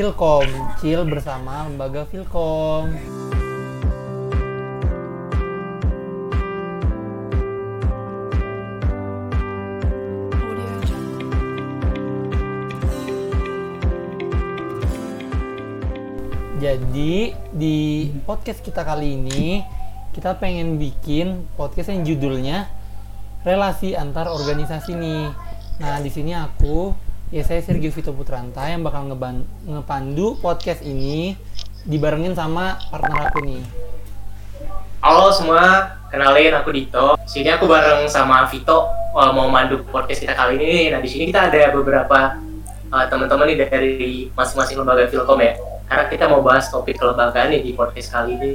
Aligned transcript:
Cilkom, 0.00 0.48
Cil 0.80 1.04
bersama 1.04 1.68
lembaga 1.68 2.08
Filkom. 2.08 2.88
Jadi 16.56 17.36
di 17.52 18.08
podcast 18.24 18.64
kita 18.64 18.80
kali 18.80 19.20
ini 19.20 19.60
kita 20.16 20.40
pengen 20.40 20.80
bikin 20.80 21.44
podcast 21.60 21.92
yang 21.92 22.08
judulnya 22.08 22.72
relasi 23.44 23.92
antar 23.92 24.32
organisasi 24.32 24.96
nih. 24.96 25.28
Nah 25.76 26.00
di 26.00 26.08
sini 26.08 26.32
aku 26.32 26.96
ya 27.30 27.46
saya 27.46 27.62
Sergio 27.62 27.94
Vito 27.94 28.10
Putranta 28.10 28.66
yang 28.66 28.82
bakal 28.82 29.06
ngeban 29.06 29.46
ngepandu 29.62 30.34
podcast 30.42 30.82
ini 30.82 31.38
dibarengin 31.86 32.34
sama 32.34 32.74
partner 32.90 33.30
aku 33.30 33.38
nih. 33.46 33.62
Halo 34.98 35.30
semua, 35.30 35.94
kenalin 36.10 36.52
aku 36.58 36.74
Dito. 36.74 37.14
Sini 37.30 37.54
aku 37.54 37.70
bareng 37.70 38.10
sama 38.10 38.50
Vito 38.50 38.90
uh, 39.14 39.30
mau 39.30 39.46
mandu 39.46 39.78
podcast 39.94 40.26
kita 40.26 40.34
kali 40.34 40.58
ini. 40.58 40.90
Nah 40.90 40.98
di 40.98 41.06
sini 41.06 41.30
kita 41.30 41.46
ada 41.46 41.70
beberapa 41.70 42.34
uh, 42.90 43.04
teman-teman 43.06 43.46
nih 43.54 43.58
dari 43.62 43.94
masing-masing 44.34 44.82
lembaga 44.82 45.06
Filkom 45.06 45.38
ya. 45.38 45.54
Karena 45.86 46.04
kita 46.10 46.26
mau 46.26 46.42
bahas 46.42 46.66
topik 46.66 46.98
kelembagaan 46.98 47.54
nih 47.54 47.62
di 47.62 47.70
podcast 47.78 48.10
kali 48.10 48.34
ini. 48.42 48.50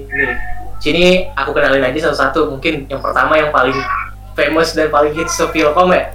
Sini 0.83 1.31
aku 1.31 1.55
kenalin 1.55 1.79
aja 1.79 2.11
satu-satu. 2.11 2.51
Mungkin 2.51 2.91
yang 2.91 2.99
pertama 2.99 3.39
yang 3.39 3.55
paling 3.55 3.79
famous 4.35 4.75
dan 4.75 4.91
paling 4.91 5.15
hits 5.15 5.39
Filkom 5.39 5.95
ya. 5.95 6.11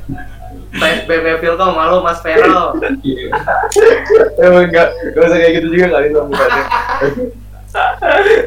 BB 0.71 1.27
Filkom, 1.43 1.75
halo 1.75 1.99
Mas 2.07 2.23
Feral. 2.23 2.79
Emang 4.39 4.65
enggak, 4.71 4.95
enggak 5.03 5.25
usah 5.27 5.39
kayak 5.43 5.53
gitu 5.59 5.67
juga 5.75 5.87
kali 5.99 6.07
sama 6.15 6.27
mukanya. 6.31 6.65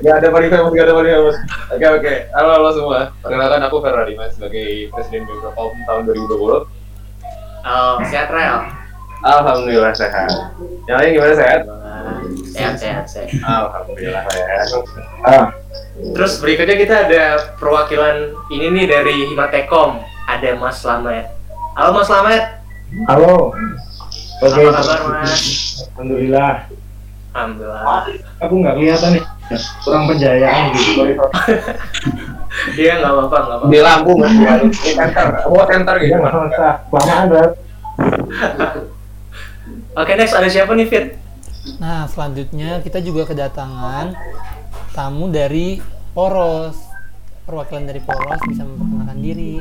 Gak 0.03 0.15
ada 0.19 0.27
paling 0.31 0.49
famous, 0.51 0.71
gak 0.71 0.85
ada 0.87 0.95
paling 0.95 1.11
famous. 1.11 1.37
Oke 1.71 1.85
oke, 1.87 2.13
halo 2.31 2.49
halo 2.55 2.69
semua. 2.71 2.99
Perkenalkan 3.19 3.61
aku 3.67 3.75
Ferrari 3.83 4.13
Mas 4.15 4.35
sebagai 4.39 4.87
Presiden 4.95 5.27
Bpom 5.27 5.71
tahun 5.83 6.01
2020. 6.07 6.63
Oh, 7.63 7.95
sehat 8.07 8.27
Rel. 8.31 8.67
Alhamdulillah 9.23 9.95
sehat. 9.95 10.27
Yang 10.87 10.97
lain 10.99 11.11
gimana 11.15 11.35
sehat? 11.35 11.61
Sehat, 12.51 12.75
sehat, 12.75 13.05
sehat. 13.07 13.39
Alhamdulillah 13.39 14.23
sehat. 14.27 14.67
Ah, 15.23 15.45
Terus 15.93 16.41
berikutnya 16.43 16.75
kita 16.75 16.95
ada 17.07 17.23
perwakilan 17.55 18.35
ini 18.51 18.67
nih 18.71 18.85
dari 18.89 19.15
Himatekom. 19.31 20.03
Ada 20.27 20.55
Mas 20.59 20.83
Slamet. 20.83 21.42
Halo 21.73 21.89
Mas 21.97 22.05
Slamet. 22.05 22.43
Halo. 23.09 23.49
Oke. 24.45 24.61
Apa 24.61 24.77
kabar 24.77 24.99
Mas? 25.25 25.41
Alhamdulillah. 25.97 26.69
Alhamdulillah. 27.33 28.01
Aku 28.45 28.53
nggak 28.61 28.73
kelihatan 28.77 29.09
nih. 29.17 29.23
Kurang 29.81 30.03
penjayaan 30.09 30.63
gitu. 30.77 31.01
Iya 32.77 33.01
nggak 33.01 33.13
apa-apa, 33.17 33.37
nggak 33.41 33.57
apa-apa. 33.57 33.73
di 33.73 33.79
lampu. 33.81 34.13
Ini 34.21 34.93
enter, 34.93 35.27
buat 35.49 35.67
enter 35.73 35.95
gitu 36.05 36.13
Ya 36.13 36.17
nggak 36.21 36.53
usah. 36.53 36.73
Kelamaan 36.85 37.25
banget. 37.33 37.51
Oke 40.05 40.11
next 40.13 40.37
ada 40.37 40.49
siapa 40.53 40.77
nih 40.77 40.85
Fit? 40.85 41.17
Nah 41.81 42.05
selanjutnya 42.05 42.77
kita 42.85 43.01
juga 43.01 43.25
kedatangan 43.25 44.13
tamu 44.93 45.33
dari 45.33 45.81
Poros. 46.13 46.77
Perwakilan 47.49 47.89
dari 47.89 48.05
Poros 48.05 48.41
bisa 48.45 48.61
memperkenalkan 48.61 49.17
diri. 49.17 49.57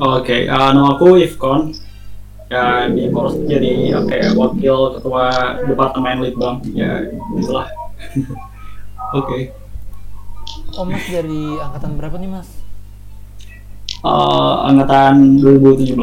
Oke, 0.00 0.48
eh, 0.48 0.70
nama 0.72 0.96
aku 0.96 1.20
Ifkon. 1.20 1.76
Ya 2.50 2.90
di 2.90 3.06
Poros 3.14 3.38
jadi 3.46 3.94
apa 3.94 4.10
ya, 4.10 4.28
wakil 4.34 4.98
ketua 4.98 5.54
departemen 5.70 6.18
Litbang. 6.18 6.58
Ya 6.74 7.06
itulah. 7.38 7.70
Oke. 9.18 9.54
Oh 10.74 10.82
mas 10.82 11.06
dari 11.06 11.58
angkatan 11.62 11.94
berapa 11.94 12.16
nih 12.18 12.30
mas? 12.30 12.48
Eh, 14.02 14.54
angkatan 14.66 15.38
2017. 15.44 15.94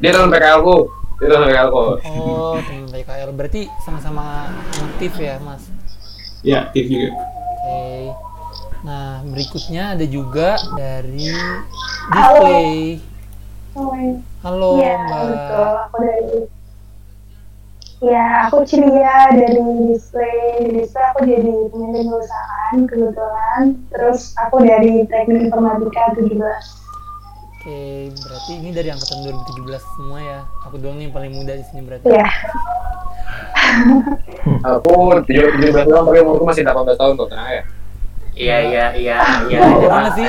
Dia 0.00 0.10
tahun 0.16 0.32
PKL 0.32 0.60
ku. 0.64 0.76
Dia 1.20 1.28
tahun 1.28 1.42
PKL 1.50 1.68
ku. 1.68 1.84
Oh 2.08 2.56
teman 2.62 2.88
PKL 2.88 3.30
berarti 3.36 3.62
sama-sama 3.84 4.48
aktif 4.80 5.12
ya 5.20 5.36
mas? 5.44 5.68
Ya, 6.42 6.66
aktif 6.66 6.90
juga. 6.90 7.10
Oke. 7.14 8.31
Nah 8.82 9.22
berikutnya 9.22 9.94
ada 9.94 10.06
juga 10.06 10.58
dari 10.74 11.30
display. 12.10 12.98
Halo 14.42 14.82
Iya, 14.82 14.98
mbak. 15.06 15.22
betul. 15.30 15.66
Aku 15.86 15.96
dari 16.02 16.38
Ya, 18.02 18.50
aku 18.50 18.66
Cilia 18.66 19.30
dari 19.30 19.62
display. 19.94 20.66
Di 20.66 20.70
display 20.82 21.06
aku 21.14 21.22
jadi 21.22 21.54
pemimpin 21.70 22.10
perusahaan 22.10 22.76
kebetulan. 22.90 23.60
Terus 23.94 24.34
aku 24.34 24.66
dari 24.66 25.06
teknik 25.06 25.46
informatika 25.46 26.10
17. 26.18 26.34
Oke, 27.62 28.10
berarti 28.10 28.52
ini 28.58 28.74
dari 28.74 28.90
angkatan 28.90 29.22
2017 29.22 29.78
semua 29.94 30.18
ya. 30.18 30.40
Aku 30.66 30.82
doang 30.82 30.98
nih 30.98 31.06
yang 31.06 31.14
paling 31.14 31.30
muda 31.30 31.54
di 31.54 31.62
sini 31.70 31.86
berarti. 31.86 32.10
Iya. 32.10 32.26
Aku 34.66 35.22
17 35.22 35.86
tahun 35.86 36.02
tapi 36.02 36.18
umurku 36.26 36.42
masih 36.42 36.66
18 36.66 36.98
tahun 36.98 37.14
kok, 37.14 37.30
tenang 37.30 37.50
ya. 37.54 37.62
Iya 38.32 38.56
iya 38.64 38.84
iya 38.96 39.16
iya. 39.46 39.58
Wah, 39.60 39.76
ada 39.76 39.88
mana 39.88 40.08
Mas 40.08 40.16
sih? 40.16 40.28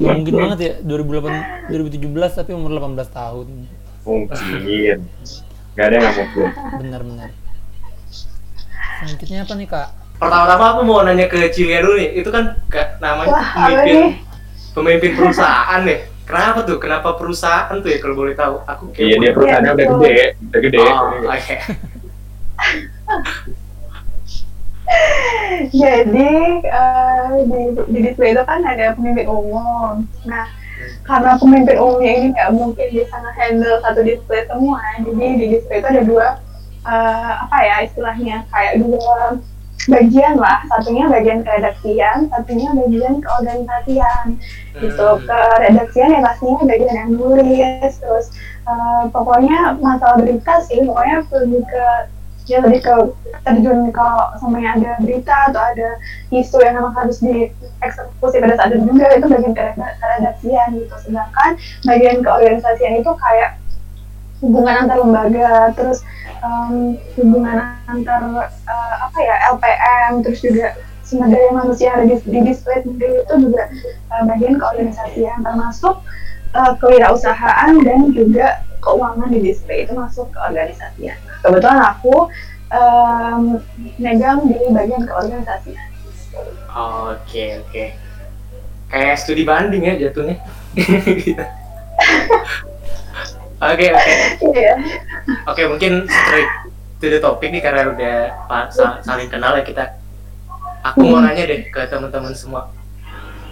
Mungkin 0.00 0.32
banget 0.32 0.58
ya 0.62 0.72
2008 0.80 1.68
2017 1.68 2.38
tapi 2.38 2.50
umur 2.56 2.70
18 2.72 3.10
tahun. 3.10 3.46
Mungkin. 4.06 4.98
Gak 5.76 5.84
ada 5.86 5.94
yang 5.94 6.02
nggak 6.02 6.16
mungkin. 6.16 6.46
Benar-benar. 6.80 7.30
Selanjutnya 9.00 9.38
apa 9.44 9.54
nih 9.56 9.68
kak? 9.68 9.88
Pertama-tama 10.20 10.64
aku 10.76 10.80
mau 10.84 11.00
nanya 11.04 11.26
ke 11.28 11.48
Cilia 11.52 11.80
dulu 11.80 11.96
nih. 11.96 12.10
Itu 12.20 12.28
kan 12.32 12.56
ka- 12.68 12.96
namanya 13.00 13.32
Wah, 13.32 13.48
pemimpin 13.56 13.98
pemimpin 14.72 15.10
perusahaan 15.16 15.80
nih. 15.84 16.00
Kenapa 16.24 16.62
tuh? 16.62 16.78
Kenapa 16.78 17.18
perusahaan 17.18 17.74
tuh 17.74 17.90
ya 17.90 17.98
kalau 17.98 18.14
boleh 18.14 18.34
tahu? 18.38 18.62
Aku 18.62 18.94
Iya 18.94 19.18
dia 19.18 19.30
perusahaannya 19.34 19.72
udah 19.74 19.86
gede, 19.98 20.14
udah 20.48 20.60
gede. 20.62 20.78
Oh, 20.78 21.26
oke. 21.26 21.56
Jadi 25.82 26.32
eh, 26.66 27.32
di, 27.46 27.60
di 27.90 27.98
display 28.02 28.32
itu 28.34 28.42
kan 28.46 28.60
ada 28.64 28.94
pemimpin 28.96 29.26
umum. 29.28 30.06
Nah, 30.26 30.46
karena 31.04 31.36
pemimpin 31.36 31.76
umumnya 31.78 32.12
ini 32.16 32.26
nggak 32.34 32.50
mungkin 32.56 32.86
bisa 32.90 33.14
nge-handle 33.14 33.76
satu 33.84 34.00
display 34.02 34.42
semua, 34.48 34.80
jadi 35.02 35.26
di 35.36 35.46
display 35.58 35.78
itu 35.82 35.88
ada 35.88 36.02
dua 36.06 36.26
eh, 36.88 37.32
apa 37.44 37.58
ya 37.60 37.76
istilahnya 37.84 38.36
kayak 38.48 38.80
dua 38.80 39.38
bagian 39.88 40.34
lah. 40.36 40.60
Satunya 40.68 41.08
bagian 41.08 41.40
keredaksian, 41.40 42.28
satunya 42.28 42.68
bagian 42.76 43.14
keorganisasian. 43.20 44.26
Gitu 44.80 45.02
Hmm. 45.02 45.22
keredaksian 45.26 46.14
ya 46.14 46.20
pastinya 46.24 46.62
bagian 46.64 46.96
yang 46.96 47.10
nulis, 47.16 47.92
terus 48.00 48.26
eh, 48.64 49.04
pokoknya 49.12 49.76
masalah 49.80 50.20
berita 50.20 50.54
sih, 50.64 50.80
pokoknya 50.84 51.26
lebih 51.32 51.62
ke 51.68 51.86
ya 52.48 52.58
lebih 52.64 52.80
ke 52.82 52.94
terjun 53.46 53.92
kalau 53.92 54.32
sampai 54.40 54.64
ada 54.66 54.98
berita 55.00 55.52
atau 55.52 55.60
ada 55.60 55.96
isu 56.34 56.56
yang 56.60 56.80
memang 56.80 56.94
harus 56.96 57.22
dieksekusi 57.22 58.36
pada 58.42 58.54
saat 58.58 58.74
itu 58.74 58.84
juga 58.90 59.06
itu 59.16 59.26
bagian 59.30 59.54
kereda- 59.54 59.96
keredaksian 60.00 60.68
gitu. 60.76 60.94
Sedangkan 61.04 61.50
bagian 61.86 62.16
keorganisasian 62.24 63.00
itu 63.00 63.10
kayak 63.16 63.60
hubungan 64.40 64.74
antar 64.86 64.96
lembaga 65.04 65.70
terus 65.76 66.00
em, 66.40 66.96
hubungan 67.20 67.76
antar 67.86 68.22
eh, 68.48 68.94
apa 69.04 69.18
ya 69.20 69.34
LPM 69.52 70.24
terus 70.24 70.40
juga 70.40 70.74
sumber 71.04 71.52
manusia 71.52 71.92
ada 71.92 72.06
di, 72.08 72.16
di 72.24 72.40
display 72.48 72.80
itu 72.80 72.94
juga 73.36 73.68
eh, 74.10 74.22
bagian 74.24 74.56
keorganisasian 74.56 75.44
termasuk 75.44 76.00
eh, 76.56 76.72
kewirausahaan 76.80 77.72
dan 77.84 78.00
juga 78.16 78.64
keuangan 78.80 79.28
di 79.28 79.40
display 79.44 79.84
itu 79.84 79.92
masuk 79.92 80.32
ke 80.32 80.38
organisasian. 80.40 81.16
Kebetulan 81.44 81.80
aku 81.80 82.28
em, 82.72 83.42
megang 84.00 84.44
di 84.48 84.56
bagian 84.72 85.04
keorganisasian. 85.04 85.88
Oke 86.72 87.60
oke. 87.62 87.84
Kayak 88.90 89.16
studi 89.22 89.46
banding 89.46 89.86
ya 89.86 89.94
jatuhnya. 90.08 90.42
Oke 93.60 93.92
oke. 93.92 94.12
Iya. 94.56 94.74
Oke 95.44 95.62
mungkin 95.68 96.08
straight 96.08 96.48
to 96.96 97.12
the 97.12 97.20
topic 97.20 97.52
nih 97.52 97.60
karena 97.60 97.92
udah 97.92 98.16
saling 99.04 99.28
kenal 99.28 99.52
ya 99.52 99.60
kita. 99.60 100.00
Aku 100.80 101.04
mau 101.04 101.20
nanya 101.20 101.44
deh 101.44 101.68
ke 101.68 101.84
teman-teman 101.92 102.32
semua. 102.32 102.72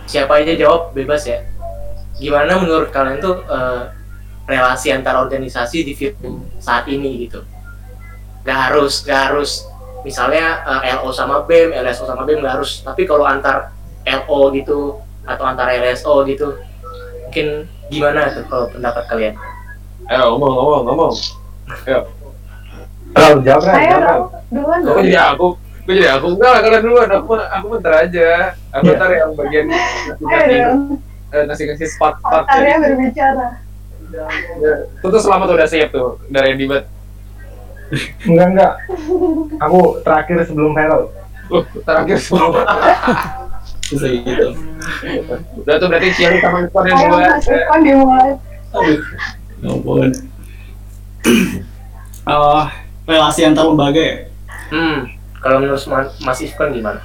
Siapa 0.08 0.40
aja 0.40 0.56
jawab 0.56 0.96
bebas 0.96 1.28
ya. 1.28 1.44
Gimana 2.16 2.56
menurut 2.56 2.88
kalian 2.88 3.20
tuh 3.20 3.44
eh, 3.44 3.82
relasi 4.48 4.88
antar 4.90 5.20
organisasi 5.20 5.84
di 5.84 5.92
film 5.92 6.42
saat 6.56 6.88
ini 6.88 7.28
gitu? 7.28 7.44
Gak 8.48 8.72
harus, 8.72 9.04
gak 9.04 9.30
harus. 9.30 9.68
Misalnya 10.02 10.64
eh, 10.64 10.96
LO 10.96 11.12
sama 11.12 11.44
BEM, 11.44 11.76
LSO 11.76 12.08
sama 12.08 12.24
BEM 12.24 12.40
gak 12.40 12.56
harus. 12.58 12.80
Tapi 12.80 13.04
kalau 13.04 13.28
antar 13.28 13.76
LO 14.08 14.48
gitu 14.56 14.96
atau 15.28 15.44
antar 15.44 15.68
LSO 15.76 16.24
gitu, 16.24 16.56
mungkin 17.28 17.68
gimana 17.92 18.32
tuh 18.32 18.44
kalau 18.48 18.66
pendapat 18.72 19.04
kalian? 19.12 19.34
Ayo 20.08 20.32
ngomong 20.32 20.52
ngomong 20.56 20.82
ngomong. 20.88 21.14
Ayo. 21.84 22.08
Kalau 23.12 23.40
jawab 23.44 23.62
kan, 23.68 23.74
Ayo 23.76 23.96
duluan 24.48 24.80
Aku 24.80 25.00
jadi 25.04 25.20
aku, 25.20 25.46
aku 25.60 25.90
jadi 25.92 26.08
aku 26.16 26.26
enggak 26.32 26.50
lah 26.56 26.60
kalian 26.64 26.82
duluan. 26.88 27.08
Aku 27.12 27.32
aku 27.36 27.66
bentar 27.76 27.94
aja. 28.08 28.28
Aku 28.72 28.84
Iya. 28.88 28.96
ntar 28.96 29.10
yang 29.12 29.30
bagian 29.36 29.66
Ayo 29.68 30.16
ngasih 30.24 30.60
eh, 31.36 31.42
ngasih 31.44 31.64
ngasih 31.68 31.88
spot 31.92 32.16
spot. 32.24 32.44
Saya 32.48 32.80
berbicara. 32.80 33.67
Itu 34.94 35.06
tuh 35.06 35.20
selamat 35.20 35.46
tuh 35.46 35.56
udah 35.56 35.68
siap 35.68 35.88
tuh 35.90 36.16
dari 36.26 36.54
Dibat. 36.54 36.84
Enggak, 38.24 38.46
enggak. 38.50 38.72
Aku 39.60 40.00
terakhir 40.02 40.44
sebelum 40.44 40.72
viral. 40.72 41.08
Uh, 41.48 41.64
terakhir 41.82 42.18
semua. 42.18 42.60
bisa 43.88 44.04
gitu 44.04 44.52
Udah 45.56 45.80
tuh 45.80 45.88
berarti 45.88 46.12
Ciali 46.12 46.44
sama 46.44 46.60
Ivan 46.60 46.84
yang 46.84 46.98
Ayo. 47.00 47.08
Mas 47.08 47.48
Irfan 47.48 47.80
dimulai. 47.80 48.30
aduh 48.68 49.00
ya 49.56 49.68
ampun 49.72 50.10
Eh, 52.28 52.64
relasi 53.06 53.40
antar 53.42 53.64
lembaga 53.64 53.96
ya 53.96 54.16
Hmm, 54.68 55.08
kalau 55.40 55.64
menurut 55.64 55.80
Ma- 55.88 56.12
Mas 56.20 56.44
Ifkan 56.44 56.68
gimana? 56.70 57.00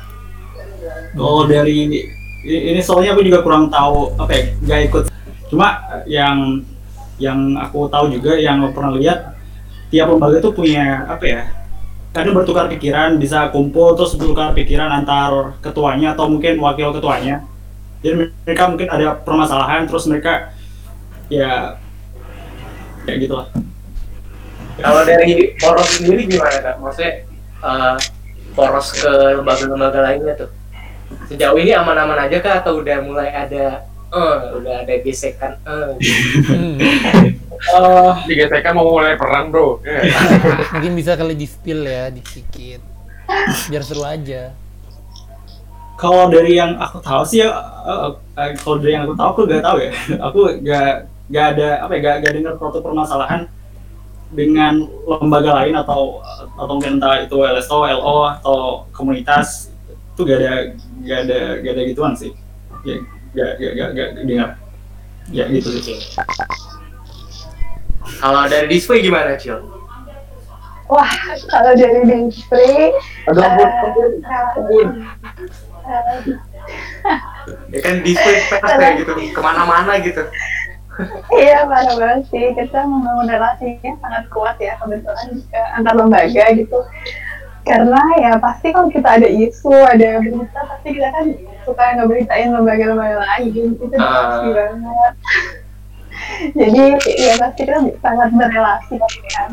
kalau 1.16 1.48
dari 1.48 1.88
ini 1.88 2.00
ini 2.44 2.84
soalnya 2.84 3.16
aku 3.16 3.24
juga 3.24 3.40
kurang 3.40 3.72
tahu 3.72 4.12
apa 4.20 4.32
ya 4.36 4.44
nggak 4.60 4.80
ikut 4.84 5.04
cuma 5.48 5.80
yang 6.04 6.60
yang 7.22 7.58
aku 7.58 7.90
tahu 7.90 8.10
juga 8.14 8.38
yang 8.38 8.64
aku 8.64 8.82
pernah 8.82 8.94
lihat 8.98 9.38
tiap 9.94 10.10
lembaga 10.10 10.42
tuh 10.42 10.54
punya 10.54 11.06
apa 11.06 11.26
ya 11.26 11.42
kadang 12.14 12.38
bertukar 12.38 12.70
pikiran 12.70 13.18
bisa 13.18 13.50
kumpul 13.50 13.98
terus 13.98 14.14
bertukar 14.14 14.54
pikiran 14.54 15.02
antar 15.02 15.58
ketuanya 15.66 16.14
atau 16.14 16.30
mungkin 16.30 16.62
wakil 16.62 16.94
ketuanya. 16.94 17.42
Jadi 18.06 18.30
mereka 18.46 18.64
mungkin 18.70 18.88
ada 18.94 19.18
permasalahan 19.18 19.90
terus 19.90 20.06
mereka 20.06 20.54
ya 21.34 21.82
ya 23.10 23.14
gitulah. 23.18 23.50
Kalau 24.78 25.02
dari 25.02 25.58
poros 25.58 25.90
sendiri 25.98 26.30
gimana 26.30 26.58
kak? 26.62 26.76
Maksudnya 26.78 27.12
eh, 27.66 27.96
poros 28.54 28.88
ke 28.94 29.12
lembaga-lembaga 29.42 30.00
lainnya 30.06 30.34
tuh? 30.38 30.50
Sejauh 31.34 31.58
ini 31.58 31.74
aman-aman 31.74 32.30
aja 32.30 32.38
kah 32.46 32.62
atau 32.62 32.78
udah 32.78 33.02
mulai 33.02 33.34
ada 33.34 33.90
eh 34.14 34.38
udah 34.62 34.74
ada 34.86 34.94
gesekan 35.02 35.58
eh. 35.66 35.90
Gitu? 35.98 36.54
Hmm, 36.54 36.78
Oh, 37.72 38.12
digesekan 38.28 38.76
mau 38.76 38.92
mulai 38.92 39.16
perang 39.16 39.48
bro. 39.48 39.80
Eh, 39.88 40.12
mungkin 40.76 40.94
bisa 41.00 41.16
kali 41.16 41.32
di 41.32 41.48
spill 41.48 41.88
ya 41.88 42.12
dikit 42.12 42.84
biar 43.72 43.84
seru 43.88 44.04
aja. 44.04 44.52
Kalau 45.96 46.28
dari 46.28 46.60
yang 46.60 46.76
aku 46.76 47.00
tahu 47.00 47.24
sih 47.24 47.40
ya 47.40 47.56
eh, 47.88 48.12
eh, 48.36 48.50
kalau 48.60 48.84
dari 48.84 48.92
yang 49.00 49.08
aku 49.08 49.16
tahu 49.16 49.28
aku 49.32 49.42
gak 49.48 49.64
tahu 49.64 49.78
ya. 49.80 49.92
Aku 50.28 50.40
gak 50.60 50.90
gak 51.32 51.46
ada 51.56 51.70
apa 51.88 51.92
ya 51.96 52.00
gak, 52.04 52.16
gak 52.28 52.34
dengar 52.36 52.54
suatu 52.60 52.80
permasalahan 52.84 53.48
dengan 54.34 54.84
lembaga 55.08 55.64
lain 55.64 55.78
atau 55.80 56.20
atau 56.60 56.74
mungkin 56.76 57.00
entah 57.00 57.24
itu 57.24 57.38
LSO, 57.40 57.88
LO 57.88 58.28
atau 58.28 58.84
komunitas 58.92 59.72
itu 59.88 60.22
gak 60.28 60.38
ada 60.44 60.54
gak 61.08 61.20
ada 61.32 61.40
gak 61.64 61.72
ada 61.80 61.82
gituan 61.88 62.12
sih. 62.12 62.36
Ya 62.84 63.00
gak 63.34 63.52
gak 63.58 63.72
gak, 63.74 63.90
gak 63.98 64.10
dengar 64.26 64.50
ya 65.32 65.46
gitu 65.50 65.70
sih 65.82 65.98
Kalau 68.20 68.48
dari 68.48 68.68
display 68.68 69.00
gimana 69.04 69.36
Cil? 69.40 69.60
Wah, 70.92 71.12
kalau 71.48 71.72
dari 71.74 72.04
display, 72.06 72.92
Aduh 73.32 73.42
ampun, 73.42 74.12
ampun, 74.28 74.88
eh, 75.88 76.04
eh, 76.12 77.20
Ya 77.72 77.80
kan 77.84 77.96
display 78.04 78.38
pers 78.48 78.64
kayak 78.80 79.04
gitu 79.04 79.12
ke 79.16 79.40
mana-mana 79.44 80.00
gitu. 80.00 80.24
Iya, 81.34 81.66
parah 81.66 81.96
banget 81.98 82.30
sih. 82.30 82.54
Kita 82.54 82.86
membangun 82.86 83.26
relasinya 83.26 83.92
sangat 83.98 84.24
kuat 84.30 84.56
ya, 84.62 84.78
kebetulan 84.78 85.42
eh, 85.52 85.70
antar 85.80 85.94
lembaga 85.98 86.46
gitu. 86.54 86.80
Karena 87.64 88.02
ya 88.20 88.36
pasti 88.44 88.76
kalau 88.76 88.92
kita 88.92 89.08
ada 89.20 89.28
isu, 89.28 89.72
ada 89.72 90.20
berita, 90.20 90.60
pasti 90.68 90.90
kita 91.00 91.10
kan 91.16 91.26
suka 91.64 91.84
ngeberitain 91.96 92.52
lembaga-lembaga 92.52 93.24
lain. 93.24 93.72
Itu 93.80 93.88
pasti 93.88 94.00
Ah. 94.04 94.52
banget. 94.52 95.14
Jadi 96.60 96.84
ya 97.24 97.34
pasti 97.40 97.62
kita 97.64 97.80
sangat 98.04 98.30
berrelasi 98.36 98.96
kan. 99.00 99.50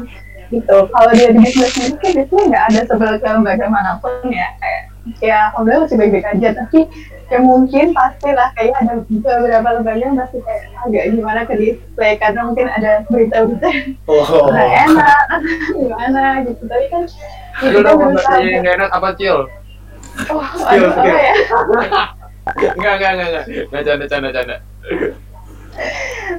Gitu. 0.51 0.77
Kalau 0.91 1.11
dia 1.15 1.31
di 1.31 1.39
bisnis 1.39 1.71
sendiri 1.71 1.95
kan 2.03 2.11
biasanya 2.11 2.43
nggak 2.51 2.65
ada 2.75 2.81
sebelah 2.91 3.35
lembaga 3.39 3.67
mana 3.71 3.93
pun 4.03 4.11
ya. 4.27 4.51
Kayak 4.59 4.90
ya 5.19 5.51
alhamdulillah 5.51 5.83
masih 5.85 5.99
baik-baik 5.99 6.27
aja. 6.31 6.49
Tapi 6.55 6.79
ya 7.31 7.39
mungkin 7.39 7.95
pastilah 7.95 8.51
kayak 8.59 8.75
ada 8.83 8.93
beberapa 9.07 9.69
lembaga 9.79 10.03
yang 10.03 10.19
masih 10.19 10.43
kayak 10.43 10.67
agak 10.83 11.05
gimana 11.15 11.41
ke 11.47 11.55
display 11.55 12.19
karena 12.19 12.41
mungkin 12.43 12.67
ada 12.67 13.07
berita-berita 13.07 13.69
yang 13.71 13.95
Oh. 14.11 14.51
nggak 14.51 14.71
enak 14.91 15.25
gimana 15.79 16.23
gitu 16.43 16.63
tapi 16.67 16.85
kan 16.91 17.03
ya 17.63 17.69
kita 17.71 17.87
dong, 17.87 17.99
berusaha 18.03 18.35
yang 18.43 18.67
nggak 18.67 18.77
enak 18.83 18.91
apa 18.91 19.09
Cil? 19.15 19.39
oh 20.27 20.43
aduh 20.67 20.91
apa 20.91 21.07
ya 21.15 21.35
Enggak, 22.51 22.95
enggak, 22.99 23.11
enggak, 23.15 23.29
enggak. 23.31 23.45
Enggak 23.71 23.83
canda, 23.87 24.05
canda, 24.11 24.29
canda. 24.35 24.57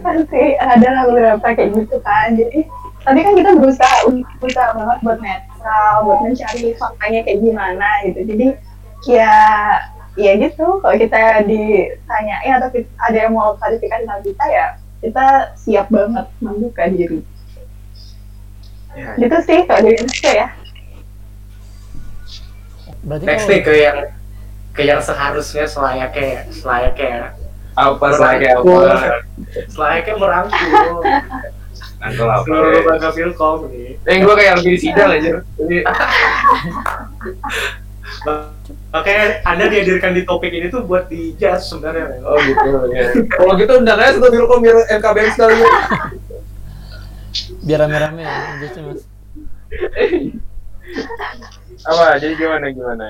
pasti 0.03 0.43
ada 0.59 0.87
lah 0.91 1.03
beberapa 1.07 1.47
kayak 1.55 1.71
gitu 1.71 1.97
kan 2.03 2.35
jadi 2.35 2.67
tadi 3.01 3.19
kan 3.19 3.33
kita 3.33 3.51
berusaha 3.57 3.95
berusaha 4.37 4.69
banget 4.71 4.97
buat 5.01 5.19
netral 5.19 5.93
buat 6.03 6.19
mencari 6.21 6.73
faktanya 6.75 7.19
kayak 7.23 7.39
gimana 7.39 7.87
gitu. 8.05 8.19
Jadi 8.23 8.47
ya 9.07 9.35
ya 10.13 10.31
gitu. 10.37 10.67
Kalau 10.79 10.95
kita 10.95 11.19
ditanyain 11.43 12.53
atau 12.57 12.69
kita- 12.69 12.93
ada 12.99 13.17
yang 13.19 13.33
mau 13.33 13.57
klarifikasi 13.57 14.03
tentang 14.03 14.21
kita 14.21 14.45
ya 14.47 14.65
kita 15.01 15.25
siap 15.57 15.89
banget 15.89 16.29
membuka 16.37 16.85
diri. 16.85 17.25
Ya, 18.91 19.15
gitu 19.17 19.37
sih 19.41 19.59
kalau 19.65 19.81
dari 19.81 19.95
Indonesia 19.97 20.31
ya. 20.35 20.47
Berarti 23.01 23.23
Next 23.25 23.41
kalau 23.41 23.51
nih 23.51 23.61
ke 23.63 23.73
yang 23.73 23.97
ke 24.71 24.81
yang 24.83 25.01
seharusnya 25.01 25.65
selayaknya 25.65 26.45
selayaknya 26.49 27.33
Apa 27.71 28.05
selagi 28.13 28.47
apa? 28.51 28.77
selayaknya 29.67 30.15
merangkul 30.15 31.01
Nangkul 32.01 32.25
apa? 32.27 32.43
seluruh 32.49 32.71
lembaga 32.81 33.09
Filkom 33.13 33.57
nih. 33.69 33.93
Eh, 34.09 34.17
gue 34.25 34.33
kayak 34.33 34.53
lagi 34.57 34.69
di 34.73 34.79
sidang 34.81 35.09
aja. 35.13 35.31
Makanya 38.91 39.25
Anda 39.47 39.65
dihadirkan 39.71 40.11
di 40.17 40.25
topik 40.25 40.51
ini 40.51 40.67
tuh 40.67 40.83
buat 40.83 41.07
di 41.07 41.31
judge 41.37 41.63
sebenarnya. 41.63 42.19
oh 42.25 42.37
gitu 42.41 42.67
ya. 42.91 43.05
Kalau 43.37 43.53
gitu 43.55 43.71
undang 43.77 44.01
aja 44.01 44.17
satu 44.17 44.27
Filkom 44.33 44.59
biar 44.59 44.77
MKBM 44.97 45.29
sekali. 45.31 45.55
biar 47.61 47.85
rame-rame 47.85 48.25
ya 48.25 48.33
mas 48.81 49.05
Apa? 51.85 52.17
Jadi 52.17 52.33
gimana 52.35 52.65
gimana? 52.73 53.05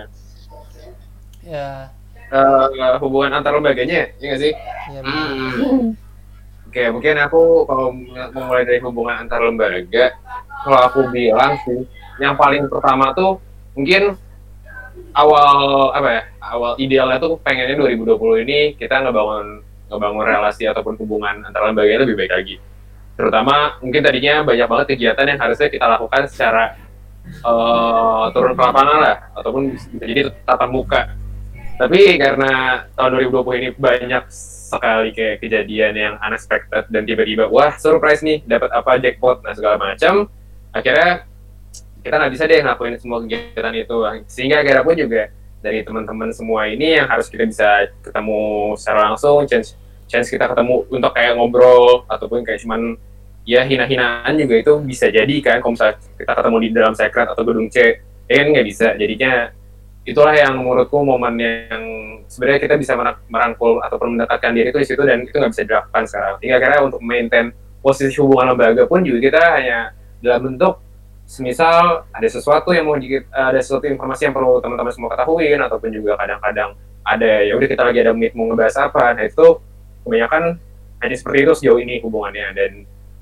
ya 1.41 1.89
Eh, 2.31 2.95
hubungan 3.03 3.39
antar 3.39 3.51
lembaganya, 3.51 4.07
ya 4.19 4.25
nggak 4.31 4.39
sih? 4.39 4.53
ya 4.91 4.99
Hmm. 5.03 5.91
Oke, 6.71 6.87
mungkin 6.87 7.19
aku 7.19 7.67
kalau 7.67 7.91
mau 8.31 8.47
mulai 8.47 8.63
dari 8.63 8.79
hubungan 8.79 9.27
antar 9.27 9.43
lembaga, 9.43 10.15
kalau 10.63 10.79
aku 10.87 11.03
bilang 11.11 11.59
sih, 11.67 11.83
yang 12.15 12.39
paling 12.39 12.63
pertama 12.71 13.11
tuh 13.11 13.43
mungkin 13.75 14.15
awal 15.11 15.91
apa 15.91 16.09
ya? 16.15 16.23
Awal 16.39 16.79
idealnya 16.79 17.19
tuh 17.19 17.35
pengennya 17.43 17.75
2020 17.75 18.47
ini 18.47 18.59
kita 18.79 19.03
ngebangun 19.03 19.67
ngebangun 19.91 20.23
relasi 20.23 20.63
ataupun 20.63 20.95
hubungan 20.95 21.43
antar 21.43 21.59
lembaga 21.67 22.07
lebih 22.07 22.15
baik 22.15 22.39
lagi. 22.39 22.55
Terutama 23.19 23.75
mungkin 23.83 24.01
tadinya 24.07 24.39
banyak 24.47 24.67
banget 24.71 24.87
kegiatan 24.95 25.27
yang 25.27 25.39
harusnya 25.43 25.67
kita 25.67 25.85
lakukan 25.91 26.23
secara 26.31 26.79
eh, 27.27 28.23
turun 28.31 28.55
ke 28.55 28.63
lapangan 28.63 28.97
lah, 29.03 29.17
ataupun 29.35 29.75
jadi 29.99 30.31
tatap 30.47 30.71
muka. 30.71 31.19
Tapi 31.75 32.15
karena 32.15 32.87
tahun 32.95 33.27
2020 33.27 33.59
ini 33.59 33.69
banyak 33.75 34.23
sekali 34.71 35.11
kayak 35.11 35.43
kejadian 35.43 35.93
yang 35.93 36.13
unexpected 36.23 36.87
dan 36.87 37.03
tiba-tiba 37.03 37.51
wah 37.51 37.75
surprise 37.75 38.23
nih 38.23 38.39
dapat 38.47 38.71
apa 38.71 38.95
jackpot 39.03 39.43
nah 39.43 39.51
segala 39.51 39.75
macam. 39.75 40.31
Akhirnya 40.71 41.27
kita 42.01 42.15
nggak 42.15 42.31
bisa 42.31 42.43
deh 42.47 42.59
ngelakuin 42.63 42.95
semua 42.95 43.19
kegiatan 43.21 43.73
itu. 43.75 43.97
Sehingga 44.31 44.63
akhirnya 44.63 44.83
pun 44.87 44.95
juga 44.95 45.21
dari 45.61 45.85
teman-teman 45.85 46.33
semua 46.33 46.65
ini 46.71 46.97
yang 46.97 47.05
harus 47.05 47.29
kita 47.29 47.45
bisa 47.45 47.91
ketemu 48.01 48.73
secara 48.79 49.13
langsung 49.13 49.45
chance 49.45 49.77
chance 50.09 50.27
kita 50.27 50.49
ketemu 50.49 50.89
untuk 50.89 51.11
kayak 51.13 51.37
ngobrol 51.37 52.03
ataupun 52.09 52.41
kayak 52.41 52.59
cuman 52.65 52.97
ya 53.45 53.61
hina-hinaan 53.65 54.33
juga 54.39 54.55
itu 54.57 54.73
bisa 54.81 55.11
jadi 55.11 55.35
kan. 55.43 55.61
Kalau 55.61 55.77
misalnya 55.77 55.95
kita 56.17 56.33
ketemu 56.33 56.57
di 56.57 56.69
dalam 56.73 56.93
secret 56.97 57.27
atau 57.29 57.43
gedung 57.45 57.67
C 57.69 57.77
ya 58.25 58.35
kan 58.41 58.47
nggak 58.55 58.65
bisa. 58.65 58.87
Jadinya 58.97 59.31
itulah 60.11 60.35
yang 60.35 60.59
menurutku 60.59 60.99
momen 60.99 61.35
yang 61.39 61.83
sebenarnya 62.27 62.59
kita 62.67 62.75
bisa 62.75 62.93
merang- 62.99 63.23
merangkul 63.31 63.79
ataupun 63.81 64.15
mendekatkan 64.15 64.51
diri 64.51 64.69
itu 64.69 64.79
di 64.79 64.87
situ 64.87 65.01
dan 65.07 65.23
itu 65.23 65.35
nggak 65.35 65.51
bisa 65.51 65.63
dilakukan 65.63 66.03
sekarang. 66.07 66.35
Hingga 66.43 66.55
akhirnya 66.59 66.79
untuk 66.83 67.01
maintain 67.01 67.45
posisi 67.79 68.13
hubungan 68.19 68.53
lembaga 68.53 68.83
pun 68.85 69.01
juga 69.01 69.19
kita 69.23 69.41
hanya 69.57 69.79
dalam 70.21 70.53
bentuk 70.53 70.77
semisal 71.25 72.05
ada 72.11 72.27
sesuatu 72.27 72.75
yang 72.75 72.85
mau 72.85 72.99
ada 72.99 73.59
sesuatu 73.63 73.87
informasi 73.87 74.27
yang 74.27 74.35
perlu 74.35 74.59
teman-teman 74.59 74.91
semua 74.91 75.09
ketahui 75.15 75.47
ataupun 75.55 75.89
juga 75.89 76.19
kadang-kadang 76.19 76.75
ada 77.01 77.31
ya 77.41 77.55
udah 77.57 77.67
kita 77.71 77.81
lagi 77.87 77.99
ada 78.03 78.11
meet 78.13 78.35
mau 78.35 78.45
ngebahas 78.51 78.91
apa 78.91 79.15
nah 79.15 79.23
itu 79.25 79.57
kebanyakan 80.05 80.59
hanya 81.01 81.15
seperti 81.17 81.37
itu 81.47 81.53
sejauh 81.57 81.79
ini 81.81 81.97
hubungannya 82.05 82.47
dan 82.53 82.71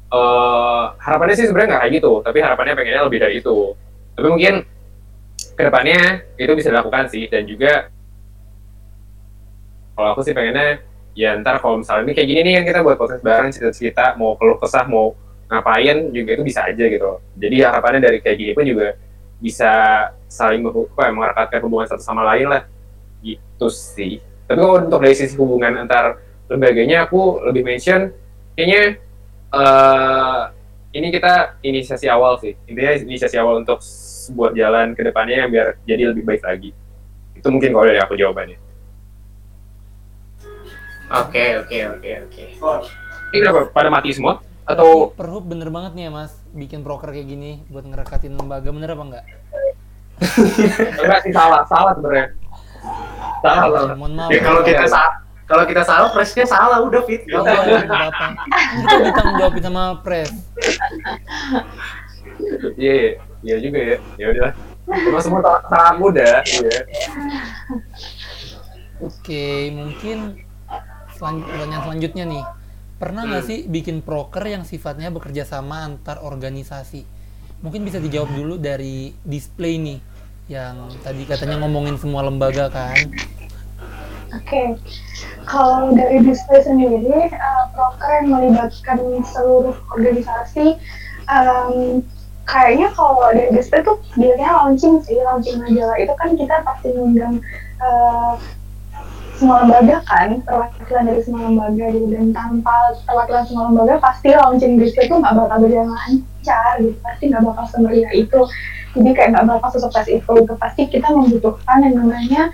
eh 0.09 0.83
harapannya 1.05 1.35
sih 1.37 1.45
sebenarnya 1.45 1.69
nggak 1.69 1.81
kayak 1.85 1.93
gitu, 2.01 2.11
tapi 2.25 2.37
harapannya 2.41 2.73
pengennya 2.73 3.05
lebih 3.05 3.19
dari 3.21 3.35
itu. 3.39 3.77
Tapi 4.17 4.27
mungkin 4.27 4.53
ke 5.59 5.67
depannya 5.67 6.23
itu 6.39 6.55
bisa 6.55 6.71
dilakukan 6.71 7.11
sih 7.11 7.27
dan 7.27 7.43
juga 7.43 7.91
kalau 9.91 10.15
aku 10.15 10.23
sih 10.23 10.31
pengennya 10.31 10.79
ya 11.11 11.35
ntar 11.43 11.59
kalau 11.59 11.83
misalnya 11.83 12.07
ini 12.07 12.13
kayak 12.15 12.27
gini 12.31 12.39
nih 12.47 12.53
kan 12.55 12.63
kita 12.71 12.79
buat 12.79 12.95
proses 12.95 13.19
bareng 13.19 13.51
cerita-cerita 13.51 14.15
mau 14.15 14.39
keluh 14.39 14.55
kesah 14.55 14.87
mau 14.87 15.19
ngapain 15.51 16.15
juga 16.15 16.39
itu 16.39 16.43
bisa 16.47 16.63
aja 16.63 16.85
gitu. 16.87 17.19
Jadi 17.35 17.55
harapannya 17.59 17.99
dari 17.99 18.23
kayak 18.23 18.37
gini 18.39 18.51
pun 18.55 18.63
juga 18.63 18.95
bisa 19.43 19.73
saling 20.31 20.63
apa 20.63 21.01
ya, 21.03 21.11
merekatkan 21.11 21.59
hubungan 21.67 21.91
satu 21.91 22.05
sama 22.05 22.23
lain 22.23 22.47
lah. 22.47 22.63
Gitu 23.19 23.67
sih. 23.67 24.23
Tapi 24.47 24.55
kalau 24.61 24.79
untuk 24.79 25.03
dari 25.03 25.17
sisi 25.17 25.35
hubungan 25.35 25.83
antar 25.83 26.23
lembaganya 26.47 27.03
aku 27.03 27.43
lebih 27.49 27.67
mention 27.67 28.15
kayaknya 28.55 29.01
eh 29.51 30.41
ini 30.89 31.07
kita 31.13 31.61
inisiasi 31.61 32.09
awal 32.09 32.41
sih. 32.41 32.57
Intinya 32.65 32.97
inisiasi 32.97 33.37
awal 33.37 33.61
untuk 33.61 33.81
sebuah 34.29 34.53
jalan 34.57 34.97
ke 34.97 35.01
depannya 35.05 35.45
yang 35.45 35.49
biar 35.53 35.67
jadi 35.85 36.13
lebih 36.13 36.25
baik 36.25 36.41
lagi. 36.41 36.73
Itu 37.37 37.47
mungkin 37.53 37.73
kalau 37.73 37.85
dari 37.85 38.01
aku 38.01 38.17
jawabannya. 38.17 38.57
Oke, 41.09 41.57
oke, 41.65 41.77
oke, 41.97 42.11
oke. 42.29 42.43
ini 43.33 43.37
kenapa 43.41 43.69
pada 43.73 43.89
mati 43.89 44.13
semua? 44.13 44.41
Atau 44.69 45.09
Perhub 45.17 45.41
bener 45.41 45.73
banget 45.73 45.97
nih 45.97 46.05
ya 46.05 46.11
mas, 46.13 46.37
bikin 46.53 46.85
proker 46.85 47.09
kayak 47.09 47.25
gini 47.25 47.65
buat 47.73 47.81
ngerekatin 47.81 48.37
lembaga 48.37 48.69
bener 48.69 48.93
apa 48.93 49.03
enggak? 49.09 49.25
enggak 51.01 51.19
sih 51.25 51.33
salah. 51.33 51.65
Salah 51.65 51.97
sebenarnya. 51.97 52.27
Salah 53.41 53.97
Mohon 53.97 54.13
maaf. 54.21 54.29
Ya 54.29 54.41
kalau 54.45 54.61
kita 54.61 54.85
salah, 54.85 55.25
kalau 55.49 55.63
kita 55.65 55.81
salah, 55.81 56.13
presnya 56.13 56.45
salah 56.45 56.77
udah 56.85 57.01
fit. 57.09 57.25
Gak 57.25 57.41
gak 57.41 57.89
apa-apa. 57.89 58.27
Kita 58.85 58.95
ditanggung 59.01 59.35
jawabin 59.41 59.63
sama 59.65 59.83
pres. 60.05 60.29
iya 62.79 62.93
iya 62.95 63.09
iya 63.43 63.55
juga 63.59 63.79
ya 63.83 63.97
ya 64.15 64.25
udahlah 64.31 64.53
Emang 64.89 65.21
semua 65.21 65.59
aku 65.67 66.05
dah 66.15 66.39
iya 66.45 66.79
Oke, 68.99 69.71
mungkin 69.71 70.43
selan- 71.15 71.47
pertanyaan 71.47 71.83
selanjutnya 71.87 72.25
nih. 72.27 72.43
Pernah 72.99 73.31
nggak 73.31 73.43
sih 73.47 73.59
bikin 73.63 74.03
proker 74.03 74.43
yang 74.43 74.67
sifatnya 74.67 75.07
bekerja 75.07 75.47
sama 75.47 75.87
antar 75.87 76.19
organisasi? 76.19 77.07
Mungkin 77.63 77.87
bisa 77.87 78.03
dijawab 78.03 78.27
dulu 78.35 78.59
dari 78.59 79.15
display 79.23 79.79
nih, 79.79 80.03
yang 80.51 80.91
tadi 80.99 81.23
katanya 81.23 81.63
ngomongin 81.63 81.95
semua 81.95 82.27
lembaga 82.27 82.67
kan? 82.67 83.07
Oke, 84.29 84.77
kalau 85.49 85.89
dari 85.97 86.21
display 86.21 86.61
sendiri, 86.61 87.33
uh, 87.33 87.65
proker 87.73 88.21
yang 88.21 88.29
melibatkan 88.29 89.01
seluruh 89.25 89.73
organisasi, 89.89 90.77
em, 91.25 92.05
kayaknya 92.45 92.93
kalau 92.93 93.25
dari 93.33 93.49
display 93.49 93.81
tuh 93.81 93.97
biasanya 94.13 94.53
launching 94.53 95.01
sih, 95.01 95.17
launching 95.25 95.57
majalah 95.57 95.97
itu 95.97 96.13
kan 96.13 96.29
kita 96.37 96.55
pasti 96.61 96.93
ngundang 96.93 97.41
uh, 97.81 98.37
semua 99.33 99.65
lembaga 99.65 100.03
kan, 100.05 100.45
perwakilan 100.45 101.03
dari 101.09 101.21
semua 101.25 101.49
lembaga 101.49 101.85
gitu, 101.89 102.07
dan 102.13 102.29
tanpa 102.29 102.75
perwakilan 103.09 103.43
semua 103.49 103.63
lembaga 103.73 103.95
pasti 103.97 104.29
launching 104.35 104.77
display 104.77 105.09
itu 105.09 105.15
nggak 105.17 105.33
bakal 105.33 105.57
berjalan 105.57 105.89
lancar 105.89 106.73
gitu, 106.85 106.97
pasti 107.01 107.23
nggak 107.33 107.43
bakal 107.49 107.65
semeriah 107.65 108.13
itu, 108.13 108.39
jadi 108.93 109.09
kayak 109.17 109.29
nggak 109.33 109.45
bakal 109.57 109.69
sesukses 109.73 110.05
itu, 110.05 110.31
gitu. 110.37 110.53
pasti 110.59 110.85
kita 110.85 111.09
membutuhkan 111.09 111.81
yang 111.81 111.97
namanya 111.97 112.53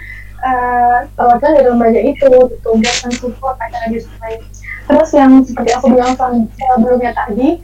perwakilan 1.18 1.54
dari 1.58 1.68
lembaga 1.74 2.02
itu 2.06 2.30
gitu 2.54 2.70
buat 2.78 2.98
mensupport 3.10 3.58
acara 3.58 3.88
display. 3.90 4.38
Terus 4.86 5.10
yang 5.18 5.42
seperti 5.42 5.74
aku 5.74 5.90
bilang 5.90 6.14
sebelumnya 6.14 7.12
tadi, 7.18 7.58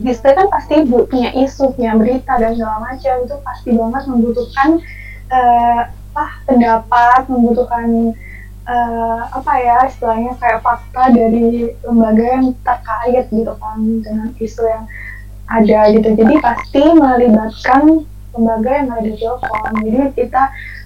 display 0.00 0.32
kan 0.32 0.48
pasti 0.48 0.88
bu- 0.88 1.04
punya 1.04 1.30
isu, 1.36 1.76
punya 1.76 1.92
berita 1.94 2.40
dan 2.40 2.56
segala 2.56 2.80
macam 2.80 3.14
itu 3.28 3.36
pasti 3.44 3.70
banget 3.76 4.02
membutuhkan 4.08 4.68
apa 6.14 6.24
pendapat, 6.46 7.26
membutuhkan 7.26 8.14
eh, 8.64 9.22
apa 9.28 9.52
ya 9.60 9.84
istilahnya 9.84 10.32
kayak 10.40 10.64
fakta 10.64 11.12
dari 11.12 11.74
lembaga 11.84 12.24
yang 12.24 12.46
terkait 12.64 13.26
gitu 13.28 13.52
kan 13.60 13.78
dengan 14.00 14.28
isu 14.40 14.62
yang 14.64 14.84
ada 15.44 15.92
gitu. 15.92 16.08
Jadi 16.16 16.34
pasti 16.40 16.82
melibatkan 16.96 18.08
lembaga 18.34 18.70
yang 18.74 18.88
ada 18.90 19.02
di 19.06 19.14
Telkom. 19.14 19.72
Jadi 19.80 19.98
kita 20.18 20.42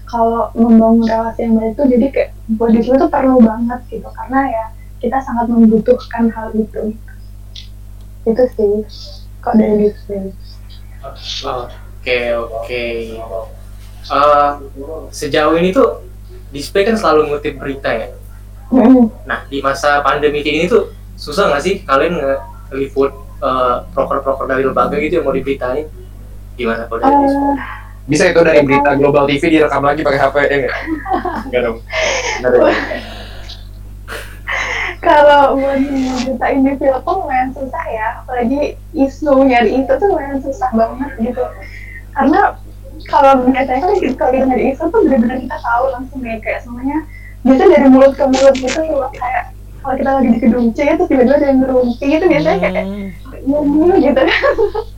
kalau 0.08 0.48
membangun 0.56 1.04
relasi 1.04 1.44
yang 1.44 1.54
baik 1.60 1.76
itu 1.76 1.82
jadi 1.84 2.06
kayak 2.08 2.30
buat 2.56 2.70
di 2.72 2.80
situ 2.80 2.96
tuh 2.96 3.10
perlu 3.12 3.44
banget 3.44 3.80
gitu 3.92 4.08
karena 4.08 4.40
ya 4.48 4.64
kita 5.04 5.18
sangat 5.20 5.46
membutuhkan 5.52 6.32
hal 6.32 6.48
itu. 6.56 6.96
Itu 8.24 8.42
sih 8.56 8.72
kok 9.44 9.54
dari 9.56 9.88
display. 9.88 10.32
Oke, 11.44 12.18
oke. 12.34 12.84
Eh, 14.08 14.50
sejauh 15.12 15.54
ini 15.60 15.70
tuh 15.70 16.00
display 16.48 16.88
kan 16.88 16.96
selalu 16.96 17.28
ngutip 17.28 17.60
berita 17.60 17.92
ya. 17.92 18.08
Hmm. 18.72 19.12
Nah, 19.28 19.44
di 19.48 19.60
masa 19.60 20.00
pandemi 20.00 20.40
kayak 20.40 20.56
ini 20.56 20.66
tuh 20.68 20.92
susah 21.16 21.52
nggak 21.52 21.62
sih 21.64 21.74
kalian 21.84 22.16
nge-liput 22.16 23.12
eh, 23.44 23.76
proker-proker 23.92 24.48
dari 24.48 24.64
lembaga 24.64 24.96
gitu 24.96 25.20
yang 25.20 25.26
mau 25.28 25.36
diberitain? 25.36 25.88
Gimana 26.58 26.90
kalau 26.90 26.98
dari? 26.98 27.14
Eh, 27.14 27.54
bisa 28.08 28.24
itu 28.26 28.40
dari 28.42 28.60
berita 28.66 28.90
global 28.98 29.30
TV 29.30 29.42
direkam 29.46 29.84
lagi 29.84 30.02
pakai 30.02 30.18
HP 30.18 30.34
ya 30.42 30.56
nggak? 30.58 30.76
Nggak 31.48 31.60
dong. 31.62 31.78
Nggak 32.42 32.50
dong. 32.50 32.66
Kalau 34.98 35.54
buat 35.54 35.78
nyeritain 35.78 36.66
di 36.66 36.74
film 36.74 37.00
lumayan 37.06 37.54
susah 37.54 37.84
ya. 37.86 38.08
Apalagi 38.20 38.74
isu 38.90 39.46
nyari 39.46 39.70
itu 39.78 39.92
tuh 39.94 40.06
lumayan 40.10 40.42
susah 40.42 40.68
banget 40.74 41.10
gitu. 41.22 41.44
Karena 42.12 42.58
kalau 43.06 43.46
biasanya 43.46 43.78
kan 43.78 43.94
kalau 44.18 44.30
kita 44.34 44.44
nyari 44.50 44.74
isu 44.74 44.90
tuh 44.90 45.00
benar-benar 45.06 45.38
kita 45.38 45.58
tahu 45.62 45.84
langsung 45.94 46.20
ya 46.26 46.36
kayak 46.42 46.60
semuanya 46.66 46.98
biasa 47.46 47.62
dari 47.70 47.86
mulut 47.86 48.12
ke 48.18 48.24
mulut 48.26 48.56
gitu 48.58 48.80
loh. 48.90 49.10
Kayak 49.14 49.54
kalau 49.78 49.94
kita 49.94 50.10
lagi 50.10 50.28
di 50.34 50.38
gedung 50.42 50.66
C 50.74 50.78
itu 50.82 51.04
tiba-tiba 51.06 51.34
ada 51.38 51.46
yang 51.46 51.58
ngerumpi 51.62 52.06
itu 52.10 52.24
biasanya 52.26 52.58
kayak 52.58 52.84
Hmm, 52.88 53.08
ngomong 53.46 54.02
gitu 54.02 54.22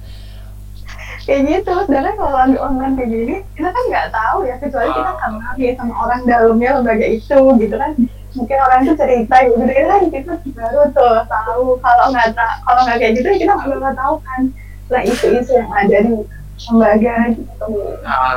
kayak 1.27 1.41
gitu. 1.49 1.73
Sedangkan 1.87 2.15
kalau 2.17 2.35
lagi 2.35 2.57
online 2.57 2.95
kayak 2.97 3.11
gini 3.11 3.37
kita 3.57 3.69
kan 3.69 3.85
nggak 3.91 4.09
tahu 4.13 4.39
ya 4.49 4.55
kecuali 4.61 4.91
kita 4.91 5.13
kenal 5.21 5.55
ya 5.57 5.73
sama 5.77 5.95
orang 6.05 6.21
dalamnya 6.25 6.71
lembaga 6.81 7.07
itu 7.07 7.39
gitu 7.61 7.75
kan. 7.77 7.93
Mungkin 8.31 8.59
orang 8.63 8.79
itu 8.87 8.95
cerita 8.95 9.37
gitu 9.43 9.59
kan 9.59 10.03
kita 10.09 10.33
baru 10.55 10.81
tuh 10.95 11.17
tahu. 11.27 11.65
Kalau 11.83 12.05
nggak 12.15 12.27
kalau 12.37 12.81
nggak 12.87 12.99
kayak 12.99 13.13
gitu 13.19 13.27
ya 13.27 13.37
kita 13.43 13.55
nggak 13.59 13.97
tahu 13.99 14.15
kan. 14.23 14.43
Lah 14.91 15.03
isu-isu 15.07 15.53
yang 15.55 15.71
ada 15.71 15.99
di 16.03 16.15
lembaga 16.61 17.15
gitu. 17.35 17.67
Ah, 18.03 18.35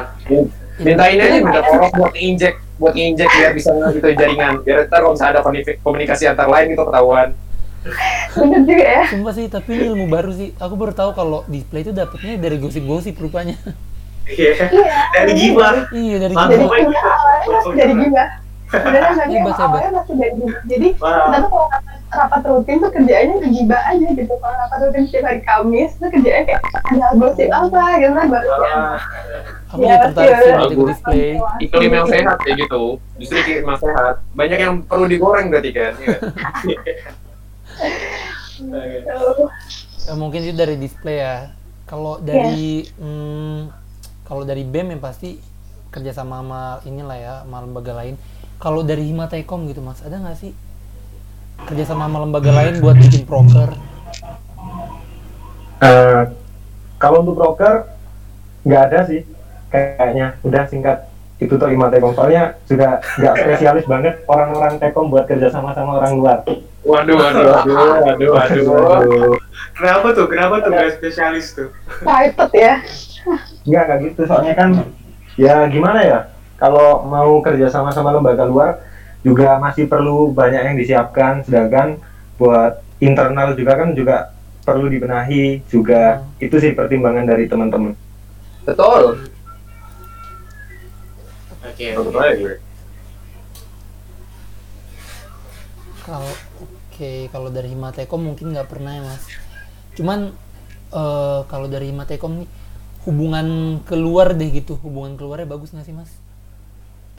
mintain 0.82 1.18
aja 1.22 1.38
beda 1.44 1.60
orang 1.70 1.92
buat 1.98 2.16
injek 2.18 2.56
buat 2.82 2.96
injek 2.98 3.30
biar 3.30 3.52
bisa 3.54 3.70
gitu 3.94 4.08
jaringan. 4.18 4.62
Biar 4.66 4.90
ntar 4.90 5.02
kalau 5.06 5.14
misalnya 5.14 5.40
ada 5.40 5.42
komunikasi- 5.46 5.80
komunikasi 5.82 6.24
antar 6.30 6.48
lain 6.50 6.74
gitu 6.74 6.84
ketahuan 6.90 7.30
bener 8.34 8.62
juga 8.66 8.86
ya. 8.86 9.04
Sumpah 9.12 9.34
sih, 9.36 9.46
tapi 9.52 9.70
ini 9.76 9.84
ilmu 9.94 10.06
baru 10.08 10.32
sih. 10.32 10.50
Aku 10.58 10.74
baru 10.80 10.94
tahu 10.96 11.12
kalau 11.14 11.44
display 11.52 11.84
itu 11.84 11.92
dapetnya 11.92 12.40
dari 12.40 12.58
gosip-gosip 12.58 13.16
rupanya. 13.20 13.60
Iya. 14.24 14.72
iya. 14.72 14.98
Dari 15.12 15.32
gibah. 15.36 15.92
iya, 15.92 16.16
dari 16.16 16.34
gibah. 16.34 16.50
iya, 16.56 17.72
dari 17.76 17.94
gibah. 18.00 18.28
Sebenarnya 18.74 19.12
Hebat, 19.14 19.30
emang 19.30 19.58
awalnya 19.62 19.92
masih 20.02 20.16
dari 20.18 20.34
gibah. 20.34 20.62
Jadi 20.66 20.88
kita 20.98 21.38
tuh 21.46 21.50
kalau 21.54 21.68
rapat, 22.14 22.42
rutin 22.46 22.76
tuh 22.82 22.90
kerjaannya 22.90 23.36
ngegibah 23.46 23.82
aja 23.86 24.08
gitu. 24.18 24.34
Kalau 24.34 24.56
rapat 24.58 24.80
rutin 24.90 25.04
setiap 25.06 25.24
hari 25.30 25.42
Kamis 25.46 25.92
tuh 26.02 26.10
kerjaannya 26.10 26.44
kayak 26.50 26.62
ada 26.90 27.08
gosip 27.22 27.50
apa? 27.54 27.84
Gitu 28.02 28.14
kan 28.18 28.26
baru 28.34 28.48
ya 28.50 28.76
Aku 29.74 29.82
Ya, 29.82 29.94
jadi 29.98 30.02
tertarik 30.06 30.36
sih 30.38 30.50
iya. 30.50 30.58
ikut 30.70 30.88
display. 30.90 31.30
iklim 31.62 31.92
yang 31.94 32.08
sehat 32.10 32.38
kayak 32.42 32.58
gitu. 32.66 32.84
Justru 33.22 33.38
iklim 33.46 33.66
yang 33.70 33.82
sehat. 33.82 34.16
Banyak 34.34 34.60
yang 34.62 34.74
perlu 34.90 35.06
digoreng 35.06 35.48
berarti 35.54 35.70
kan 35.74 35.94
Tuh. 38.60 39.50
Ya, 40.04 40.14
mungkin 40.20 40.40
itu 40.44 40.56
dari 40.56 40.76
display 40.76 41.24
ya. 41.24 41.52
Kalau 41.88 42.20
dari 42.20 42.88
hmm, 42.98 43.72
kalau 44.24 44.44
dari 44.48 44.64
BEM 44.64 44.98
yang 44.98 45.02
pasti 45.04 45.38
kerjasama 45.94 46.42
sama 46.42 46.62
inilah 46.88 47.18
ya, 47.18 47.34
sama 47.46 47.58
lembaga 47.64 47.94
lain. 47.94 48.16
Kalau 48.58 48.82
dari 48.82 49.12
Himatekom 49.12 49.68
gitu 49.68 49.84
mas, 49.84 50.00
ada 50.02 50.18
nggak 50.18 50.38
sih 50.40 50.52
kerjasama 51.68 52.08
sama 52.08 52.18
lembaga 52.24 52.52
lain 52.52 52.80
buat 52.80 52.96
bikin 52.98 53.28
proker? 53.28 53.76
Eh, 55.84 56.24
kalau 56.98 57.28
untuk 57.28 57.36
broker 57.36 57.92
nggak 58.64 58.82
ada 58.88 59.00
sih 59.12 59.28
kayaknya 59.68 60.40
udah 60.48 60.64
singkat 60.72 61.04
itu 61.44 61.54
tuh 61.60 61.68
lima 61.68 61.92
tekom 61.92 62.16
soalnya 62.16 62.56
sudah 62.64 63.04
nggak 63.20 63.36
spesialis 63.36 63.86
banget 63.86 64.14
orang-orang 64.32 64.80
tekom 64.80 65.12
buat 65.12 65.28
kerja 65.28 65.52
sama 65.52 65.76
sama 65.76 66.00
orang 66.00 66.14
luar 66.16 66.40
waduh 66.84 67.16
waduh 67.20 67.44
waduh 67.52 67.76
waduh 68.02 68.30
waduh 68.32 68.66
Waduh. 68.74 69.36
Kenapa 69.74 70.14
tuh? 70.14 70.30
Kenapa 70.30 70.62
tuh 70.62 70.70
nggak 70.70 71.02
spesialis 71.02 71.48
tuh? 71.58 71.70
private 72.06 72.54
ya 72.54 72.74
nggak 73.64 73.84
nggak 73.88 74.00
gitu 74.12 74.22
soalnya 74.28 74.54
kan 74.54 74.70
ya 75.40 75.66
gimana 75.72 76.00
ya 76.04 76.20
kalau 76.60 77.08
mau 77.08 77.40
kerja 77.40 77.72
sama 77.72 77.90
sama 77.96 78.12
lembaga 78.12 78.44
luar 78.44 78.84
juga 79.24 79.56
masih 79.58 79.88
perlu 79.88 80.36
banyak 80.36 80.62
yang 80.62 80.78
disiapkan 80.78 81.42
sedangkan 81.48 81.96
buat 82.36 82.84
internal 83.00 83.56
juga 83.56 83.80
kan 83.80 83.96
juga 83.96 84.36
perlu 84.68 84.92
dibenahi 84.92 85.64
juga 85.72 86.24
itu 86.44 86.60
sih 86.60 86.76
pertimbangan 86.76 87.24
dari 87.28 87.48
teman-teman 87.48 87.96
Betul. 88.64 89.33
Oke, 91.74 91.88
Betul 91.98 92.14
oke. 92.14 92.34
gue. 92.38 92.56
Kalau 96.04 96.32
oke, 96.60 97.12
kalau 97.32 97.50
dari 97.50 97.72
Himatekom 97.72 98.22
mungkin 98.22 98.52
nggak 98.54 98.70
pernah 98.70 98.92
ya 98.94 99.04
mas. 99.04 99.24
Cuman 99.96 100.20
eh, 100.92 101.40
kalau 101.48 101.68
dari 101.72 101.90
Himatekom 101.90 102.44
nih 102.44 102.50
hubungan 103.08 103.48
keluar 103.84 104.32
deh 104.32 104.50
gitu, 104.52 104.80
hubungan 104.80 105.16
keluarnya 105.16 105.48
bagus 105.48 105.72
nggak 105.74 105.88
sih 105.88 105.96
mas? 105.96 106.12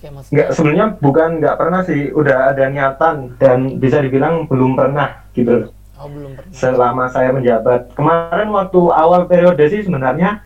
Kayak 0.00 0.12
mas. 0.20 0.26
nggak 0.28 0.48
sebenarnya 0.52 0.86
bukan 1.00 1.28
nggak 1.40 1.56
pernah 1.56 1.80
sih 1.80 2.12
udah 2.12 2.52
ada 2.52 2.64
niatan 2.68 3.16
dan 3.40 3.80
bisa 3.80 4.04
dibilang 4.04 4.44
belum 4.44 4.76
pernah 4.76 5.24
gitu 5.32 5.72
Oh 5.96 6.10
belum 6.10 6.36
pernah. 6.36 6.52
selama 6.52 7.08
saya 7.08 7.30
menjabat 7.32 7.94
kemarin 7.96 8.50
waktu 8.52 8.80
awal 8.92 9.24
periode 9.24 9.64
sih 9.64 9.80
sebenarnya 9.80 10.44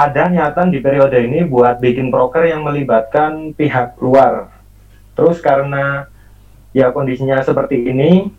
ada 0.00 0.32
niatan 0.32 0.72
di 0.72 0.80
periode 0.80 1.20
ini 1.20 1.44
buat 1.44 1.76
bikin 1.76 2.08
proker 2.08 2.48
yang 2.48 2.64
melibatkan 2.64 3.52
pihak 3.52 4.00
luar 4.00 4.48
terus 5.12 5.44
karena 5.44 6.08
ya 6.72 6.88
kondisinya 6.88 7.44
seperti 7.44 7.92
ini 7.92 8.32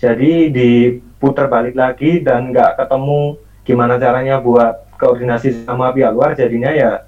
jadi 0.00 0.48
diputar 0.48 1.52
balik 1.52 1.76
lagi 1.76 2.24
dan 2.24 2.48
nggak 2.48 2.80
ketemu 2.80 3.36
gimana 3.68 4.00
caranya 4.00 4.40
buat 4.40 4.88
koordinasi 4.96 5.68
sama 5.68 5.92
pihak 5.92 6.16
luar 6.16 6.32
jadinya 6.32 6.72
ya 6.72 7.04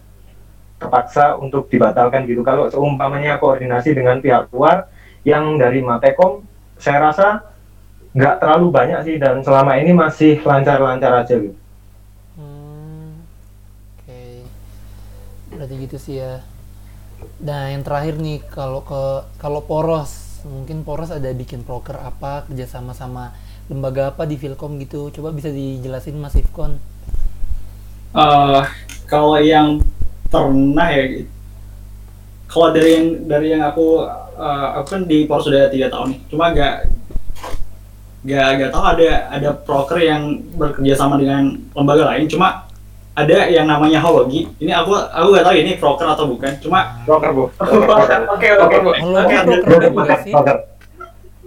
terpaksa 0.76 1.40
untuk 1.40 1.72
dibatalkan 1.72 2.28
gitu 2.28 2.44
kalau 2.44 2.68
seumpamanya 2.68 3.40
koordinasi 3.40 3.96
dengan 3.96 4.20
pihak 4.20 4.52
luar 4.52 4.92
yang 5.24 5.56
dari 5.56 5.80
Matekom 5.80 6.44
saya 6.76 7.08
rasa 7.08 7.28
nggak 8.14 8.38
terlalu 8.38 8.66
banyak 8.70 9.00
sih 9.02 9.16
dan 9.18 9.42
selama 9.42 9.74
ini 9.74 9.90
masih 9.90 10.38
lancar-lancar 10.46 11.26
aja 11.26 11.34
gitu. 11.34 11.58
Hmm, 12.38 13.26
Oke, 13.98 14.46
berarti 15.64 15.80
gitu 15.80 15.96
sih 15.96 16.20
ya. 16.20 16.44
Nah 17.40 17.72
yang 17.72 17.80
terakhir 17.80 18.20
nih 18.20 18.44
kalau 18.52 18.84
ke 18.84 19.24
kalau 19.40 19.64
poros 19.64 20.44
mungkin 20.44 20.84
poros 20.84 21.08
ada 21.08 21.32
bikin 21.32 21.64
proker 21.64 21.96
apa 21.96 22.44
kerjasama 22.44 22.92
sama 22.92 23.32
lembaga 23.72 24.12
apa 24.12 24.28
di 24.28 24.36
Filkom 24.36 24.76
gitu. 24.76 25.08
Coba 25.08 25.32
bisa 25.32 25.48
dijelasin 25.48 26.20
Mas 26.20 26.36
Ifkon. 26.36 26.76
Eh, 28.12 28.62
kalau 29.08 29.40
yang 29.40 29.80
pernah 30.28 30.92
ya 30.92 31.24
kalau 32.44 32.76
dari 32.76 32.90
yang 32.92 33.06
dari 33.24 33.56
yang 33.56 33.64
aku 33.64 34.04
eh, 34.36 34.68
aku 34.76 34.86
kan 34.92 35.02
di 35.08 35.24
Poros 35.24 35.48
sudah 35.48 35.72
tiga 35.72 35.88
tahun 35.88 36.12
nih 36.12 36.20
cuma 36.28 36.52
gak 36.52 36.92
gak 38.28 38.48
gak 38.60 38.70
tahu 38.70 38.84
ada 38.84 39.32
ada 39.32 39.48
broker 39.56 39.98
yang 39.98 40.44
bekerja 40.60 40.94
sama 40.94 41.16
dengan 41.16 41.56
lembaga 41.72 42.12
lain 42.12 42.28
cuma 42.28 42.68
ada 43.14 43.46
yang 43.46 43.70
namanya 43.70 44.02
Hologi 44.02 44.50
ini 44.58 44.74
aku 44.74 44.90
aku 44.90 45.26
gak 45.38 45.46
tahu 45.46 45.54
ini 45.54 45.72
broker 45.78 46.06
atau 46.10 46.26
bukan. 46.26 46.52
Cuma 46.58 46.98
Broker 47.06 47.30
bu. 47.36 47.44
Oke, 47.46 48.48
oke, 48.58 48.76
Oke, 50.34 50.52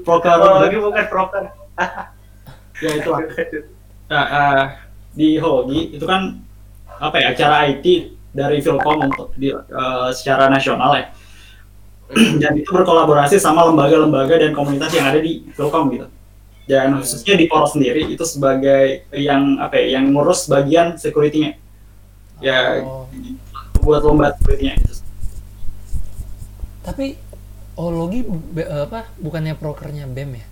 broker 0.07 0.33
Oh, 0.39 0.63
lagi 0.63 0.77
bukan 0.79 1.05
broker. 1.11 1.43
ya 2.83 2.89
itu 2.95 3.09
lah. 3.11 3.21
Nah, 4.07 4.25
eh, 4.31 4.63
di 5.11 5.35
Hologi 5.35 5.91
itu 5.99 6.05
kan 6.07 6.39
apa 6.97 7.15
ya 7.19 7.35
acara 7.35 7.67
IT 7.67 7.85
dari 8.31 8.63
Filkom 8.63 9.03
untuk 9.03 9.35
di, 9.35 9.51
eh, 9.51 10.09
secara 10.15 10.47
nasional 10.47 10.95
ya. 10.95 11.05
Dan 12.41 12.55
itu 12.55 12.71
berkolaborasi 12.71 13.35
sama 13.35 13.67
lembaga-lembaga 13.67 14.39
dan 14.39 14.55
komunitas 14.55 14.95
yang 14.95 15.11
ada 15.11 15.19
di 15.19 15.43
Filkom 15.51 15.91
gitu 15.91 16.07
dan 16.67 16.99
khususnya 16.99 17.33
di 17.33 17.47
Poros 17.47 17.71
sendiri 17.71 18.03
itu 18.05 18.21
sebagai 18.21 19.07
yang 19.09 19.55
apa 19.57 19.79
ya 19.79 19.97
yang 19.97 20.11
ngurus 20.11 20.45
bagian 20.45 20.93
security-nya 20.93 21.55
ya 22.37 22.83
Oh, 22.83 23.07
buat 23.79 24.03
lomba 24.03 24.35
security-nya 24.35 24.75
gitu. 24.77 24.99
tapi 26.83 27.15
Ologi 27.73 28.25
be- 28.25 28.65
apa 28.65 29.05
bukannya 29.15 29.53
prokernya 29.53 30.09
BEM 30.09 30.31
ya? 30.33 30.45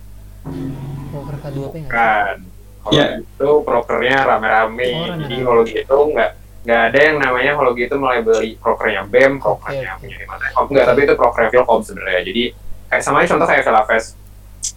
Proker 1.10 1.36
K2P 1.42 1.74
nggak? 1.82 1.90
Kan. 1.90 2.36
Kalau 2.78 2.94
Ya. 2.94 3.18
itu 3.18 3.50
prokernya 3.66 4.22
rame-rame. 4.22 4.86
Oh, 4.86 5.10
rame-rame. 5.10 5.22
Jadi 5.26 5.36
kalau 5.42 5.62
gitu 5.66 5.96
nggak 6.14 6.30
nggak 6.62 6.80
ada 6.86 6.98
yang 7.00 7.16
namanya 7.18 7.52
kalau 7.54 7.74
gitu 7.74 7.94
mulai 7.98 8.22
beli 8.22 8.54
prokernya 8.56 9.02
BEM, 9.04 9.42
prokernya 9.42 9.82
Oke, 9.82 9.90
oke. 9.90 10.00
punya 10.02 10.16
Himatekom 10.22 10.64
enggak, 10.70 10.84
tapi 10.86 11.00
itu 11.02 11.14
prokernya 11.14 11.50
Filkom 11.50 11.80
sebenarnya. 11.82 12.22
Jadi 12.22 12.42
kayak 12.86 13.02
sama 13.02 13.16
aja 13.18 13.28
contoh 13.34 13.48
kayak 13.50 13.64
Velafest. 13.64 14.08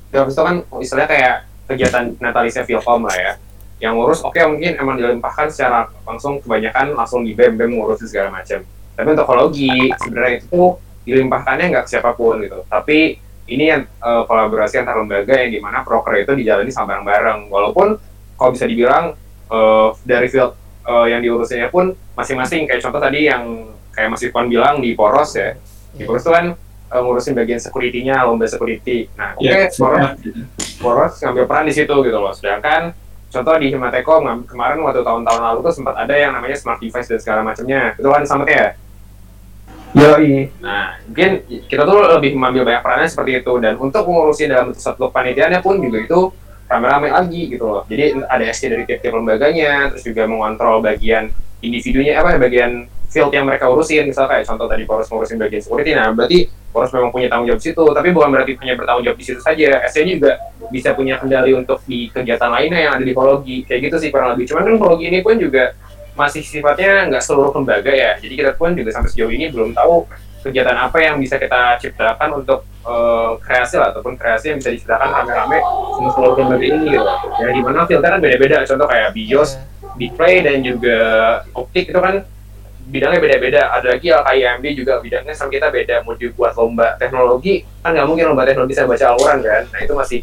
Velafest 0.09 0.35
itu 0.35 0.43
kan 0.43 0.55
istilahnya 0.81 1.09
kayak 1.09 1.35
kegiatan 1.69 2.03
natalisnya 2.17 2.63
Filkom 2.65 3.05
lah 3.05 3.17
ya. 3.17 3.33
Yang 3.79 3.93
ngurus 3.95 4.19
oke 4.25 4.39
mungkin 4.49 4.75
emang 4.75 4.95
dilimpahkan 4.99 5.47
secara 5.53 5.87
langsung 6.03 6.41
kebanyakan 6.43 6.97
langsung 6.97 7.21
di 7.23 7.31
BEM, 7.37 7.55
BEM 7.55 7.79
ngurusin 7.79 8.09
segala 8.09 8.33
macam. 8.33 8.65
Tapi 8.97 9.07
untuk 9.15 9.25
ekologi 9.29 9.71
sebenarnya 9.95 10.33
itu 10.41 10.45
tuh 10.51 10.69
dilimpahkannya 11.07 11.65
nggak 11.71 11.83
ke 11.87 11.89
siapa 11.95 12.11
pun 12.17 12.43
gitu. 12.43 12.65
Tapi 12.67 13.15
ini 13.49 13.63
yang 13.71 13.81
eh, 13.85 14.23
kolaborasi 14.27 14.83
antar 14.83 14.99
lembaga 14.99 15.33
yang 15.39 15.51
di 15.53 15.59
mana 15.61 15.81
proker 15.81 16.21
itu 16.21 16.35
dijalani 16.35 16.69
sama 16.73 16.97
bareng-bareng. 16.97 17.47
Walaupun 17.47 17.87
kalau 18.35 18.51
bisa 18.51 18.65
dibilang 18.67 19.15
eh, 19.47 19.87
dari 20.03 20.27
field 20.27 20.53
eh, 20.85 21.07
yang 21.15 21.21
diurusinnya 21.23 21.71
pun 21.71 21.95
masing-masing 22.17 22.67
kayak 22.67 22.83
contoh 22.83 22.99
tadi 22.99 23.31
yang 23.31 23.71
kayak 23.95 24.09
Mas 24.11 24.21
Irfan 24.25 24.51
bilang 24.51 24.83
di 24.83 24.93
Poros 24.93 25.31
ya. 25.37 25.55
Di. 25.95 26.03
Poros 26.03 26.23
itu 26.27 26.31
kan 26.35 26.45
eh, 26.89 26.99
ngurusin 26.99 27.37
bagian 27.37 27.61
security-nya, 27.61 28.25
lomba 28.25 28.49
security. 28.49 29.07
Nah, 29.13 29.37
oke, 29.37 29.45
Ya, 29.45 29.69
Poros 29.69 30.09
Poros 30.79 31.13
ngambil 31.21 31.45
peran 31.45 31.65
di 31.69 31.73
situ 31.75 31.93
gitu 31.93 32.17
loh. 32.17 32.33
Sedangkan 32.33 32.91
contoh 33.29 33.55
di 33.61 33.67
Himatekom 33.69 34.21
ngam- 34.25 34.45
kemarin 34.49 34.81
waktu 34.81 35.05
tahun-tahun 35.05 35.41
lalu 35.43 35.59
tuh 35.61 35.73
sempat 35.75 35.95
ada 35.95 36.15
yang 36.17 36.33
namanya 36.33 36.57
smart 36.57 36.81
device 36.81 37.07
dan 37.07 37.19
segala 37.21 37.41
macamnya. 37.45 37.93
Itu 37.93 38.09
kan 38.09 38.23
sama 38.25 38.43
ya. 38.49 38.73
Yoi. 39.89 40.53
Nah, 40.61 41.01
mungkin 41.09 41.29
kita 41.65 41.81
tuh 41.81 41.97
lebih 42.17 42.37
mengambil 42.37 42.61
banyak 42.69 42.81
perannya 42.85 43.09
seperti 43.09 43.41
itu 43.41 43.53
dan 43.57 43.73
untuk 43.81 44.05
mengurusi 44.05 44.45
dalam 44.45 44.69
satu 44.77 45.09
panitianya 45.09 45.65
pun 45.65 45.81
juga 45.81 46.05
itu 46.05 46.19
rame-rame 46.69 47.09
lagi 47.09 47.49
gitu 47.49 47.65
loh. 47.65 47.81
Jadi 47.89 48.21
ada 48.21 48.43
SC 48.53 48.69
dari 48.69 48.85
tiap-tiap 48.85 49.17
lembaganya, 49.17 49.89
terus 49.89 50.05
juga 50.05 50.29
mengontrol 50.29 50.85
bagian 50.85 51.33
individunya 51.59 52.21
apa 52.21 52.37
ya 52.37 52.39
bagian 52.39 52.71
field 53.09 53.33
yang 53.33 53.45
mereka 53.49 53.65
urusin. 53.67 54.05
Misal 54.07 54.29
kayak 54.29 54.45
contoh 54.45 54.69
tadi 54.69 54.85
Poros 54.85 55.09
ngurusin 55.09 55.37
bagian 55.41 55.61
security, 55.65 55.91
nah 55.97 56.13
berarti 56.13 56.47
Poros 56.69 56.93
memang 56.93 57.09
punya 57.09 57.27
tanggung 57.27 57.49
jawab 57.49 57.61
situ, 57.61 57.81
tapi 57.81 58.13
bukan 58.13 58.29
berarti 58.29 58.53
hanya 58.61 58.73
bertanggung 58.77 59.03
jawab 59.09 59.17
di 59.17 59.25
situ 59.25 59.41
saja. 59.41 59.81
SC 59.89 60.05
juga 60.05 60.37
bisa 60.69 60.93
punya 60.93 61.17
kendali 61.17 61.51
untuk 61.57 61.81
di 61.89 62.13
kegiatan 62.13 62.47
lainnya 62.53 62.79
yang 62.85 62.93
ada 62.95 63.03
di 63.03 63.13
Hologi. 63.17 63.65
Kayak 63.65 63.89
gitu 63.89 63.95
sih 63.97 64.09
kurang 64.13 64.37
lebih. 64.37 64.53
Cuman 64.53 64.61
kan 64.69 64.75
Hologi 64.77 65.05
ini 65.09 65.19
pun 65.25 65.35
juga 65.41 65.73
masih 66.13 66.43
sifatnya 66.45 67.09
nggak 67.09 67.23
seluruh 67.25 67.51
lembaga 67.57 67.89
ya. 67.91 68.15
Jadi 68.21 68.33
kita 68.37 68.51
pun 68.53 68.77
juga 68.77 68.93
sampai 68.93 69.09
sejauh 69.09 69.31
ini 69.33 69.49
belum 69.49 69.73
tahu 69.73 70.05
kegiatan 70.39 70.77
apa 70.77 70.97
yang 71.03 71.19
bisa 71.19 71.35
kita 71.35 71.75
ciptakan 71.83 72.43
untuk 72.43 72.63
eh, 72.85 73.31
kreasi 73.43 73.75
lah 73.75 73.91
ataupun 73.91 74.15
kreasi 74.15 74.55
yang 74.55 74.57
bisa 74.61 74.71
diciptakan 74.71 75.09
rame-rame 75.11 75.59
untuk 75.99 76.11
seluruh 76.15 76.35
lembaga 76.43 76.63
ini 76.63 76.85
gitu. 76.95 77.07
Ya 77.43 77.47
di 77.51 77.61
mana 77.65 77.87
filter 77.89 78.09
kan 78.13 78.21
beda-beda. 78.21 78.63
Contoh 78.63 78.87
kayak 78.87 79.09
BIOS, 79.17 79.51
Iya. 79.55 79.97
display 79.97 80.35
dan 80.45 80.57
juga 80.63 80.97
optik 81.51 81.91
itu 81.91 81.99
kan 81.99 82.23
bidangnya 82.89 83.19
beda-beda. 83.21 83.61
Ada 83.71 83.87
lagi 83.95 84.07
LKIMD 84.09 84.65
juga 84.73 84.93
bidangnya 84.99 85.33
sama 85.37 85.53
kita 85.53 85.69
beda. 85.69 86.01
Mau 86.03 86.17
dibuat 86.17 86.57
lomba 86.57 86.97
teknologi 86.97 87.63
kan 87.85 87.93
nggak 87.93 88.07
mungkin 88.09 88.33
lomba 88.33 88.43
teknologi 88.49 88.73
bisa 88.75 88.89
baca 88.89 89.05
Al-Quran 89.13 89.39
kan. 89.45 89.63
Nah 89.69 89.79
itu 89.79 89.93
masih 89.93 90.19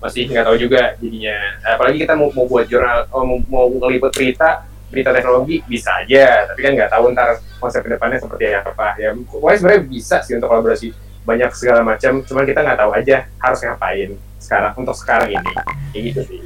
masih 0.00 0.22
nggak 0.28 0.44
tahu 0.44 0.56
juga 0.56 0.82
jadinya. 1.00 1.38
Apalagi 1.64 1.96
kita 2.04 2.16
mau, 2.16 2.32
mau 2.32 2.48
buat 2.48 2.64
jurnal, 2.68 3.08
oh, 3.12 3.24
mau, 3.24 3.38
mau 3.48 3.64
ngeliput 3.68 4.12
berita 4.12 4.64
berita 4.90 5.14
teknologi 5.14 5.62
bisa 5.70 6.02
aja, 6.02 6.50
tapi 6.50 6.66
kan 6.66 6.74
nggak 6.74 6.90
tahu 6.90 7.14
ntar 7.14 7.38
konsep 7.62 7.78
ke 7.86 7.94
depannya 7.94 8.18
seperti 8.18 8.50
apa. 8.58 8.98
Ya, 8.98 9.14
pokoknya 9.14 9.56
sebenarnya 9.62 9.82
bisa 9.86 10.16
sih 10.26 10.34
untuk 10.34 10.50
kolaborasi 10.50 10.90
banyak 11.22 11.50
segala 11.54 11.86
macam, 11.86 12.26
cuman 12.26 12.42
kita 12.42 12.60
nggak 12.66 12.78
tahu 12.80 12.90
aja 12.98 13.16
harus 13.38 13.58
ngapain 13.62 14.10
sekarang 14.42 14.72
untuk 14.74 14.96
sekarang 14.98 15.30
ini. 15.30 15.52
Kayak 15.94 16.02
gitu 16.10 16.20
sih. 16.26 16.40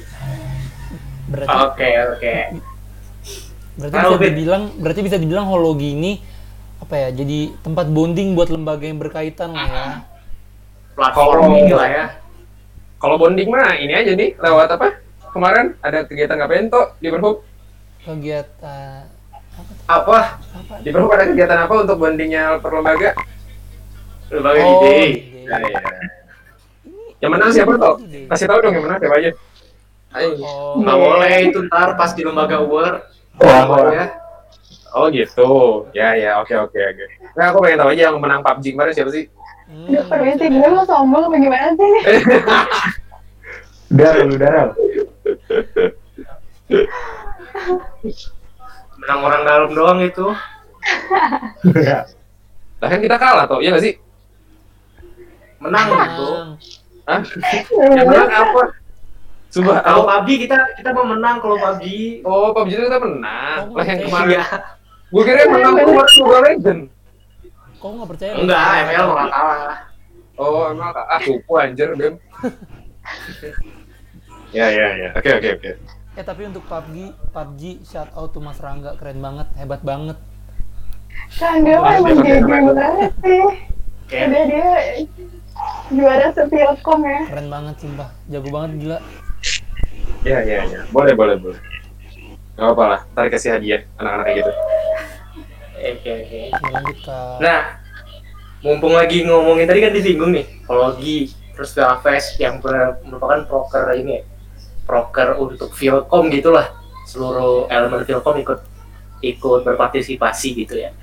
Oke, 1.33 1.89
oke. 2.13 2.35
Berarti 3.75 3.97
bisa 3.97 4.19
dibilang 4.23 4.63
berarti 4.77 5.01
bisa 5.03 5.17
dibilang 5.17 5.47
Hologi 5.47 5.91
ini 5.93 6.13
apa 6.79 6.95
ya? 6.97 7.09
Jadi 7.11 7.53
tempat 7.61 7.87
bonding 7.89 8.33
buat 8.33 8.49
lembaga 8.49 8.85
yang 8.85 8.99
berkaitan 8.99 9.51
lah 9.51 9.67
ya. 9.67 9.87
Platform 10.95 11.41
Kalau- 11.43 11.59
ini 11.59 11.73
lah 11.73 11.89
ya. 11.89 12.05
Kalau 12.97 13.17
bonding 13.17 13.49
mah 13.49 13.75
ini 13.75 13.93
aja 13.93 14.13
nih 14.13 14.33
lewat 14.35 14.69
apa? 14.71 14.89
Kemarin 15.29 15.75
ada 15.81 16.07
kegiatan 16.07 16.39
ngapain 16.39 16.67
tuh 16.69 16.95
di 16.99 17.11
Berhub? 17.11 17.43
Kegiatan 18.01 19.11
Apa? 19.85 20.39
apa? 20.41 20.79
Di 20.81 20.89
Berhub 20.89 21.11
ada 21.11 21.27
kegiatan 21.27 21.59
apa 21.61 21.75
untuk 21.77 21.97
bondingnya 21.97 22.57
per 22.59 22.71
lembaga? 22.71 23.11
Lembaga 24.31 24.61
Oh, 24.61 24.71
ide. 24.81 24.99
Nah, 25.45 25.61
ya. 25.61 25.81
Yang 27.21 27.31
menang 27.31 27.51
siapa 27.53 27.73
tuh? 27.77 27.95
Kasih 28.31 28.47
tahu 28.47 28.59
dong 28.61 28.73
yang 28.73 28.85
menang 28.87 28.99
siapa 28.99 29.17
aja. 29.19 29.31
Ayo. 30.15 30.29
Oh, 30.41 30.79
Nggak 30.79 30.97
boleh 30.97 31.35
itu 31.45 31.59
ntar 31.67 31.89
pas 31.95 32.11
di 32.13 32.23
lembaga 32.23 32.57
award. 32.57 33.03
Wah, 33.39 33.63
wah. 33.67 33.91
Ya. 33.91 34.07
Oh 34.93 35.11
gitu. 35.11 35.51
Ya 35.91 36.15
ya 36.15 36.39
oke 36.39 36.55
oke 36.55 36.79
oke. 36.79 37.05
Nah 37.35 37.51
aku 37.51 37.59
pengen 37.61 37.79
tahu 37.81 37.91
aja 37.91 38.03
yang 38.09 38.19
menang 38.19 38.41
PUBG 38.41 38.65
kemarin 38.73 38.95
siapa 38.95 39.11
sih? 39.11 39.27
hmm, 39.65 40.07
permisi 40.07 40.45
gue 40.47 40.69
lo 40.69 40.85
sombong 40.85 41.25
apa 41.25 41.37
gimana 41.37 41.73
sih? 41.73 41.93
Darel, 43.97 44.29
lu 44.29 44.37
Darel. 44.37 44.71
menang 48.97 49.21
orang 49.21 49.43
dalam 49.43 49.71
doang 49.73 50.01
itu 50.01 50.27
Lah 52.77 52.89
kan 52.89 53.01
kita 53.01 53.17
kalah 53.17 53.45
toh, 53.47 53.59
iya 53.59 53.73
nggak 53.73 53.85
sih? 53.85 53.95
menang 55.57 55.87
gitu 55.89 56.29
Menang. 56.29 56.49
Hah? 57.05 57.21
yang 57.95 58.07
menang 58.07 58.31
apa 58.31 58.63
Sumpah, 59.55 59.79
kalau 59.87 60.03
aku, 60.03 60.27
PUBG 60.27 60.51
kita 60.51 60.57
kita 60.75 60.91
mau 60.91 61.07
menang 61.07 61.39
kalau 61.39 61.55
PUBG 61.55 61.85
oh 62.27 62.51
PUBG 62.51 62.71
itu 62.75 62.85
kita 62.91 62.99
menang. 62.99 63.59
Oh, 63.71 63.79
Lah 63.79 63.87
yang 63.87 64.01
kemarin, 64.03 64.35
Iya. 64.35 64.43
gue 65.07 65.23
kira 65.23 65.39
yang 65.39 65.53
menang 65.55 65.73
kemarin 65.79 66.15
Mobile 66.19 66.43
Legend. 66.43 66.81
Kok 67.79 67.89
nggak 67.95 68.09
percaya? 68.11 68.33
enggak 68.35 68.65
ML 68.83 69.05
malah 69.07 69.27
kalah 69.29 69.79
Oh 70.35 70.67
emang 70.67 70.91
ah 70.91 71.21
cupu 71.23 71.53
anjir 71.55 71.95
Bem. 71.95 72.19
ya 74.51 74.67
ya 74.67 74.87
ya. 74.97 75.09
Oke 75.15 75.31
oke 75.33 75.49
oke. 75.55 75.71
Eh 76.15 76.23
tapi 76.23 76.43
untuk 76.47 76.63
PUBG, 76.67 76.97
PUBG 77.31 77.63
shout 77.83 78.11
out 78.13 78.31
to 78.31 78.39
Mas 78.39 78.59
Rangga 78.59 78.99
keren 78.99 79.19
banget, 79.19 79.47
hebat 79.55 79.83
banget. 79.83 80.19
Rangga 81.39 81.75
mah 81.79 81.93
emang 81.95 82.19
GG 82.19 82.43
banget 82.43 83.13
sih. 83.23 83.47
Udah 84.11 84.43
dia 84.47 84.69
juara 85.89 86.29
sepilkom 86.31 87.01
ya. 87.03 87.21
Keren 87.31 87.47
banget 87.47 87.75
sumpah, 87.79 88.11
jago 88.27 88.49
banget 88.51 88.71
gila. 88.79 88.99
Ya 90.25 90.41
ya 90.41 90.65
ya. 90.65 90.81
Boleh 90.89 91.13
boleh 91.13 91.37
boleh. 91.37 91.61
Gak 92.57 92.65
apa-apa 92.65 92.85
lah. 92.89 93.01
Ntar 93.13 93.29
kasih 93.29 93.51
hadiah 93.55 93.85
anak-anak 94.01 94.29
gitu. 94.35 94.53
oke 95.85 96.11
oke 96.17 96.41
Ya, 96.49 96.59
lanjut 96.73 96.99
ke 97.05 97.19
nah 97.45 97.61
mumpung 98.65 98.97
lagi 98.97 99.21
ngomongin 99.29 99.69
tadi 99.69 99.85
kan 99.85 99.93
disinggung 99.93 100.33
nih 100.33 100.47
Pologi 100.65 101.29
terus 101.53 101.77
Galvez 101.77 102.41
yang 102.41 102.59
merupakan 103.05 103.45
proker 103.45 103.93
ini 103.93 104.21
ya 104.21 104.23
proker 104.89 105.37
untuk 105.37 105.77
Vilcom 105.77 106.33
gitulah 106.33 106.73
seluruh 107.05 107.69
elemen 107.69 108.01
Vilcom 108.09 108.41
ikut 108.41 108.61
ikut 109.21 109.61
berpartisipasi 109.69 110.49
gitu 110.65 110.81
ya 110.81 110.97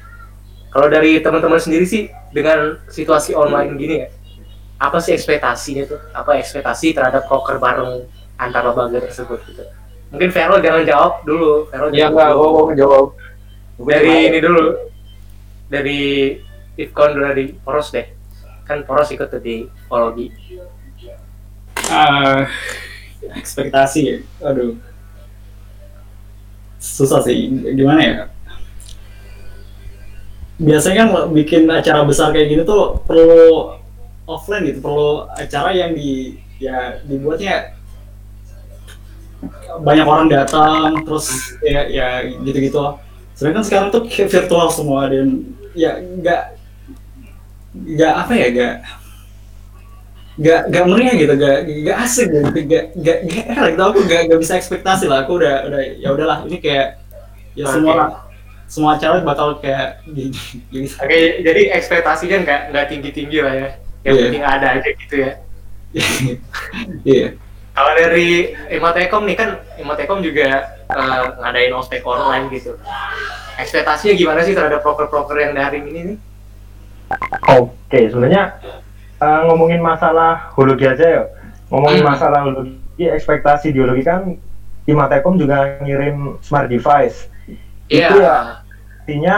kalau 0.73 0.89
dari 0.89 1.21
teman-teman 1.21 1.61
sendiri 1.61 1.85
sih 1.85 2.09
dengan 2.33 2.81
situasi 2.89 3.37
online 3.37 3.77
gini 3.77 3.95
ya 4.01 4.09
apa 4.81 4.97
sih 4.97 5.13
ekspektasinya 5.13 5.85
tuh 5.85 6.01
apa 6.09 6.41
ekspektasi 6.41 6.97
terhadap 6.97 7.29
proker 7.29 7.61
bareng 7.61 8.09
antar 8.41 8.65
lembaga 8.65 8.97
tersebut 9.05 9.37
gitu. 9.45 9.61
Mungkin 10.09 10.29
Vero 10.33 10.55
jangan 10.59 10.83
jawab 10.83 11.13
dulu. 11.23 11.69
Vero 11.69 11.85
Ya 11.93 12.09
dulu. 12.09 12.17
gue 12.17 12.49
mau 12.49 12.65
jawab. 12.73 13.05
dari 13.81 14.13
ini 14.27 14.39
dulu. 14.41 14.65
Dari 15.69 15.99
Ifkon 16.75 17.09
dulu 17.15 17.23
dari 17.29 17.45
Poros 17.55 17.93
deh. 17.93 18.09
Kan 18.65 18.83
Poros 18.83 19.13
ikut 19.13 19.29
tuh 19.29 19.39
di 19.39 19.69
Pologi 19.85 20.33
Eh, 21.91 22.41
ekspektasi 23.35 23.99
ya. 24.01 24.17
Aduh. 24.47 24.75
Susah 26.81 27.21
sih. 27.21 27.51
Gimana 27.75 28.01
ya? 28.01 28.15
Biasanya 30.61 30.97
kan 31.03 31.09
bikin 31.33 31.65
acara 31.67 32.05
besar 32.05 32.29
kayak 32.29 32.47
gini 32.47 32.61
tuh 32.63 33.01
perlu 33.05 33.75
offline 34.25 34.69
gitu. 34.69 34.79
Perlu 34.79 35.25
acara 35.29 35.73
yang 35.73 35.91
di 35.97 36.37
ya 36.61 37.01
dibuatnya 37.01 37.70
banyak 39.81 40.05
orang 40.05 40.27
datang 40.29 41.01
terus 41.05 41.57
ya 41.65 41.85
ya 41.89 42.07
gitu-gitu. 42.45 42.97
Sedangkan 43.33 43.63
sekarang 43.65 43.87
tuh 43.89 44.05
virtual 44.05 44.67
semua 44.69 45.09
dan 45.09 45.41
ya 45.73 45.97
nggak 45.97 46.41
nggak 47.71 48.13
apa 48.13 48.33
ya 48.35 48.47
nggak 48.51 48.75
gak 50.41 50.61
gak 50.73 50.85
meriah 50.87 51.15
gitu 51.19 51.33
gak 51.37 51.57
gak 51.85 51.97
asik 52.07 52.27
gitu 52.31 52.49
gak 52.65 52.85
gak 52.97 53.17
gak 53.29 53.45
enak 53.51 53.67
gitu. 53.75 53.83
Aku 53.83 53.99
gak 54.07 54.21
gak 54.31 54.39
bisa 54.41 54.53
ekspektasi 54.57 55.05
lah 55.05 55.27
aku 55.27 55.37
udah 55.37 55.67
udah 55.69 55.81
ya 55.99 56.09
udahlah 56.09 56.47
ini 56.47 56.57
kayak 56.57 56.97
ya 57.53 57.67
Oke. 57.67 57.73
semua 57.77 57.95
semua 58.71 58.95
acara 58.95 59.19
bakal 59.21 59.59
kayak 59.59 59.99
gini 60.07 60.31
gini. 60.71 60.87
Oke 60.87 61.43
jadi 61.43 61.61
ekspektasinya 61.75 62.37
nggak 62.47 62.61
nggak 62.71 62.85
tinggi 62.87 63.09
tinggi 63.11 63.37
lah 63.43 63.53
ya. 63.53 63.69
Yang 64.01 64.13
Iya. 64.15 64.23
penting 64.25 64.43
ada 64.47 64.67
aja 64.79 64.89
gitu 64.95 65.15
ya. 65.19 65.31
Iya 67.11 67.27
kalau 67.71 67.91
dari 67.95 68.51
Imatekom 68.69 69.23
nih 69.25 69.37
kan 69.37 69.49
Imatekom 69.75 70.19
juga 70.19 70.47
eh, 70.85 71.23
ngadain 71.39 71.71
ospek 71.71 72.03
online 72.03 72.51
gitu 72.51 72.75
ekspektasinya 73.55 74.13
gimana 74.13 74.41
sih 74.41 74.51
terhadap 74.51 74.81
proker-proker 74.81 75.37
yang 75.37 75.53
daring 75.53 75.87
ini 75.87 76.01
nih 76.13 76.17
Oke, 77.51 78.07
sebenarnya 78.07 78.55
eh, 79.19 79.39
ngomongin 79.47 79.83
masalah 79.83 80.47
hologi 80.55 80.87
aja 80.87 81.03
ya. 81.03 81.23
Ngomongin 81.67 82.03
Hmm. 82.03 82.11
masalah 82.15 82.39
hologi, 82.47 82.79
ekspektasi 82.97 83.71
di 83.71 83.83
hologi 83.83 84.03
kan 84.03 84.31
Imatekom 84.87 85.35
juga 85.35 85.75
ngirim 85.83 86.39
smart 86.39 86.71
device. 86.71 87.27
iya 87.85 88.07
Itu 88.07 88.17
ya. 88.17 88.37
Artinya 89.03 89.35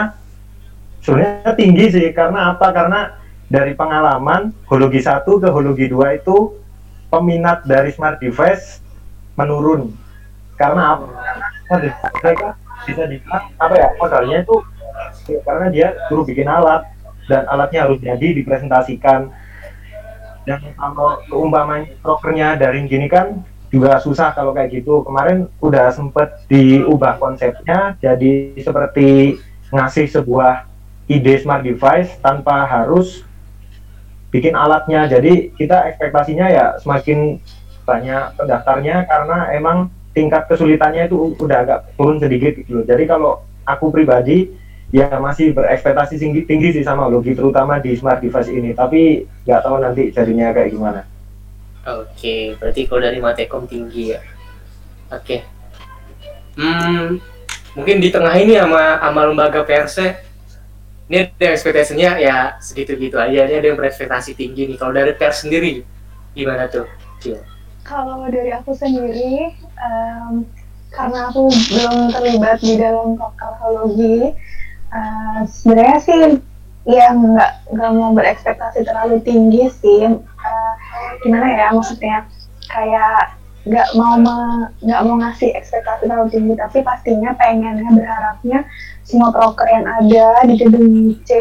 sebenarnya 1.02 1.52
tinggi 1.52 1.84
sih 1.90 2.06
karena 2.14 2.54
apa? 2.54 2.70
Karena 2.70 3.18
dari 3.44 3.74
pengalaman 3.74 4.54
hologi 4.70 5.02
1 5.02 5.26
ke 5.36 5.48
hologi 5.50 5.90
2 5.90 6.22
itu 6.22 6.36
peminat 7.14 7.62
dari 7.62 7.94
smart 7.94 8.18
device 8.18 8.82
menurun. 9.38 9.94
Karena 10.58 10.98
apa? 10.98 11.06
Karena 11.70 11.94
mereka 12.18 12.48
bisa 12.84 13.02
dibilang 13.06 13.44
apa 13.56 13.74
ya 13.78 13.88
modalnya 13.96 14.38
itu 14.42 14.56
ya, 15.30 15.40
karena 15.46 15.66
dia 15.70 15.88
suruh 16.10 16.26
bikin 16.26 16.50
alat 16.50 16.84
dan 17.30 17.48
alatnya 17.48 17.88
harus 17.88 17.98
jadi 18.02 18.28
dipresentasikan 18.36 19.32
dan 20.44 20.60
kalau 20.76 21.16
keumpamaan 21.24 21.88
prokernya 22.04 22.60
daring 22.60 22.84
gini 22.84 23.08
kan 23.08 23.40
juga 23.72 23.96
susah 23.98 24.36
kalau 24.36 24.52
kayak 24.52 24.84
gitu 24.84 25.00
kemarin 25.02 25.48
udah 25.64 25.88
sempet 25.90 26.44
diubah 26.46 27.16
konsepnya 27.16 27.96
jadi 27.98 28.54
seperti 28.60 29.40
ngasih 29.72 30.06
sebuah 30.12 30.68
ide 31.08 31.40
smart 31.40 31.64
device 31.64 32.14
tanpa 32.20 32.68
harus 32.68 33.24
bikin 34.34 34.58
alatnya. 34.58 35.06
Jadi 35.06 35.54
kita 35.54 35.94
ekspektasinya 35.94 36.50
ya 36.50 36.66
semakin 36.82 37.38
banyak 37.86 38.34
pendaftarnya 38.34 39.06
karena 39.06 39.38
emang 39.54 39.94
tingkat 40.10 40.50
kesulitannya 40.50 41.06
itu 41.06 41.38
udah 41.38 41.58
agak 41.62 41.78
turun 41.94 42.18
sedikit 42.18 42.58
gitu 42.58 42.82
loh. 42.82 42.84
Jadi 42.86 43.04
kalau 43.06 43.32
aku 43.62 43.94
pribadi 43.94 44.50
ya 44.90 45.06
masih 45.22 45.54
berekspektasi 45.54 46.18
tinggi 46.18 46.42
tinggi 46.46 46.74
sih 46.74 46.84
sama 46.86 47.06
logi 47.06 47.34
terutama 47.38 47.78
di 47.78 47.94
smart 47.94 48.18
device 48.18 48.50
ini. 48.50 48.74
Tapi 48.74 49.22
nggak 49.46 49.62
tahu 49.62 49.76
nanti 49.78 50.10
jadinya 50.10 50.50
kayak 50.50 50.74
gimana. 50.74 51.06
Oke, 51.84 52.58
berarti 52.58 52.88
kalau 52.90 53.00
dari 53.06 53.18
Matekom 53.22 53.70
tinggi 53.70 54.16
ya. 54.16 54.20
Oke. 55.12 55.46
Hmm, 56.56 57.20
mungkin 57.78 57.98
di 58.02 58.08
tengah 58.10 58.34
ini 58.38 58.58
sama 58.58 58.98
sama 58.98 59.20
lembaga 59.30 59.62
perse 59.62 60.33
ini 61.04 61.28
ada 61.28 61.52
ekspektasinya 61.52 62.16
ya 62.16 62.56
segitu 62.64 62.96
gitu 62.96 63.20
aja. 63.20 63.44
Ini 63.44 63.60
ada 63.60 63.66
yang 63.72 63.78
berekspektasi 63.78 64.32
tinggi 64.32 64.72
nih. 64.72 64.76
Kalau 64.80 64.92
dari 64.96 65.12
pers 65.12 65.44
sendiri 65.44 65.84
gimana 66.32 66.64
tuh? 66.72 66.88
Cil? 67.20 67.38
Kalau 67.84 68.24
dari 68.32 68.48
aku 68.48 68.72
sendiri, 68.72 69.52
em, 69.76 70.48
karena 70.88 71.28
aku 71.28 71.52
belum 71.52 72.16
terlibat 72.16 72.58
di 72.64 72.80
dalam 72.80 73.20
prokarologi, 73.20 74.32
eh, 74.88 75.40
sebenarnya 75.44 75.98
sih 76.00 76.20
ya 76.88 77.12
nggak 77.12 77.76
nggak 77.76 77.90
mau 77.92 78.16
berekspektasi 78.16 78.88
terlalu 78.88 79.20
tinggi 79.20 79.68
sih. 79.68 80.08
Eh, 80.08 80.72
gimana 81.20 81.46
ya 81.52 81.66
maksudnya 81.76 82.24
kayak 82.72 83.36
nggak 83.68 83.88
mau 83.96 84.16
nggak 84.80 85.00
mau 85.04 85.16
ngasih 85.20 85.52
ekspektasi 85.52 86.08
terlalu 86.08 86.28
tinggi, 86.32 86.52
tapi 86.56 86.80
pastinya 86.80 87.36
pengennya 87.36 87.88
berharapnya 87.92 88.64
semua 89.04 89.28
proker 89.30 89.68
yang 89.68 89.86
ada 89.86 90.28
di 90.48 90.54
gedung 90.58 91.14
C 91.28 91.32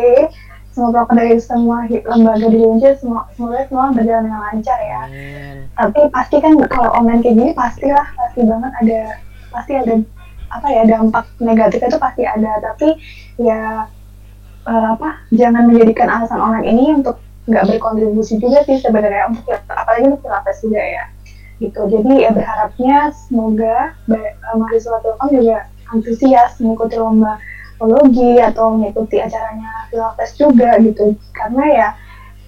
semua 0.73 0.89
proker 0.89 1.15
dari 1.15 1.37
semua 1.37 1.85
lembaga 1.87 2.47
di 2.49 2.59
C 2.81 2.83
semua 2.97 3.29
semoga 3.33 3.63
semua 3.69 3.93
berjalan 3.93 4.23
dengan 4.27 4.41
lancar 4.51 4.79
ya. 4.81 5.01
Amin. 5.05 5.55
tapi 5.73 5.99
pasti 6.11 6.35
kan 6.43 6.53
kalau 6.69 6.91
online 6.97 7.21
kayak 7.23 7.35
gini 7.39 7.51
pastilah 7.55 8.07
pasti 8.17 8.41
banget 8.43 8.71
ada 8.81 9.01
pasti 9.53 9.71
ada 9.77 9.93
apa 10.53 10.67
ya 10.69 10.83
dampak 10.85 11.25
negatifnya 11.41 11.89
itu 11.89 11.99
pasti 11.99 12.23
ada. 12.25 12.51
Tapi 12.61 12.87
ya 13.41 13.89
eh, 14.69 14.87
apa 14.93 15.25
jangan 15.33 15.69
menjadikan 15.69 16.07
alasan 16.09 16.41
online 16.41 16.67
ini 16.69 16.85
untuk 17.01 17.17
nggak 17.43 17.75
berkontribusi 17.75 18.39
juga 18.39 18.63
sih 18.63 18.79
sebenarnya 18.79 19.27
untuk 19.33 19.51
apalagi 19.67 20.13
untuk 20.13 20.21
Pilapes 20.25 20.57
juga 20.61 20.81
ya. 20.81 21.05
Gitu. 21.61 21.79
Jadi 21.79 22.13
ya 22.25 22.31
berharapnya 22.33 23.13
semoga 23.13 23.93
eh, 24.09 24.33
mahasiswa 24.57 24.97
Telkom 25.01 25.29
juga 25.33 25.69
antusias 25.93 26.57
mengikuti 26.57 26.97
lomba 26.97 27.37
psikologi 27.83 28.39
atau 28.39 28.79
mengikuti 28.79 29.19
acaranya 29.19 29.91
Pilapes 29.91 30.31
juga 30.39 30.79
gitu. 30.79 31.13
Karena 31.35 31.63
ya 31.69 31.87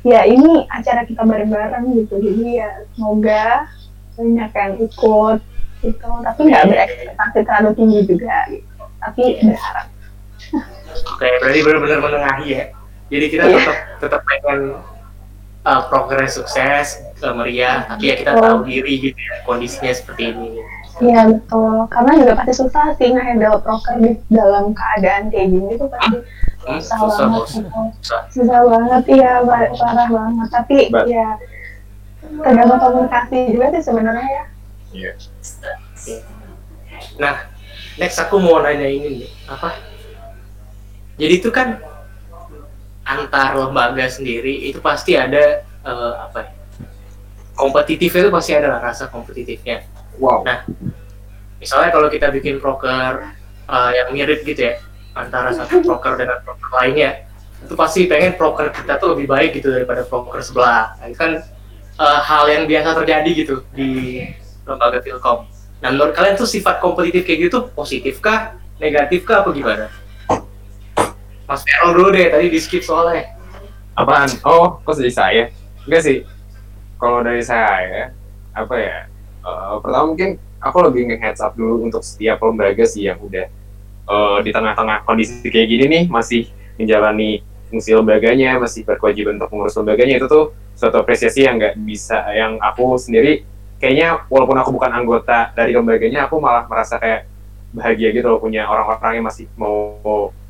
ya 0.06 0.22
ini 0.26 0.64
acara 0.72 1.04
kita 1.04 1.22
bareng-bareng 1.28 1.86
gitu. 2.00 2.16
Jadi 2.22 2.62
ya 2.62 2.70
semoga 2.96 3.68
banyak 4.16 4.52
yang 4.56 4.74
ikut 4.80 5.40
gitu. 5.84 6.10
Tapi 6.24 6.40
nggak 6.48 6.64
berekspektasi 6.72 7.40
terlalu 7.44 7.70
tinggi 7.76 8.00
juga 8.08 8.36
gitu. 8.50 8.84
Tapi 9.04 9.24
berharap. 9.44 9.88
Oke, 10.96 11.28
berarti 11.44 11.60
benar-benar 11.62 12.00
menengahi 12.00 12.48
ya. 12.48 12.64
Jadi 13.12 13.26
kita 13.30 13.44
Iya. 13.46 13.58
tetap 13.60 13.78
tetap 14.02 14.22
pengen 14.26 14.60
uh, 15.68 15.82
progres 15.92 16.40
sukses 16.40 17.04
uh, 17.22 17.36
meriah. 17.36 17.86
Tapi 17.92 18.10
ya 18.10 18.16
kita 18.18 18.32
tahu 18.40 18.64
diri 18.66 19.12
gitu 19.12 19.20
ya 19.20 19.44
kondisinya 19.44 19.92
seperti 19.94 20.32
ini 20.32 20.64
Iya 20.96 21.28
betul, 21.28 21.92
karena 21.92 22.12
juga 22.16 22.34
pasti 22.40 22.54
susah 22.56 22.96
sih 22.96 23.12
nge-handle 23.12 23.60
proker 23.60 24.00
di 24.00 24.16
dalam 24.32 24.72
keadaan 24.72 25.28
kayak 25.28 25.48
gini 25.52 25.72
tuh 25.76 25.92
pasti 25.92 26.18
Hmm, 26.66 26.82
susah, 26.82 26.98
susah 26.98 27.26
banget 27.28 27.36
bos 27.38 27.52
gitu. 27.52 27.70
susah 28.02 28.22
Susah 28.32 28.60
banget, 28.64 29.04
iya 29.12 29.32
pa- 29.44 29.74
parah 29.76 30.08
banget. 30.08 30.48
Tapi 30.50 30.78
But- 30.90 31.08
ya 31.08 31.28
tergantung 32.42 32.80
komunikasi 32.80 33.38
juga 33.54 33.66
sih 33.70 33.84
sebenarnya 33.84 34.26
ya. 34.26 34.46
Iya. 34.96 35.12
Nah, 37.16 37.36
next 37.96 38.18
aku 38.18 38.40
mau 38.40 38.60
nanya 38.60 38.88
ini 38.88 39.08
nih, 39.22 39.32
apa? 39.46 39.78
Jadi 41.16 41.34
itu 41.38 41.50
kan 41.52 41.80
antar 43.04 43.54
lembaga 43.54 44.08
sendiri 44.08 44.66
itu 44.66 44.80
pasti 44.80 45.14
ada 45.14 45.62
eh, 45.62 46.14
apa? 46.18 46.40
ya, 46.40 46.52
Kompetitifnya 47.54 48.26
itu 48.26 48.32
pasti 48.34 48.52
ada 48.52 48.68
lah 48.68 48.82
rasa 48.82 49.08
kompetitifnya. 49.08 49.86
Wow. 50.20 50.48
Nah, 50.48 50.64
misalnya 51.60 51.90
kalau 51.92 52.08
kita 52.08 52.32
bikin 52.32 52.62
proker 52.64 53.36
eh, 53.68 53.92
yang 54.00 54.10
mirip 54.16 54.44
gitu 54.48 54.72
ya 54.72 54.80
antara 55.16 55.56
satu 55.56 55.80
proker 55.80 56.20
dengan 56.20 56.44
proker 56.44 56.70
lainnya, 56.76 57.28
itu 57.64 57.74
pasti 57.74 58.06
pengen 58.06 58.36
proker 58.36 58.70
kita 58.72 59.00
tuh 59.00 59.16
lebih 59.16 59.32
baik 59.32 59.60
gitu 59.60 59.72
daripada 59.72 60.04
proker 60.04 60.44
sebelah. 60.44 60.96
Nah, 61.00 61.06
itu 61.08 61.18
kan 61.18 61.32
eh, 62.00 62.20
hal 62.24 62.46
yang 62.52 62.64
biasa 62.68 62.90
terjadi 63.04 63.30
gitu 63.32 63.56
di 63.72 64.24
lembaga 64.66 65.00
Filkom. 65.00 65.48
Nah, 65.84 65.90
menurut 65.92 66.16
kalian 66.16 66.36
tuh 66.40 66.50
sifat 66.50 66.82
kompetitif 66.82 67.28
kayak 67.28 67.52
gitu 67.52 67.70
positif 67.76 68.18
kah, 68.24 68.56
negatif 68.82 69.28
kah, 69.28 69.44
apa 69.44 69.52
gimana? 69.54 69.86
Mas 71.46 71.62
Errol 71.70 71.94
dulu 71.94 72.10
deh, 72.16 72.26
tadi 72.34 72.50
di 72.50 72.58
skip 72.58 72.82
soalnya. 72.82 73.38
Apaan? 73.94 74.28
Oh, 74.42 74.82
kok 74.82 74.98
jadi 74.98 75.14
saya? 75.14 75.44
Enggak 75.86 76.02
sih. 76.04 76.18
Kalau 76.98 77.22
dari 77.22 77.46
saya, 77.46 78.10
apa 78.58 78.76
ya? 78.76 78.98
Eh, 79.46 79.76
pertama 79.80 80.06
mungkin 80.10 80.30
aku 80.58 80.78
lebih 80.90 81.14
nge-heads 81.14 81.42
up 81.46 81.54
dulu 81.54 81.86
untuk 81.86 82.02
setiap 82.02 82.42
lembaga 82.42 82.84
sih 82.90 83.06
yang 83.06 83.22
udah 83.22 83.46
eh, 84.10 84.38
di 84.42 84.50
tengah-tengah 84.50 85.06
kondisi 85.06 85.46
kayak 85.46 85.68
gini 85.70 85.86
nih 85.86 86.04
masih 86.10 86.50
menjalani 86.76 87.46
fungsi 87.70 87.98
lembaganya, 87.98 88.62
masih 88.62 88.86
berkewajiban 88.86 89.42
untuk 89.42 89.50
mengurus 89.54 89.76
lembaganya 89.78 90.22
itu 90.22 90.28
tuh 90.30 90.54
suatu 90.78 91.02
apresiasi 91.02 91.48
yang 91.48 91.58
nggak 91.58 91.76
bisa, 91.82 92.20
yang 92.36 92.60
aku 92.62 93.00
sendiri 93.00 93.48
kayaknya 93.82 94.28
walaupun 94.28 94.58
aku 94.60 94.70
bukan 94.76 94.92
anggota 94.92 95.52
dari 95.56 95.74
lembaganya, 95.74 96.28
aku 96.30 96.38
malah 96.38 96.68
merasa 96.70 97.00
kayak 97.02 97.28
bahagia 97.76 98.16
gitu 98.16 98.28
loh 98.32 98.40
punya 98.40 98.64
orang-orang 98.70 99.20
yang 99.20 99.26
masih 99.28 99.46
mau 99.60 100.00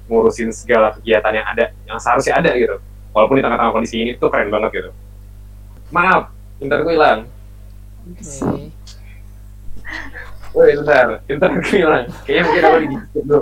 ngurusin 0.05 0.53
segala 0.53 0.93
kegiatan 0.93 1.33
yang 1.33 1.47
ada, 1.49 1.65
yang 1.89 1.97
seharusnya 1.97 2.37
ada 2.37 2.53
gitu 2.53 2.77
walaupun 3.15 3.39
di 3.39 3.43
tengah-tengah 3.47 3.73
kondisi 3.73 3.95
ini 4.03 4.11
tuh 4.19 4.27
keren 4.27 4.51
banget 4.51 4.69
gitu. 4.75 4.91
Maaf, 5.89 6.35
internetku 6.59 6.91
hilang. 6.91 7.19
Oke. 8.11 8.74
Woi, 10.55 10.71
bentar, 10.79 11.19
internetku 11.27 11.75
hilang. 11.75 12.07
Kayaknya 12.23 12.43
mungkin 12.47 12.63
aku 12.63 12.77
di 12.79 12.87
dulu. 13.11 13.39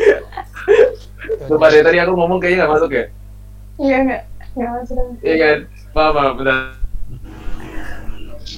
Lupa 1.52 1.66
deh, 1.68 1.82
tadi 1.84 1.98
aku 2.00 2.12
ngomong 2.16 2.38
kayaknya 2.40 2.64
nggak 2.64 2.72
masuk 2.72 2.90
ya? 2.96 3.04
Iya 3.76 3.96
nggak 4.08 4.22
nggak 4.56 4.70
masuk. 4.80 5.04
Iya 5.20 5.36
kan? 5.36 5.58
Maaf, 5.92 6.12
maaf, 6.16 6.32
bentar. 6.40 6.56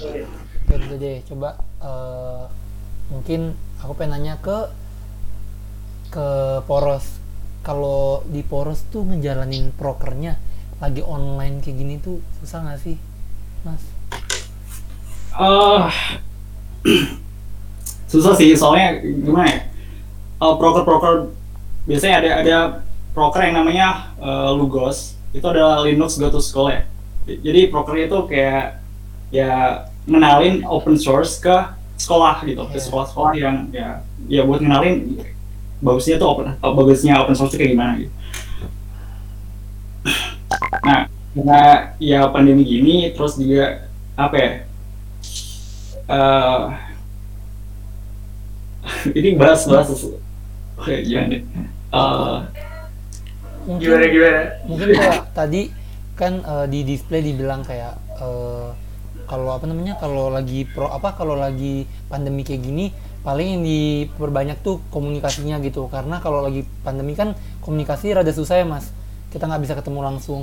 Oke, 0.03 0.75
udah 0.79 0.99
deh, 0.99 1.17
coba 1.27 1.51
eh, 1.83 2.45
mungkin 3.11 3.41
aku 3.83 3.93
pengen 3.99 4.13
nanya 4.15 4.35
ke 4.39 4.71
ke 6.15 6.27
Poros. 6.71 7.19
Kalau 7.67 8.23
di 8.31 8.47
Poros 8.47 8.87
tuh 8.95 9.07
ngejalanin 9.07 9.75
prokernya 9.75 10.39
lagi 10.83 11.03
online 11.03 11.63
kayak 11.63 11.77
gini 11.79 11.95
tuh 11.99 12.19
susah 12.43 12.63
nggak 12.63 12.81
sih, 12.83 12.97
Mas? 13.67 13.83
Eh, 15.35 15.87
susah 18.13 18.35
sih 18.37 18.53
soalnya 18.55 19.01
gimana 19.03 19.49
ya 19.49 19.61
Eh, 20.43 20.55
proker-proker 20.59 21.31
biasanya 21.87 22.17
ada 22.19 22.31
ada 22.43 22.59
proker 23.15 23.47
yang 23.47 23.63
namanya 23.63 24.11
eh, 24.19 24.51
Lugos 24.59 25.15
itu 25.31 25.47
adalah 25.47 25.87
Linux 25.87 26.19
Go 26.19 26.27
to 26.35 26.43
School 26.43 26.67
ya 26.75 26.83
jadi 27.31 27.71
prokernya 27.71 28.11
itu 28.11 28.19
kayak 28.27 28.83
ya 29.31 29.87
ngenalin 30.03 30.67
open 30.67 30.99
source 30.99 31.39
ke 31.39 31.55
sekolah 31.95 32.43
gitu 32.43 32.67
ke 32.67 32.75
Iya. 32.75 32.83
sekolah-sekolah 32.91 33.33
yang 33.39 33.71
ya 33.71 34.03
ya 34.27 34.43
buat 34.43 34.59
ngenalin 34.59 35.23
bagusnya 35.79 36.19
tuh 36.19 36.27
open 36.35 36.59
eh, 36.59 36.73
bagusnya 36.75 37.23
open 37.23 37.39
source 37.39 37.55
itu 37.55 37.63
kayak 37.63 37.73
gimana 37.79 37.93
gitu 38.03 38.13
nah 40.91 41.07
karena 41.39 41.63
ya 42.03 42.27
pandemi 42.35 42.67
gini 42.67 43.15
terus 43.15 43.39
juga 43.39 43.87
apa 44.19 44.35
ya 44.35 44.51
eh 46.13 46.61
ini 49.19 49.39
bahas-bahas 49.39 49.89
sesu- 49.89 50.19
Oke, 50.75 50.99
gimana 51.07 51.31
nih? 51.31 51.43
Eh, 51.93 52.39
Mungkin, 53.63 53.87
Gimana 53.87 54.07
gimana? 54.11 54.41
mungkin 54.67 54.87
kayak 54.91 55.19
tadi 55.39 55.63
kan 56.19 56.43
eh, 56.43 56.67
di 56.67 56.81
display 56.83 57.23
dibilang 57.23 57.63
kayak 57.63 57.95
eh, 58.19 58.69
kalau 59.31 59.55
apa 59.55 59.65
namanya 59.65 59.95
kalau 59.97 60.29
lagi 60.29 60.67
pro 60.67 60.91
apa 60.91 61.15
kalau 61.15 61.39
lagi 61.39 61.87
pandemi 62.11 62.43
kayak 62.43 62.59
gini 62.61 62.91
paling 63.23 63.49
yang 63.55 63.63
diperbanyak 63.63 64.59
tuh 64.61 64.83
komunikasinya 64.91 65.63
gitu. 65.63 65.87
Karena 65.87 66.19
kalau 66.19 66.43
lagi 66.43 66.67
pandemi 66.83 67.15
kan 67.15 67.39
komunikasi 67.63 68.11
rada 68.13 68.35
susah 68.35 68.59
ya 68.59 68.67
mas. 68.67 68.91
Kita 69.31 69.47
nggak 69.47 69.63
bisa 69.63 69.75
ketemu 69.79 70.01
langsung 70.03 70.43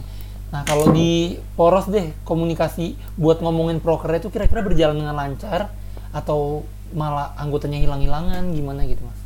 nah 0.50 0.66
kalau 0.66 0.90
di 0.90 1.38
poros 1.54 1.86
deh 1.86 2.10
komunikasi 2.26 2.98
buat 3.22 3.38
ngomongin 3.38 3.78
prokernya 3.78 4.26
itu 4.26 4.30
kira-kira 4.34 4.66
berjalan 4.66 4.98
dengan 4.98 5.14
lancar 5.14 5.70
atau 6.10 6.66
malah 6.94 7.38
anggotanya 7.38 7.78
hilang-hilangan? 7.82 8.50
Gimana 8.54 8.86
gitu 8.90 9.02
mas? 9.06 9.20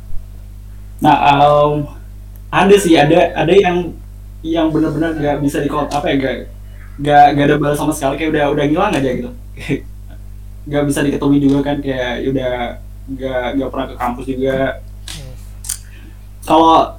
Nah, 1.00 1.16
em, 1.16 1.72
ada 2.52 2.76
sih 2.76 2.94
ada 2.96 3.32
ada 3.34 3.52
yang 3.52 3.92
yang 4.44 4.68
benar-benar 4.68 5.16
nggak 5.16 5.36
bisa 5.40 5.64
di 5.64 5.68
apa 5.72 6.06
ya 6.12 6.14
nggak 6.20 6.36
nggak 7.00 7.24
nggak 7.34 7.46
ada 7.48 7.56
balas 7.58 7.78
sama 7.80 7.92
sekali 7.96 8.20
kayak 8.20 8.30
udah 8.36 8.44
udah 8.52 8.64
ngilang 8.68 8.92
aja 8.94 9.10
gitu. 9.10 9.30
Nggak 10.64 10.84
bisa 10.88 11.04
diketemui 11.04 11.44
juga 11.44 11.60
kan 11.60 11.76
kayak 11.84 12.24
ya 12.24 12.28
udah 12.32 12.52
nggak 13.04 13.46
nggak 13.60 13.68
pernah 13.68 13.86
ke 13.92 13.96
kampus 14.00 14.24
juga. 14.24 14.58
Yes. 15.12 15.40
kalau 16.48 16.96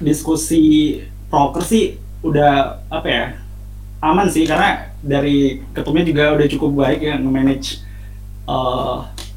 diskusi 0.00 0.96
proker 1.28 1.60
sih 1.60 2.00
udah 2.20 2.84
apa 2.92 3.08
ya 3.08 3.24
aman 4.00 4.28
sih 4.28 4.44
karena 4.44 4.92
dari 5.00 5.64
ketumnya 5.72 6.04
juga 6.04 6.24
udah 6.36 6.46
cukup 6.48 6.70
baik 6.84 7.00
ya 7.04 7.14
nge-manage 7.16 7.84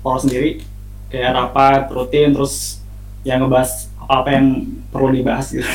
poros 0.03 0.27
sendiri 0.27 0.63
kayak 1.07 1.31
rapat 1.35 1.87
rutin 1.91 2.35
terus 2.35 2.83
yang 3.23 3.43
ngebahas 3.43 3.87
apa 4.03 4.35
yang 4.35 4.67
perlu 4.91 5.15
dibahas 5.15 5.47
gitu 5.55 5.67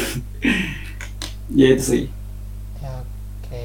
ya 1.59 1.73
itu 1.73 1.85
sih 1.85 2.05
oke. 3.49 3.65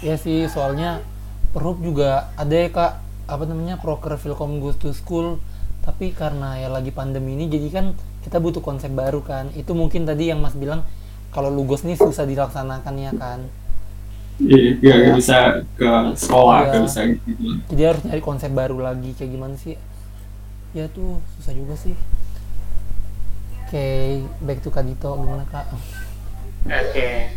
Ya 0.00 0.16
sih, 0.16 0.48
soalnya 0.48 1.04
Perhub 1.50 1.82
juga 1.82 2.30
ada 2.38 2.54
ya 2.54 2.70
kak, 2.70 2.92
apa 3.26 3.44
namanya 3.44 3.76
proker 3.76 4.16
Filkom 4.16 4.62
Goes 4.62 4.78
to 4.78 4.94
School. 4.94 5.42
Tapi 5.84 6.14
karena 6.14 6.60
ya 6.60 6.68
lagi 6.70 6.94
pandemi 6.94 7.34
ini, 7.34 7.50
jadi 7.50 7.68
kan 7.72 7.86
kita 8.22 8.38
butuh 8.38 8.62
konsep 8.62 8.92
baru 8.92 9.20
kan. 9.20 9.50
Itu 9.52 9.74
mungkin 9.74 10.06
tadi 10.06 10.30
yang 10.30 10.40
Mas 10.40 10.54
bilang 10.54 10.86
kalau 11.30 11.50
lugos 11.50 11.86
nih 11.86 11.94
susah 11.94 12.26
dilaksanakan 12.26 12.94
ya 12.98 13.12
kan. 13.14 13.40
Iya, 14.40 14.80
nggak 14.80 14.96
nggak 15.04 15.16
bisa 15.20 15.38
ke 15.76 15.90
sekolah, 16.16 16.58
Iya. 16.64 16.68
nggak 16.72 16.82
bisa 16.88 17.00
gitu. 17.06 17.44
Jadi 17.68 17.82
harus 17.84 18.02
nyari 18.08 18.22
konsep 18.24 18.50
baru 18.50 18.80
lagi 18.80 19.10
kayak 19.12 19.30
gimana 19.30 19.54
sih? 19.54 19.76
Ya 20.72 20.88
tuh 20.88 21.20
susah 21.36 21.52
juga 21.52 21.76
sih. 21.76 21.92
Oke, 23.66 23.86
back 24.42 24.58
to 24.64 24.70
Kadito 24.72 25.14
gimana 25.14 25.44
kak? 25.46 25.68
Oke. 26.66 27.36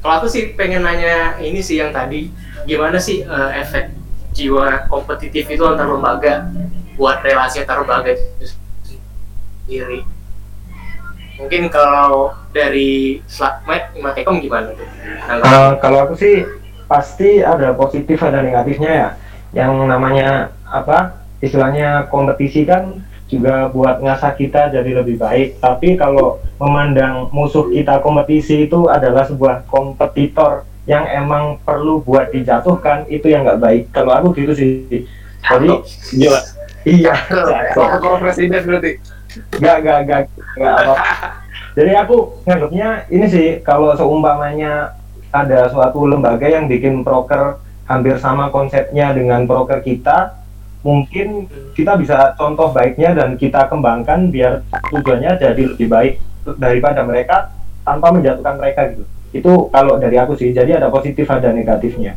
Kalau 0.00 0.14
aku 0.22 0.28
sih 0.30 0.54
pengen 0.54 0.86
nanya 0.86 1.34
ini 1.42 1.58
sih 1.58 1.82
yang 1.82 1.90
tadi, 1.90 2.30
gimana 2.62 2.96
sih 2.96 3.26
eh, 3.26 3.50
efek 3.58 3.90
jiwa 4.32 4.86
kompetitif 4.86 5.50
itu 5.50 5.64
antar 5.66 5.88
lembaga 5.88 6.46
buat 6.94 7.20
relasi 7.26 7.66
antar 7.66 7.82
lembaga 7.82 8.14
itu 8.14 8.54
sendiri. 9.66 10.06
Mungkin 11.36 11.68
kalau 11.68 12.32
dari 12.56 13.20
Slakmet, 13.28 13.92
Matekom 14.00 14.40
gimana 14.40 14.72
tuh? 14.72 14.88
Eh, 15.28 15.72
kalau 15.84 15.98
aku 16.08 16.14
sih 16.16 16.48
pasti 16.88 17.44
ada 17.44 17.76
positif 17.76 18.22
ada 18.24 18.40
negatifnya 18.40 18.92
ya. 18.92 19.08
Yang 19.52 19.72
namanya 19.84 20.28
apa? 20.64 21.20
Istilahnya 21.44 22.08
kompetisi 22.08 22.64
kan 22.64 23.04
juga 23.26 23.68
buat 23.68 24.00
ngasah 24.00 24.32
kita 24.38 24.72
jadi 24.72 25.04
lebih 25.04 25.20
baik. 25.20 25.60
Tapi 25.60 26.00
kalau 26.00 26.40
memandang 26.56 27.28
musuh 27.34 27.68
kita 27.68 28.00
kompetisi 28.00 28.64
itu 28.64 28.88
adalah 28.88 29.28
sebuah 29.28 29.68
kompetitor 29.68 30.64
yang 30.86 31.04
emang 31.10 31.58
perlu 31.66 32.00
buat 32.00 32.30
dijatuhkan 32.30 33.10
itu 33.10 33.28
yang 33.28 33.44
nggak 33.44 33.60
baik. 33.60 33.82
Kalau 33.92 34.14
aku 34.14 34.32
gitu 34.38 34.54
sih. 34.54 35.04
Jadi 35.46 35.68
Gila. 36.16 36.40
iya. 36.86 37.14
Kalau 37.74 38.16
presiden 38.22 38.62
berarti. 38.64 39.15
Gak, 39.56 39.76
gak, 39.84 39.98
gak, 40.08 40.22
gak 40.56 40.74
apa. 40.82 40.94
Jadi 41.76 41.92
aku 41.92 42.16
nganggapnya 42.48 42.88
ini 43.12 43.26
sih 43.28 43.48
kalau 43.60 43.92
seumpamanya 43.92 44.96
ada 45.28 45.68
suatu 45.68 46.08
lembaga 46.08 46.48
yang 46.48 46.64
bikin 46.64 47.04
proker 47.04 47.60
hampir 47.84 48.16
sama 48.16 48.48
konsepnya 48.48 49.12
dengan 49.12 49.44
proker 49.44 49.84
kita 49.84 50.34
mungkin 50.80 51.50
kita 51.74 51.98
bisa 51.98 52.32
contoh 52.38 52.70
baiknya 52.70 53.12
dan 53.12 53.34
kita 53.34 53.66
kembangkan 53.66 54.30
biar 54.30 54.62
tujuannya 54.94 55.34
jadi 55.36 55.62
lebih 55.74 55.88
baik 55.90 56.14
daripada 56.56 57.02
mereka 57.02 57.50
tanpa 57.82 58.14
menjatuhkan 58.14 58.54
mereka 58.56 58.94
gitu 58.94 59.04
itu 59.34 59.52
kalau 59.74 59.98
dari 59.98 60.16
aku 60.16 60.38
sih 60.38 60.54
jadi 60.54 60.78
ada 60.78 60.88
positif 60.88 61.26
ada 61.26 61.50
negatifnya 61.50 62.14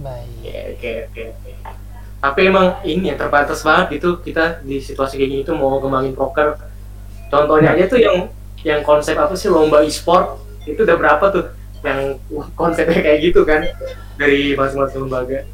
Baik. 0.00 0.80
Oke. 0.80 0.92
oke. 1.12 1.24
Tapi 2.20 2.52
emang 2.52 2.84
ini 2.84 3.08
yang 3.08 3.18
terbatas 3.18 3.64
banget 3.64 3.96
gitu 3.96 4.20
kita 4.20 4.60
di 4.60 4.76
situasi 4.76 5.16
kayak 5.16 5.30
gini 5.32 5.42
tuh 5.42 5.56
mau 5.56 5.80
ngembangin 5.80 6.12
poker. 6.12 6.52
Contohnya 7.32 7.72
aja 7.72 7.88
tuh 7.88 7.96
yang 7.96 8.28
yang 8.60 8.84
konsep 8.84 9.16
apa 9.16 9.32
sih 9.32 9.48
lomba 9.48 9.80
e-sport 9.80 10.36
itu 10.68 10.84
udah 10.84 10.96
berapa 11.00 11.24
tuh 11.32 11.44
yang 11.80 12.20
konsepnya 12.60 13.00
kayak 13.00 13.18
gitu 13.24 13.40
kan 13.48 13.64
dari 14.20 14.52
masing-masing 14.52 15.08
lembaga. 15.08 15.48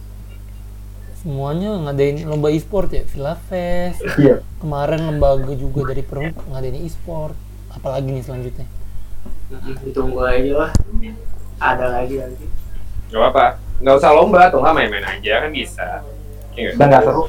Semuanya 1.23 1.75
ngadain 1.87 2.27
lomba 2.27 2.51
e-sport 2.51 2.91
ya, 2.91 3.03
Villa 3.07 3.35
Fest. 3.47 4.03
iya 4.19 4.43
Kemarin 4.59 5.07
lembaga 5.07 5.55
juga 5.55 5.95
dari 5.95 6.03
Perhub 6.03 6.35
ngadain 6.51 6.83
e-sport. 6.83 7.35
Apalagi 7.71 8.11
nih 8.11 8.25
selanjutnya? 8.27 8.67
Mm, 9.55 9.75
Ditunggu 9.87 10.19
aja 10.23 10.55
lah. 10.67 10.71
Ada 11.63 11.87
lagi 11.95 12.15
nanti. 12.19 12.47
Gak 13.11 13.19
apa-apa. 13.23 13.47
Nggak 13.79 13.95
usah 14.03 14.11
lomba, 14.15 14.51
tuh 14.51 14.63
lah 14.65 14.73
main-main 14.75 15.05
aja 15.05 15.47
kan 15.47 15.51
bisa. 15.55 16.03
Iya 16.57 16.69
udah 16.75 16.87
nggak 16.89 17.03
seru 17.05 17.23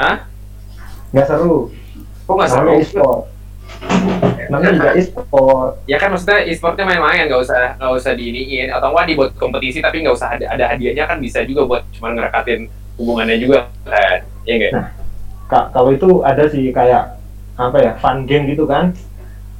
Hah? 0.00 0.16
nggak 1.10 1.26
seru 1.26 1.56
Kok 2.28 2.34
nggak 2.36 2.50
seru? 2.52 2.70
e-sport 2.78 3.20
namanya 4.50 4.72
juga 4.76 4.90
e-sport 4.94 5.72
Ya 5.88 5.96
kan 5.96 6.08
maksudnya 6.12 6.44
e-sportnya 6.44 6.84
main-main, 6.84 7.26
nggak 7.26 7.40
usah 7.40 7.80
nggak 7.80 7.92
usah 7.96 8.12
diiniin 8.12 8.68
atau 8.70 8.92
nggak 8.92 9.06
dibuat 9.08 9.30
kompetisi 9.40 9.80
tapi 9.80 10.04
nggak 10.04 10.14
usah 10.14 10.36
ada, 10.36 10.46
ada 10.52 10.64
hadiahnya 10.70 11.04
kan 11.08 11.18
bisa 11.18 11.42
juga 11.48 11.64
buat 11.64 11.82
cuma 11.96 12.12
ngerekatin 12.12 12.68
hubungannya 13.00 13.40
juga 13.40 13.72
kan, 13.88 14.20
ya 14.44 14.54
nggak? 14.60 14.72
Nah. 14.76 14.88
Kak, 15.50 15.64
kalau 15.74 15.90
itu 15.90 16.22
ada 16.22 16.44
sih 16.46 16.70
kayak 16.70 17.18
apa 17.58 17.76
ya 17.82 17.92
fun 17.98 18.22
game 18.28 18.46
gitu 18.52 18.68
kan 18.70 18.94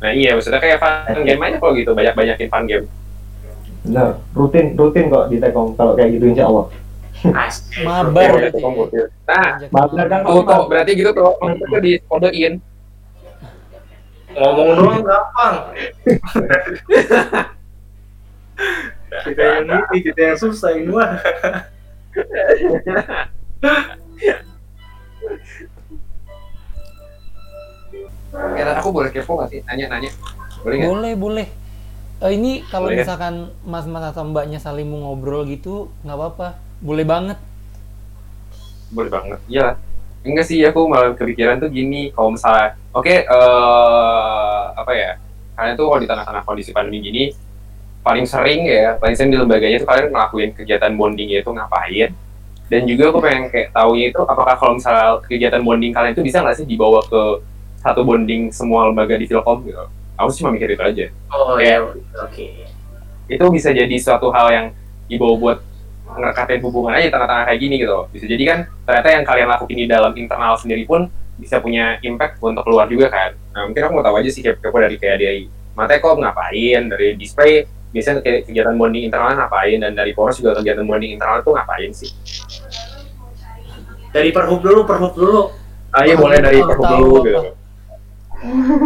Nah 0.00 0.10
iya 0.16 0.32
maksudnya 0.32 0.60
kayak 0.60 0.80
fun 0.80 1.20
game 1.28 1.40
aja 1.44 1.56
kalau 1.60 1.72
gitu 1.76 1.92
banyak 1.92 2.14
banyakin 2.16 2.48
fun 2.48 2.64
game. 2.64 2.86
Bener, 3.84 4.16
rutin 4.32 4.72
rutin 4.76 5.12
kok 5.12 5.28
di 5.28 5.36
Tekom 5.36 5.76
kalau 5.76 5.92
kayak 5.92 6.16
gitu 6.16 6.32
insya 6.32 6.48
Allah. 6.48 6.72
Asik. 7.20 7.84
Mabar. 7.84 8.30
Nah, 9.28 9.48
Mabar 9.68 10.04
kan 10.08 10.20
tuh 10.24 10.40
tuh 10.40 10.62
berarti 10.72 10.92
gitu 10.96 11.10
tuh 11.12 11.36
maksudnya 11.36 11.78
di 11.84 11.92
kodein. 12.08 12.54
Ngomong 14.30 14.68
doang 14.78 15.02
gampang. 15.04 15.54
kita 19.26 19.42
yang 19.42 19.66
ini, 19.66 19.98
kita 20.06 20.20
yang 20.22 20.38
susah 20.38 20.70
ini 20.78 20.86
mah. 20.86 21.18
Ya, 28.30 28.78
aku 28.78 28.88
boleh 28.94 29.10
kepo 29.10 29.34
nggak 29.34 29.48
sih? 29.50 29.60
Nanya-nanya. 29.66 30.10
Boleh 30.62 30.74
nggak? 30.78 30.88
Boleh, 30.88 31.12
boleh. 31.18 31.46
Eh, 32.20 32.32
ini 32.36 32.62
kalau 32.68 32.92
misalkan 32.92 33.50
mas-mas 33.66 34.14
atau 34.14 34.22
mbaknya 34.28 34.62
saling 34.62 34.86
mau 34.86 35.10
ngobrol 35.10 35.42
gitu, 35.48 35.90
nggak 36.06 36.16
apa-apa. 36.16 36.69
Boleh 36.80 37.04
banget. 37.04 37.38
Boleh 38.90 39.10
banget. 39.12 39.38
Iya. 39.46 39.76
Enggak 40.20 40.44
sih, 40.52 40.60
aku 40.64 40.84
malah 40.84 41.16
kepikiran 41.16 41.56
tuh 41.56 41.72
gini, 41.72 42.12
kalau 42.12 42.36
misalnya, 42.36 42.76
oke, 42.92 43.08
eh 43.08 44.62
apa 44.76 44.92
ya? 44.92 45.10
Kalian 45.56 45.74
tuh 45.80 45.86
kalau 45.88 46.00
di 46.00 46.08
tengah-tengah 46.08 46.42
kondisi 46.44 46.76
pandemi 46.76 47.00
gini, 47.00 47.32
paling 48.04 48.28
sering 48.28 48.68
ya, 48.68 49.00
paling 49.00 49.16
sering 49.16 49.32
di 49.32 49.40
lembaganya 49.40 49.80
tuh 49.80 49.88
kalian 49.88 50.12
ngelakuin 50.12 50.50
kegiatan 50.52 50.92
bonding 50.92 51.28
itu 51.32 51.48
ngapain? 51.48 52.12
Dan 52.68 52.84
juga 52.84 53.10
aku 53.10 53.18
pengen 53.24 53.48
kayak 53.48 53.72
tahu 53.72 53.92
itu, 53.96 54.20
apakah 54.28 54.54
kalau 54.60 54.72
misalnya 54.76 55.18
kegiatan 55.24 55.60
bonding 55.64 55.92
kalian 55.96 56.12
itu 56.12 56.22
bisa 56.24 56.44
nggak 56.44 56.56
sih 56.60 56.66
dibawa 56.68 57.00
ke 57.00 57.22
satu 57.80 58.04
bonding 58.04 58.52
semua 58.52 58.92
lembaga 58.92 59.16
di 59.16 59.24
Telkom 59.24 59.64
gitu? 59.64 59.88
Aku 60.20 60.28
sih 60.28 60.44
cuma 60.44 60.52
mikir 60.52 60.76
itu 60.76 60.84
aja. 60.84 61.06
Oh 61.32 61.56
ya, 61.56 61.80
oke. 62.20 62.46
itu 63.30 63.44
bisa 63.54 63.70
jadi 63.70 63.94
suatu 63.94 64.28
hal 64.34 64.48
yang 64.50 64.66
dibawa 65.06 65.34
buat 65.38 65.58
ngerekatin 66.16 66.60
hubungan 66.60 66.92
aja 66.92 67.08
tengah-tengah 67.08 67.44
kayak 67.46 67.60
gini 67.60 67.74
gitu 67.78 67.98
bisa 68.10 68.24
jadi 68.26 68.44
kan 68.44 68.58
ternyata 68.82 69.08
yang 69.10 69.24
kalian 69.24 69.48
lakuin 69.48 69.76
di 69.76 69.86
dalam 69.86 70.12
internal 70.14 70.54
sendiri 70.56 70.84
pun 70.84 71.06
bisa 71.36 71.56
punya 71.58 71.96
impact 72.00 72.36
untuk 72.38 72.62
keluar 72.62 72.86
juga 72.86 73.08
kan 73.08 73.30
nah 73.50 73.64
mungkin 73.64 73.82
aku 73.82 73.92
mau 73.94 74.04
tahu 74.04 74.16
aja 74.18 74.30
sih 74.30 74.42
kepo 74.42 74.76
dari 74.76 74.96
kayak 74.96 75.16
dari 75.18 75.40
Matekom 75.72 76.20
ngapain 76.20 76.82
dari 76.88 77.14
display 77.14 77.64
biasanya 77.90 78.20
kayak 78.20 78.46
kegiatan 78.46 78.74
bonding 78.74 79.02
internal 79.02 79.34
ngapain 79.34 79.78
dan 79.78 79.92
dari 79.92 80.12
Poros 80.12 80.38
juga 80.38 80.58
kegiatan 80.58 80.84
bonding 80.84 81.14
internal 81.14 81.40
itu 81.40 81.50
ngapain 81.50 81.90
sih 81.90 82.10
Dari 84.10 84.34
perhub 84.34 84.58
dulu, 84.58 84.82
perhub 84.82 85.14
dulu. 85.14 85.40
ah 85.90 86.02
iya 86.02 86.14
boleh 86.14 86.38
dari 86.38 86.58
Perhub 86.58 86.82
tahu 86.82 86.98
dulu 86.98 87.14
gitu 87.22 87.40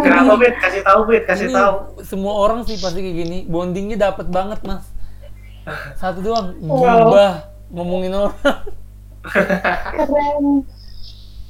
Kenapa 0.02 0.34
Bet? 0.34 0.54
Kasih 0.58 0.82
tahu 0.82 1.00
Bet, 1.06 1.24
kasih 1.24 1.48
tahu. 1.48 1.74
semua 2.02 2.34
orang 2.34 2.66
sih 2.66 2.74
pasti 2.74 2.98
kayak 2.98 3.16
gini. 3.16 3.38
Bondingnya 3.46 4.10
dapet 4.10 4.26
banget, 4.26 4.58
Mas. 4.66 4.82
Satu 5.94 6.18
doang, 6.20 6.52
Wow. 6.60 7.08
gibah 7.08 7.34
ngomongin 7.70 8.12
orang. 8.12 8.36
Keren. 9.24 10.44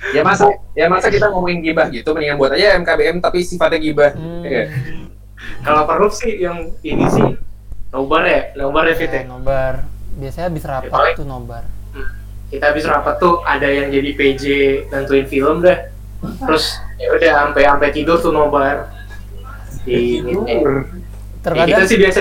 ya 0.07 0.21
masa 0.21 0.45
ya 0.73 0.87
masa 0.87 1.09
kita 1.09 1.27
ngomongin 1.27 1.59
gibah 1.61 1.89
gitu 1.89 2.13
mendingan 2.13 2.37
buat 2.37 2.53
aja 2.53 2.77
MKBM 2.77 3.19
tapi 3.19 3.41
sifatnya 3.41 3.81
gibah 3.81 4.13
Hmm. 4.13 4.45
Iya. 4.45 4.69
Kalau 5.61 5.83
perhub 5.85 6.13
sih 6.13 6.39
yang 6.39 6.61
ini 6.81 7.05
sih 7.09 7.25
nobar 7.89 8.23
ya, 8.23 8.53
nobar 8.55 8.85
ya 8.85 8.95
Fit 8.95 9.09
ya. 9.09 9.23
Ya, 9.23 9.27
nobar. 9.27 9.75
Biasanya 10.15 10.47
habis 10.47 10.65
rapat 10.65 10.91
paling- 10.93 11.17
tuh 11.17 11.25
nobar. 11.25 11.65
Kita 12.47 12.65
habis 12.67 12.85
rapat 12.85 13.17
tuh 13.17 13.41
ada 13.43 13.65
yang 13.65 13.89
jadi 13.89 14.11
PJ 14.13 14.45
nentuin 14.89 15.25
film 15.25 15.59
dah. 15.59 15.89
Terus 16.39 16.65
ya 16.95 17.09
udah 17.11 17.33
sampai 17.43 17.63
sampai 17.65 17.89
tidur 17.91 18.17
tuh 18.19 18.31
nobar. 18.31 18.93
Di 19.83 20.21
ini. 20.21 20.33
Ya, 20.33 20.61
Terkadang 21.41 21.67
kita 21.67 21.83
sih 21.85 21.97
biasa. 21.99 22.21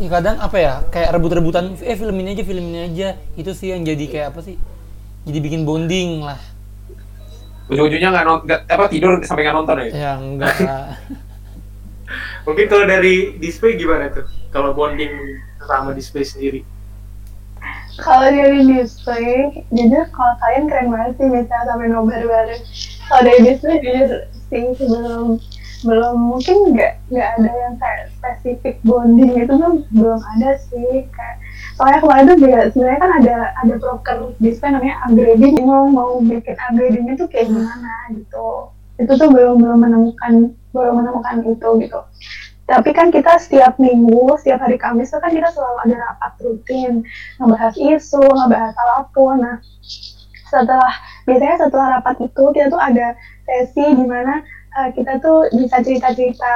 Ya 0.00 0.08
kadang 0.08 0.36
apa 0.40 0.56
ya 0.56 0.74
kayak 0.88 1.10
rebut-rebutan 1.14 1.76
eh 1.84 1.96
film 1.96 2.16
ini 2.24 2.32
aja 2.32 2.44
film 2.48 2.64
ini 2.72 2.80
aja 2.88 3.08
itu 3.36 3.52
sih 3.52 3.76
yang 3.76 3.84
jadi 3.84 4.04
kayak 4.08 4.26
apa 4.32 4.40
sih 4.40 4.56
jadi 5.28 5.38
bikin 5.38 5.68
bonding 5.68 6.24
lah 6.24 6.40
ujung-ujungnya 7.68 8.08
nggak 8.10 8.26
nonton 8.26 8.58
apa 8.66 8.84
tidur 8.88 9.20
sampai 9.20 9.44
nggak 9.44 9.56
nonton 9.56 9.76
ya 9.78 9.86
ya 9.92 10.12
enggak. 10.16 10.56
Mungkin 12.46 12.66
kalau 12.68 12.84
dari 12.84 13.38
display 13.38 13.78
gimana 13.78 14.10
tuh? 14.12 14.26
Kalau 14.52 14.74
bonding 14.76 15.38
sama 15.62 15.94
display 15.96 16.26
sendiri. 16.26 16.60
Kalau 18.00 18.26
dari 18.26 18.66
display, 18.66 19.62
jujur 19.70 20.04
kalau 20.10 20.34
kalian 20.42 20.64
keren 20.66 20.88
banget 20.90 21.12
sih 21.20 21.28
bisa 21.28 21.56
sampai 21.68 21.88
nobar 21.92 22.24
bareng. 22.24 22.62
Kalau 23.06 23.22
dari 23.22 23.40
display 23.46 23.76
jujur 23.78 24.10
sih 24.50 24.64
sebelum 24.74 25.38
belum 25.82 26.16
mungkin 26.30 26.56
nggak 26.74 26.92
nggak 27.10 27.28
ada 27.38 27.50
yang 27.50 27.74
kayak 27.78 28.06
spesifik 28.14 28.76
bonding 28.86 29.34
itu 29.34 29.50
tuh 29.50 29.82
belum 29.90 30.20
ada 30.38 30.50
sih 30.70 31.06
kayak 31.10 31.36
soalnya 31.74 31.98
kemarin 31.98 32.24
tuh 32.30 32.38
juga 32.38 32.60
sebenarnya 32.70 33.00
kan 33.02 33.12
ada 33.22 33.36
ada 33.58 33.74
broker 33.82 34.16
display 34.38 34.70
namanya 34.70 34.96
upgrading 35.06 35.54
bingung 35.58 35.90
mau 35.90 36.22
bikin 36.22 36.56
upgradingnya 36.56 37.14
tuh 37.18 37.28
kayak 37.28 37.50
gimana 37.50 37.94
gitu. 38.14 38.48
Itu 39.00 39.12
tuh 39.18 39.28
belum 39.34 39.58
belum 39.58 39.78
menemukan 39.82 40.32
belum 40.70 40.94
menemukan 41.02 41.36
itu 41.50 41.68
gitu. 41.82 42.00
Tapi 42.62 42.90
kan 42.94 43.10
kita 43.10 43.36
setiap 43.42 43.76
minggu 43.82 44.38
setiap 44.38 44.62
hari 44.62 44.78
Kamis 44.78 45.10
tuh 45.10 45.18
kan 45.18 45.34
kita 45.34 45.50
selalu 45.50 45.78
ada 45.90 45.96
rapat 45.98 46.32
rutin 46.40 47.02
ngebahas 47.42 47.74
isu 47.74 48.22
ngebahas 48.22 48.74
apa 48.78 49.10
pun. 49.10 49.42
Nah 49.42 49.58
setelah 50.52 50.94
biasanya 51.24 51.56
setelah 51.66 51.86
rapat 51.98 52.16
itu 52.28 52.44
kita 52.52 52.68
tuh 52.68 52.80
ada 52.80 53.16
sesi 53.48 53.84
di 53.96 54.04
mana 54.06 54.44
eh, 54.78 54.88
kita 54.96 55.20
tuh 55.20 55.48
bisa 55.52 55.80
cerita-cerita 55.84 56.54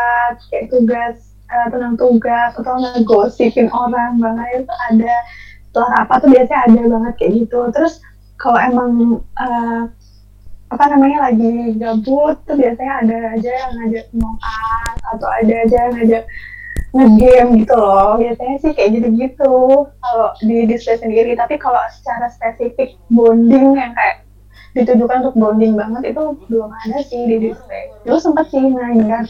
kayak 0.48 0.72
tugas 0.72 1.16
eh, 1.48 1.66
tentang 1.68 1.94
tugas 2.00 2.50
atau 2.57 2.74
ngegosipin 2.81 3.68
orang 3.72 4.18
banget. 4.20 4.64
Itu 4.64 4.74
ada 4.92 5.14
setelah 5.68 5.88
rapat 6.00 6.18
tuh 6.24 6.31
biasanya 6.33 6.60
ada 6.69 6.83
banget 6.88 7.14
kayak 7.21 7.33
gitu. 7.44 7.60
Terus 7.73 7.94
kalau 8.40 8.58
emang 8.60 8.90
eh, 9.21 9.83
apa 10.67 10.85
namanya 10.90 11.31
lagi 11.31 11.79
gabut 11.79 12.42
tuh 12.42 12.58
biasanya 12.58 12.94
ada 13.06 13.17
aja 13.38 13.50
yang 13.54 13.73
ngajak 13.79 14.06
ngokat 14.19 14.96
atau 15.14 15.29
ada 15.31 15.54
aja 15.62 15.77
yang 15.87 15.92
ngajak 15.94 16.25
ngegame 16.96 17.50
gitu 17.62 17.75
loh. 17.77 18.19
Biasanya 18.19 18.56
sih 18.64 18.73
kayak 18.75 18.90
gitu-gitu. 18.98 19.56
Kalau 19.87 20.29
di 20.42 20.56
display 20.67 20.98
sendiri. 20.98 21.33
Tapi 21.38 21.54
kalau 21.60 21.79
secara 21.94 22.27
spesifik 22.33 22.98
bonding 23.12 23.79
yang 23.79 23.94
kayak 23.94 24.25
ditujukan 24.77 25.16
untuk 25.24 25.35
bonding 25.40 25.72
banget 25.72 26.12
itu 26.12 26.22
belum 26.52 26.70
ada 26.70 26.98
sih 27.00 27.20
di 27.24 27.37
display 27.48 27.88
dulu 28.04 28.18
sempat 28.20 28.46
sih 28.52 28.60
main 28.60 29.08
jangan 29.08 29.24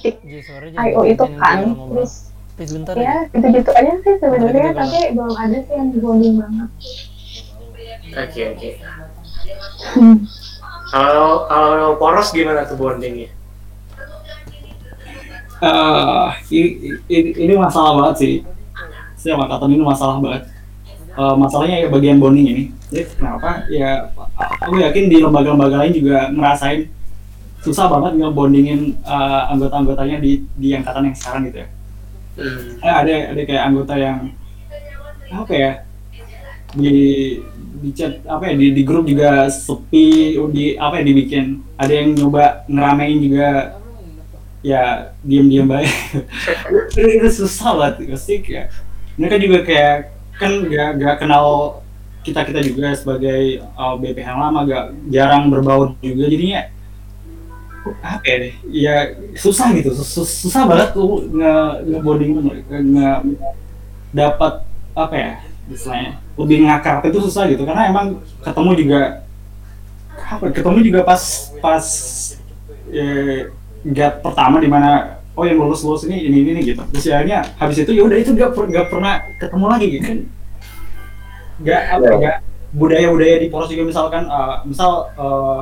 IO 0.83 1.01
itu 1.07 1.25
bikin 1.25 1.39
kan 1.39 1.59
terus 1.95 2.13
bentar 2.57 2.95
ya 2.99 3.05
ya 3.05 3.17
gitu-gitu 3.31 3.71
aja 3.71 3.93
sih 4.03 4.15
sebenarnya 4.19 4.71
tapi 4.75 4.99
belum 5.15 5.35
ada 5.39 5.59
sih 5.63 5.75
yang 5.79 5.89
bonding 6.03 6.35
banget 6.43 6.71
Oke 8.15 8.43
oke. 8.55 8.71
Hmm. 9.99 10.17
Kalau 10.95 11.51
kalau 11.51 11.91
poros 11.99 12.31
gimana 12.31 12.63
tuh 12.63 12.79
bondingnya? 12.79 13.31
eh 15.57 16.29
ini, 16.53 17.01
ini, 17.09 17.31
ini 17.33 17.55
masalah 17.57 17.97
banget 17.97 18.17
sih. 18.21 18.35
Saya 19.17 19.41
angkatan 19.41 19.73
ini 19.73 19.83
masalah 19.83 20.21
banget. 20.23 20.47
Eh, 21.17 21.35
masalahnya 21.41 21.77
ya 21.81 21.89
bagian 21.89 22.21
bonding 22.21 22.47
ini. 22.53 22.65
Jadi 22.93 23.09
kenapa? 23.17 23.65
Ya 23.73 24.13
aku 24.37 24.77
yakin 24.77 25.09
di 25.09 25.17
lembaga-lembaga 25.25 25.81
lain 25.81 25.97
juga 25.97 26.29
ngerasain 26.29 26.93
susah 27.65 27.89
banget 27.89 28.21
ngebondingin 28.21 29.01
eh, 29.01 29.43
anggota-anggotanya 29.49 30.21
di 30.21 30.45
di 30.61 30.77
angkatan 30.77 31.09
yang 31.09 31.17
sekarang 31.17 31.49
gitu 31.49 31.65
ya. 31.65 31.69
Hmm. 32.37 32.85
Eh, 32.85 32.95
ada 33.01 33.15
ada 33.33 33.43
kayak 33.49 33.63
anggota 33.65 33.95
yang 33.97 34.19
apa 35.33 35.53
ya 35.57 35.73
di 36.77 36.93
di 37.81 37.91
chat 37.97 38.21
apa 38.29 38.53
ya 38.53 38.55
di, 38.61 38.67
di 38.77 38.83
grup 38.85 39.09
juga 39.09 39.49
sepi 39.49 40.37
di 40.53 40.77
apa 40.77 41.01
ya 41.01 41.05
dibikin 41.09 41.65
ada 41.81 41.93
yang 41.97 42.13
nyoba 42.13 42.69
ngeramein 42.69 43.19
juga 43.25 43.49
ya 44.61 45.13
diem-diem 45.25 45.65
baik 45.65 45.93
itu, 46.97 47.29
susah 47.33 47.73
banget 47.77 48.13
pasti 48.13 48.35
kayak 48.45 48.69
mereka 49.17 49.37
juga 49.41 49.59
kayak 49.65 50.16
kan 50.37 50.53
gak, 50.69 50.91
gak 51.01 51.17
kenal 51.25 51.47
kita 52.27 52.43
kita 52.43 52.61
juga 52.65 52.91
sebagai 52.93 53.63
uh, 53.79 53.95
BP 53.97 54.19
yang 54.21 54.39
lama 54.43 54.67
gak 54.67 54.85
jarang 55.09 55.49
berbaur 55.49 55.95
juga. 56.03 56.27
Jadinya 56.27 56.69
apa 58.03 58.27
ya 58.27 58.37
deh, 58.43 58.55
ya 58.67 58.97
susah 59.39 59.71
gitu. 59.79 59.95
Sus- 59.95 60.11
sus- 60.11 60.37
susah 60.43 60.67
banget 60.67 60.91
tuh 60.91 61.23
nge 61.31 61.55
ngebonding 61.87 62.31
nge, 62.43 62.79
nge 62.83 63.11
dapat 64.11 64.65
apa 64.97 65.15
ya 65.15 65.33
istilahnya 65.69 66.19
lebih 66.39 66.57
ngakar 66.67 67.05
itu 67.05 67.19
susah 67.27 67.45
gitu 67.51 67.67
karena 67.67 67.91
emang 67.91 68.23
ketemu 68.41 68.71
juga 68.81 69.01
apa 70.17 70.49
ketemu 70.51 70.79
juga 70.83 71.01
pas 71.05 71.21
pas 71.61 71.85
eh, 72.91 73.51
gap 73.85 74.25
pertama 74.25 74.57
di 74.63 74.71
mana 74.71 75.16
oh 75.37 75.45
yang 75.45 75.61
lulus 75.61 75.85
lulus 75.85 76.03
ini 76.09 76.25
ini 76.27 76.43
ini 76.43 76.61
gitu. 76.65 76.83
Terus 76.97 77.05
ya 77.07 77.21
akhirnya 77.21 77.41
habis 77.61 77.77
itu 77.85 77.93
ya 77.93 78.03
udah 78.09 78.17
itu 78.17 78.31
gak, 78.33 78.51
per- 78.57 78.71
gak 78.73 78.87
pernah 78.89 79.15
ketemu 79.37 79.67
lagi 79.69 79.87
gitu 79.93 80.05
kan. 80.05 80.19
Gak 81.63 81.83
apa 81.93 82.05
ya. 82.09 82.17
gak 82.17 82.37
budaya 82.73 83.07
budaya 83.13 83.37
di 83.41 83.49
poros 83.53 83.69
juga 83.69 83.85
misalkan 83.85 84.25
eh, 84.27 84.57
misal 84.65 85.13
eh, 85.13 85.61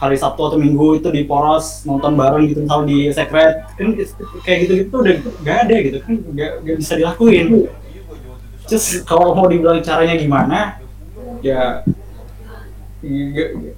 hari 0.00 0.16
Sabtu 0.16 0.40
atau 0.40 0.58
Minggu 0.58 0.96
itu 0.96 1.08
di 1.12 1.28
poros 1.28 1.84
nonton 1.84 2.16
bareng 2.16 2.48
gitu 2.48 2.64
misal 2.64 2.88
di 2.88 3.12
secret 3.12 3.68
kan 3.76 3.88
kayak 4.40 4.58
gitu 4.64 4.72
gitu 4.80 4.94
udah 4.96 5.14
gak 5.44 5.56
ada 5.68 5.76
gitu 5.84 5.98
kan. 6.00 6.14
Gak, 6.32 6.52
gak 6.64 6.76
bisa 6.80 6.92
dilakuin. 6.96 7.46
Terus 8.64 9.04
kalau 9.04 9.36
mau 9.36 9.44
dibilang 9.50 9.84
caranya 9.84 10.16
gimana 10.16 10.80
ya 11.44 11.84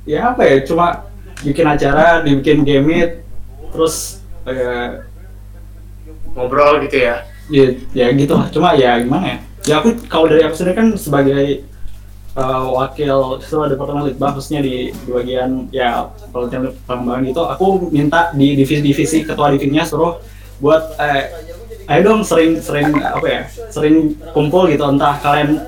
ya, 0.03 0.35
apa 0.35 0.43
ya 0.43 0.57
cuma 0.67 1.07
bikin 1.43 1.67
acara 1.67 2.23
dibikin 2.27 2.67
gamit 2.67 3.23
terus 3.71 4.19
ya 4.43 5.07
ngobrol 6.35 6.83
gitu 6.89 6.97
ya? 7.09 7.27
Ya, 7.51 7.67
ya 7.93 8.07
gitu 8.17 8.33
lah. 8.37 8.49
Cuma 8.49 8.73
ya 8.77 8.97
gimana 9.01 9.27
ya? 9.27 9.39
Ya 9.63 9.75
aku 9.79 9.95
kalau 10.11 10.27
dari 10.27 10.43
aku 10.43 10.59
sendiri 10.59 10.75
kan 10.75 10.89
sebagai 10.99 11.63
uh, 12.35 12.67
wakil 12.73 13.39
setelah 13.45 13.71
departemen 13.71 14.11
litbang 14.11 14.33
khususnya 14.35 14.61
di, 14.65 14.91
di 14.91 15.11
bagian 15.13 15.71
ya 15.71 16.11
pelatihan 16.35 16.73
pengembangan 16.89 17.25
itu 17.31 17.43
aku 17.47 17.67
minta 17.95 18.35
di 18.35 18.59
divisi-divisi 18.59 19.23
ketua 19.23 19.55
divisinya 19.55 19.85
suruh 19.87 20.19
buat 20.63 20.95
eh, 20.99 21.31
ayo 21.91 22.01
dong 22.07 22.23
sering 22.23 22.63
sering 22.63 22.95
apa 23.03 23.27
ya 23.27 23.43
sering 23.71 24.15
kumpul 24.35 24.67
gitu. 24.71 24.83
Entah 24.87 25.19
kalian 25.19 25.63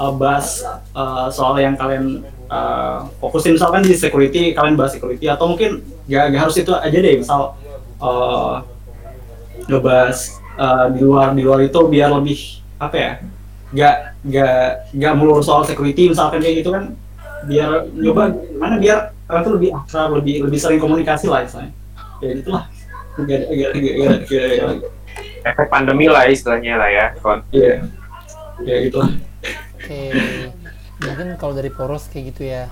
uh, 0.00 0.12
bahas 0.12 0.64
uh, 0.96 1.28
soal 1.28 1.60
yang 1.60 1.76
kalian 1.76 2.24
uh, 2.48 3.08
fokusin. 3.20 3.56
Misalkan 3.56 3.84
di 3.84 3.96
security 3.96 4.56
kalian 4.56 4.76
bahas 4.76 4.96
security 4.96 5.28
atau 5.28 5.52
mungkin 5.52 5.84
gak, 6.08 6.32
gak 6.32 6.40
harus 6.48 6.56
itu 6.56 6.72
aja 6.72 6.98
deh. 6.98 7.14
Misal 7.20 7.56
uh, 8.00 8.64
ngebahas 9.68 10.18
uh, 10.58 10.86
di 10.90 11.00
luar 11.02 11.34
di 11.34 11.42
luar 11.42 11.60
itu 11.64 11.78
biar 11.86 12.10
lebih 12.14 12.62
apa 12.78 12.96
ya 12.96 13.12
gak 13.72 13.96
gak 14.26 14.60
gak 14.92 15.12
melulu 15.16 15.40
soal 15.40 15.64
security 15.64 16.12
misalkan 16.12 16.42
kayak 16.42 16.64
gitu 16.64 16.70
kan 16.74 16.92
biar 17.48 17.88
nyoba 17.96 18.36
mana 18.58 18.76
biar 18.78 19.16
kalian 19.26 19.42
tuh 19.42 19.54
lebih 19.58 19.70
akrab 19.74 20.10
lebih 20.18 20.46
lebih 20.46 20.58
sering 20.60 20.78
komunikasi 20.78 21.26
lah 21.26 21.42
misalnya 21.42 21.72
ya 22.22 22.30
itulah 22.38 22.64
efek 25.42 25.66
pandemi 25.68 26.06
lah 26.06 26.28
istilahnya 26.28 26.78
lah 26.78 26.88
ya 26.90 27.06
kon 27.18 27.40
iya. 27.50 27.82
Ya 28.62 28.78
itulah 28.86 29.10
Oke, 29.82 30.14
mungkin 31.02 31.34
kalau 31.34 31.58
dari 31.58 31.66
poros 31.74 32.06
kayak 32.06 32.30
gitu 32.30 32.46
ya. 32.46 32.70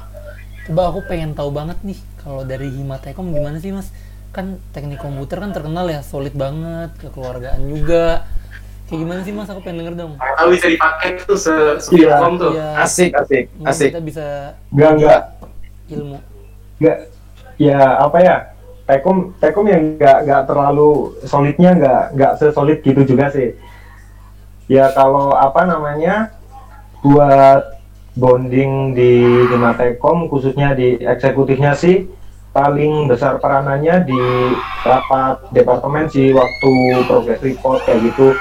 Coba 0.71 0.95
aku 0.95 1.03
pengen 1.11 1.35
tahu 1.35 1.51
banget 1.51 1.83
nih, 1.83 1.99
kalau 2.23 2.47
dari 2.47 2.71
Himatekom 2.71 3.35
gimana 3.35 3.59
sih 3.59 3.75
mas? 3.75 3.91
Kan 4.31 4.47
teknik 4.71 4.99
komputer 4.99 5.39
kan 5.39 5.51
terkenal 5.51 5.87
ya, 5.87 6.01
solid 6.01 6.31
banget, 6.33 6.95
kekeluargaan 6.99 7.67
juga. 7.67 8.23
Kayak 8.87 8.99
gimana 9.01 9.21
sih 9.23 9.33
mas? 9.33 9.47
Aku 9.47 9.61
pengen 9.61 9.83
denger 9.83 9.95
dong. 9.97 10.13
kalau 10.19 10.51
bisa 10.51 10.67
dipakai 10.67 11.09
tuh 11.21 11.39
se 11.39 11.55
Iya. 11.91 12.19
tuh 12.33 12.51
Iya, 12.53 12.69
asik 12.81 13.11
asik 13.15 13.45
mungkin 13.55 13.71
asik 13.71 13.91
kita 13.91 14.03
bisa 14.03 14.27
Enggak, 14.69 14.91
enggak. 14.97 15.21
ilmu. 15.89 16.19
nggak 16.81 16.99
ya 17.57 17.79
apa 17.99 18.19
ya 18.19 18.37
Tekom 18.83 19.17
Tekom 19.37 19.67
yang 19.67 19.95
nggak 19.95 20.19
nggak 20.25 20.43
terlalu 20.45 20.91
solidnya 21.23 21.71
nggak 21.77 22.03
nggak 22.15 22.33
sesolid 22.35 22.79
gitu 22.81 23.05
juga 23.05 23.29
sih 23.29 23.55
ya 24.67 24.91
kalau 24.91 25.31
apa 25.31 25.63
namanya 25.63 26.35
buat 26.99 27.79
bonding 28.15 28.97
di 28.97 29.13
Lima 29.47 29.77
Tekom 29.77 30.27
khususnya 30.27 30.73
di 30.73 30.99
eksekutifnya 30.99 31.75
sih 31.75 32.11
paling 32.51 33.07
besar 33.07 33.39
peranannya 33.39 34.07
di 34.07 34.23
rapat 34.83 35.39
departemen 35.55 36.11
sih 36.11 36.35
waktu 36.35 36.73
progress 37.07 37.43
report 37.43 37.81
kayak 37.87 38.11
gitu. 38.11 38.35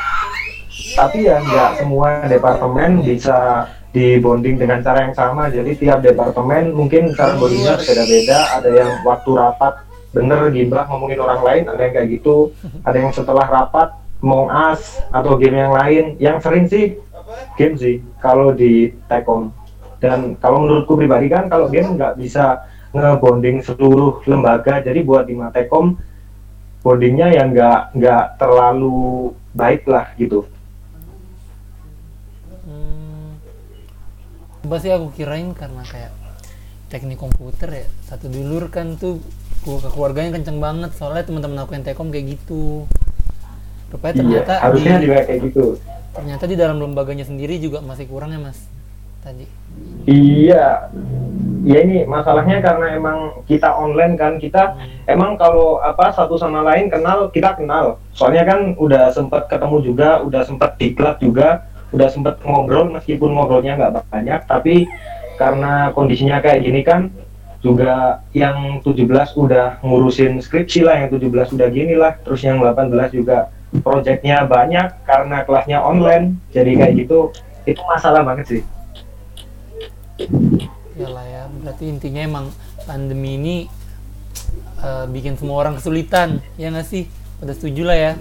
Tapi 0.98 1.30
ya 1.30 1.38
nggak 1.38 1.84
semua 1.84 2.26
departemen 2.26 3.06
bisa 3.06 3.70
di 3.90 4.18
bonding 4.18 4.58
dengan 4.58 4.82
cara 4.82 5.06
yang 5.06 5.16
sama. 5.18 5.50
Jadi 5.54 5.78
tiap 5.78 6.02
departemen 6.02 6.74
mungkin 6.74 7.14
cara 7.14 7.38
bondingnya 7.38 7.78
beda-beda. 7.78 8.40
Ada 8.58 8.70
yang 8.74 8.92
waktu 9.06 9.32
rapat 9.38 9.74
bener 10.10 10.50
gibah 10.50 10.90
ngomongin 10.90 11.22
orang 11.22 11.42
lain 11.46 11.64
ada 11.70 11.82
yang 11.86 11.94
kayak 11.94 12.10
gitu. 12.10 12.50
Ada 12.82 12.98
yang 12.98 13.12
setelah 13.14 13.46
rapat 13.46 13.94
mau 14.20 14.50
as 14.50 14.98
atau 15.14 15.38
game 15.38 15.58
yang 15.58 15.74
lain. 15.74 16.18
Yang 16.18 16.38
sering 16.42 16.66
sih 16.66 16.86
game 17.54 17.78
sih 17.78 18.02
kalau 18.18 18.50
di 18.56 18.90
Tekom 19.06 19.54
dan 20.00 20.34
kalau 20.40 20.64
menurutku 20.64 20.96
pribadi 20.96 21.28
kan 21.28 21.52
kalau 21.52 21.68
game 21.68 22.00
nggak 22.00 22.18
bisa 22.18 22.66
ngebonding 22.96 23.62
seluruh 23.62 24.24
lembaga. 24.26 24.82
Jadi 24.82 25.00
buat 25.06 25.30
di 25.30 25.36
Matekom 25.38 25.98
bondingnya 26.80 27.36
yang 27.36 27.52
nggak 27.52 27.96
nggak 27.98 28.24
terlalu 28.40 29.36
baik 29.52 29.84
lah 29.90 30.10
gitu. 30.16 30.48
Hmm, 32.64 33.36
sih 34.80 34.92
aku 34.94 35.12
kirain 35.14 35.52
karena 35.52 35.84
kayak 35.84 36.12
teknik 36.90 37.20
komputer 37.20 37.84
ya 37.84 37.86
satu 38.08 38.32
dulur 38.32 38.72
kan 38.74 38.96
tuh 38.98 39.20
ke 39.66 39.90
keluarganya 39.92 40.40
kenceng 40.40 40.64
banget. 40.64 40.96
Soalnya 40.96 41.28
teman-teman 41.28 41.68
aku 41.68 41.76
yang 41.76 41.84
tekom 41.84 42.10
kayak 42.10 42.40
gitu. 42.40 42.88
Rupanya 43.90 44.14
iya 44.14 44.22
ternyata 44.22 44.54
harusnya 44.62 44.98
di, 45.02 45.06
juga 45.10 45.18
kayak 45.26 45.42
gitu. 45.50 45.66
ternyata 46.14 46.44
di 46.46 46.56
dalam 46.58 46.78
lembaganya 46.78 47.26
sendiri 47.26 47.58
juga 47.58 47.82
masih 47.82 48.06
kurang 48.06 48.34
ya 48.34 48.42
mas 48.42 48.70
tadi 49.22 49.46
Iya, 50.10 50.90
ya 51.62 51.78
ini 51.86 52.02
masalahnya 52.10 52.66
karena 52.66 52.98
emang 52.98 53.46
kita 53.46 53.70
online 53.70 54.18
kan 54.18 54.42
kita 54.42 54.74
emang 55.06 55.38
kalau 55.38 55.78
apa 55.86 56.10
satu 56.10 56.34
sama 56.34 56.66
lain 56.66 56.90
kenal 56.90 57.30
kita 57.30 57.54
kenal. 57.54 58.02
Soalnya 58.18 58.44
kan 58.50 58.74
udah 58.74 59.14
sempat 59.14 59.46
ketemu 59.46 59.78
juga, 59.86 60.26
udah 60.26 60.42
sempat 60.42 60.82
diklat 60.82 61.22
juga, 61.22 61.70
udah 61.94 62.10
sempat 62.10 62.42
ngobrol 62.42 62.90
meskipun 62.90 63.38
ngobrolnya 63.38 63.78
nggak 63.78 64.10
banyak, 64.10 64.42
tapi 64.50 64.90
karena 65.38 65.94
kondisinya 65.94 66.42
kayak 66.42 66.66
gini 66.66 66.82
kan 66.82 67.14
juga 67.62 68.26
yang 68.34 68.82
17 68.82 69.06
udah 69.38 69.84
ngurusin 69.86 70.42
skripsi 70.42 70.82
lah, 70.82 71.06
yang 71.06 71.14
17 71.14 71.54
udah 71.54 71.70
gini 71.70 71.94
lah, 71.94 72.18
terus 72.26 72.42
yang 72.42 72.58
18 72.58 73.14
juga 73.14 73.54
proyeknya 73.86 74.50
banyak 74.50 75.06
karena 75.06 75.46
kelasnya 75.46 75.78
online, 75.86 76.42
jadi 76.50 76.72
kayak 76.74 76.94
gitu 77.06 77.30
itu 77.70 77.82
masalah 77.86 78.26
banget 78.26 78.58
sih. 78.58 78.62
Yalah 80.96 81.26
ya, 81.26 81.44
berarti 81.50 81.86
intinya 81.88 82.22
emang 82.22 82.46
pandemi 82.84 83.36
ini 83.36 83.56
eh, 84.78 85.06
bikin 85.08 85.36
semua 85.36 85.62
orang 85.62 85.80
kesulitan, 85.80 86.44
ya 86.56 86.68
nggak 86.70 86.84
sih? 86.84 87.08
Udah 87.40 87.56
setuju 87.56 87.84
lah 87.86 87.98
ya. 87.98 88.12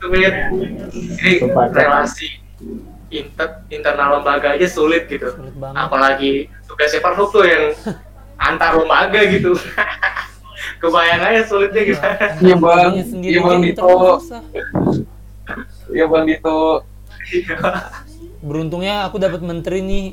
ini 0.00 1.44
relasi 1.70 2.40
inter 3.10 3.66
internal 3.68 4.16
lembaga 4.16 4.54
aja 4.54 4.64
sulit 4.64 5.04
gitu 5.06 5.28
Sulit 5.28 5.52
banget. 5.58 5.76
apalagi 5.76 6.32
tugasnya 6.64 7.02
Farhuk 7.02 7.28
tuh 7.28 7.44
yang 7.44 7.74
antar 8.48 8.78
lembaga 8.78 9.20
gitu 9.28 9.52
kebayang 10.80 11.20
aja 11.20 11.42
sulitnya 11.44 11.82
gimana 11.84 12.16
Iya, 12.38 12.54
Bang. 12.56 12.76
Lembaganya 12.86 13.04
sendiri 13.04 13.34
Iya, 13.34 13.40
Bang 13.42 13.60
Dito. 13.60 13.88
Iya 15.90 16.04
bang 16.06 16.24
Dito. 16.24 16.58
Beruntungnya 18.40 19.04
aku 19.04 19.18
dapat 19.18 19.42
menteri 19.42 19.82
nih, 19.82 20.04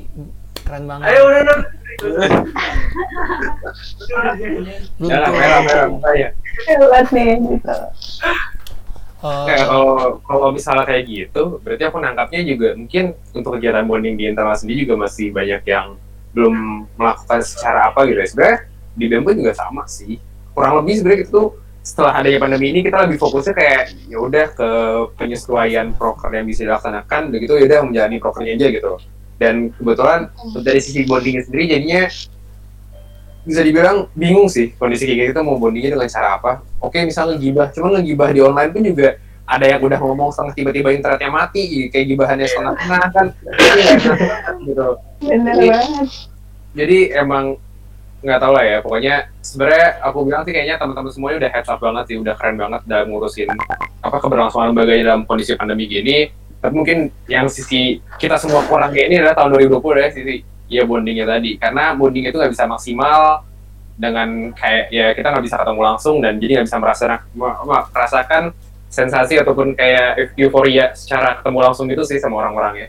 keren 0.68 0.84
banget. 0.84 1.04
ayo 1.08 1.20
udah 1.24 1.40
udah 1.40 1.58
Merah 5.00 5.30
merah 5.32 5.60
merah 5.64 5.86
mukanya. 5.88 6.28
Nih 7.10 7.34
gitu. 7.56 7.76
Eh, 9.18 9.44
Kayak 9.50 9.66
kalau 9.66 10.22
kalau 10.22 10.48
misalnya 10.54 10.84
kayak 10.86 11.04
gitu, 11.10 11.58
berarti 11.58 11.82
aku 11.90 11.98
nangkapnya 11.98 12.40
juga 12.46 12.68
mungkin 12.78 13.04
untuk 13.34 13.58
kegiatan 13.58 13.82
bonding 13.82 14.14
di 14.14 14.30
internal 14.30 14.54
sendiri 14.54 14.86
juga 14.86 15.08
masih 15.08 15.34
banyak 15.34 15.62
yang 15.66 15.98
belum 16.36 16.86
melakukan 16.94 17.40
secara 17.42 17.90
apa 17.90 18.06
gitu 18.06 18.20
ya. 18.22 18.28
Sebenarnya 18.30 18.58
di 18.94 19.04
BEM 19.10 19.22
pun 19.26 19.34
juga 19.34 19.52
sama 19.58 19.82
sih. 19.90 20.22
Kurang 20.54 20.78
lebih 20.82 21.02
sebenarnya 21.02 21.22
itu 21.26 21.42
setelah 21.82 22.12
adanya 22.20 22.38
pandemi 22.38 22.70
ini 22.70 22.84
kita 22.84 23.08
lebih 23.08 23.18
fokusnya 23.18 23.54
kayak 23.58 23.82
ya 24.06 24.18
udah 24.22 24.46
ke 24.54 24.68
penyesuaian 25.18 25.90
proker 25.98 26.30
yang 26.30 26.46
bisa 26.46 26.62
dilaksanakan, 26.62 27.34
begitu 27.34 27.58
ya 27.58 27.64
udah 27.66 27.80
menjalani 27.90 28.16
prokernya 28.22 28.54
aja 28.54 28.66
gitu. 28.70 28.92
Dan 29.38 29.70
kebetulan 29.70 30.28
dari 30.60 30.80
sisi 30.82 31.06
bondingnya 31.06 31.46
sendiri 31.46 31.64
jadinya 31.70 32.02
bisa 33.48 33.64
dibilang 33.64 34.12
bingung 34.12 34.50
sih 34.50 34.76
kondisi 34.76 35.08
kayak 35.08 35.32
gitu 35.32 35.40
mau 35.40 35.56
bondingnya 35.56 35.94
dengan 35.94 36.10
cara 36.10 36.36
apa. 36.36 36.52
Oke 36.82 37.00
misalnya 37.06 37.38
ngegibah 37.38 37.70
cuman 37.72 37.90
ngegibah 38.02 38.28
di 38.34 38.40
online 38.44 38.70
pun 38.74 38.82
juga 38.84 39.08
ada 39.48 39.64
yang 39.64 39.80
udah 39.80 39.96
ngomong 39.96 40.28
setengah 40.28 40.52
tiba-tiba 40.52 40.88
internetnya 40.92 41.30
mati 41.32 41.88
kayak 41.88 42.06
gibahannya 42.12 42.44
setengah-setengah 42.44 43.08
kan. 43.14 43.26
Jadi 43.32 43.80
nggak 43.80 44.18
enak, 44.20 44.56
gitu. 44.68 44.88
Bener 45.24 45.54
Jadi- 45.56 45.70
banget. 45.72 46.08
jadi 46.76 46.98
emang 47.24 47.44
nggak 48.18 48.38
tahu 48.42 48.52
lah 48.52 48.64
ya 48.66 48.78
pokoknya 48.82 49.14
sebenarnya 49.40 49.86
aku 50.02 50.26
bilang 50.26 50.42
sih 50.42 50.50
kayaknya 50.50 50.76
teman-teman 50.76 51.10
semuanya 51.14 51.36
udah 51.46 51.50
heads 51.54 51.70
up 51.70 51.78
banget 51.78 52.04
sih 52.10 52.16
udah 52.18 52.34
keren 52.34 52.56
banget 52.58 52.80
dalam 52.90 53.06
ngurusin 53.14 53.48
apa 54.02 54.16
keberlangsungan 54.18 54.74
lembaganya 54.74 55.14
dalam 55.14 55.22
kondisi 55.22 55.54
pandemi 55.54 55.86
gini 55.86 56.26
tapi 56.58 56.74
mungkin 56.74 56.98
yang 57.30 57.46
sisi 57.46 58.02
kita 58.18 58.34
semua 58.34 58.66
kurang 58.66 58.90
kayak 58.90 59.06
ini 59.10 59.16
adalah 59.22 59.36
tahun 59.38 59.62
2020 59.78 60.02
ya 60.02 60.08
sisi 60.10 60.34
ya 60.68 60.82
bondingnya 60.82 61.26
tadi. 61.26 61.54
Karena 61.56 61.94
bonding 61.94 62.26
itu 62.26 62.36
nggak 62.36 62.52
bisa 62.52 62.66
maksimal 62.66 63.46
dengan 63.98 64.54
kayak 64.54 64.84
ya 64.94 65.06
kita 65.14 65.26
nggak 65.34 65.44
bisa 65.46 65.56
ketemu 65.58 65.80
langsung 65.82 66.16
dan 66.22 66.38
jadi 66.38 66.50
nggak 66.58 66.66
bisa 66.70 66.78
merasakan 66.78 67.18
merasakan 67.94 68.42
sensasi 68.88 69.34
ataupun 69.38 69.76
kayak 69.78 70.34
euforia 70.34 70.94
secara 70.94 71.38
ketemu 71.38 71.58
langsung 71.62 71.86
gitu 71.86 72.02
sih 72.02 72.18
sama 72.18 72.42
orang-orang 72.42 72.86
ya. 72.86 72.88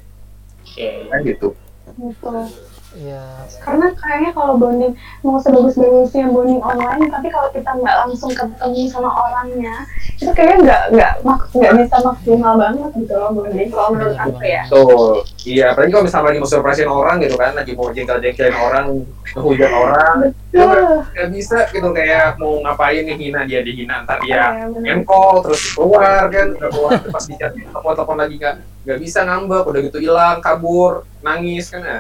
Kan 1.10 1.20
gitu. 1.26 1.54
Gitu 1.98 2.69
ya 3.00 3.24
karena 3.64 3.88
kayaknya 3.96 4.32
kalau 4.36 4.60
bonding 4.60 4.92
mau 5.24 5.40
sebagus-bagusnya 5.40 6.28
bonding 6.28 6.60
online 6.60 7.08
tapi 7.08 7.32
kalau 7.32 7.48
kita 7.56 7.72
nggak 7.72 7.96
langsung 8.06 8.32
ketemu 8.36 8.82
sama 8.92 9.08
orangnya 9.08 9.76
itu 10.20 10.32
kayaknya 10.36 10.58
nggak 10.68 10.82
nggak 10.92 11.14
mak- 11.24 11.48
nggak 11.56 11.74
bisa 11.80 11.96
maksimal 12.04 12.54
banget 12.60 12.90
gitu 13.00 13.14
loh 13.16 13.32
bonding 13.32 13.70
kalau 13.72 13.90
menurut 13.96 14.18
aku 14.20 14.44
ya. 14.44 14.64
Tuh, 14.68 15.24
iya, 15.48 15.72
apalagi 15.72 15.92
kalau 15.96 16.04
misalnya 16.04 16.28
lagi 16.28 16.40
mau 16.44 16.50
surprisein 16.52 16.92
orang 16.92 17.16
gitu 17.24 17.36
kan, 17.40 17.52
lagi 17.56 17.72
mau 17.72 17.88
jengkel-jengkelin 17.88 18.58
orang, 18.60 18.86
ngehujan 19.32 19.72
orang, 19.72 20.16
Tuh, 20.52 21.00
nggak 21.16 21.30
bisa 21.32 21.58
gitu 21.72 21.90
kayak 21.96 22.36
mau 22.36 22.60
ngapain 22.60 23.08
ngehina 23.08 23.48
dia 23.48 23.64
dihina 23.64 24.04
ntar 24.04 24.20
dia 24.20 24.36
ya, 24.60 24.68
bener. 24.68 25.00
nge-call 25.00 25.40
terus 25.48 25.62
keluar 25.72 26.28
kan, 26.28 26.48
udah 26.52 26.70
keluar 26.70 26.92
pas 27.08 27.24
di 27.24 27.34
chat 27.40 27.52
telepon 27.56 27.94
telepon 27.96 28.18
lagi 28.20 28.36
nggak 28.36 28.56
nggak 28.88 29.00
bisa 29.00 29.28
ngambek, 29.28 29.64
udah 29.68 29.82
gitu 29.86 30.00
hilang, 30.00 30.40
kabur, 30.40 31.04
nangis 31.20 31.68
kan? 31.70 31.84
Ya, 31.84 32.00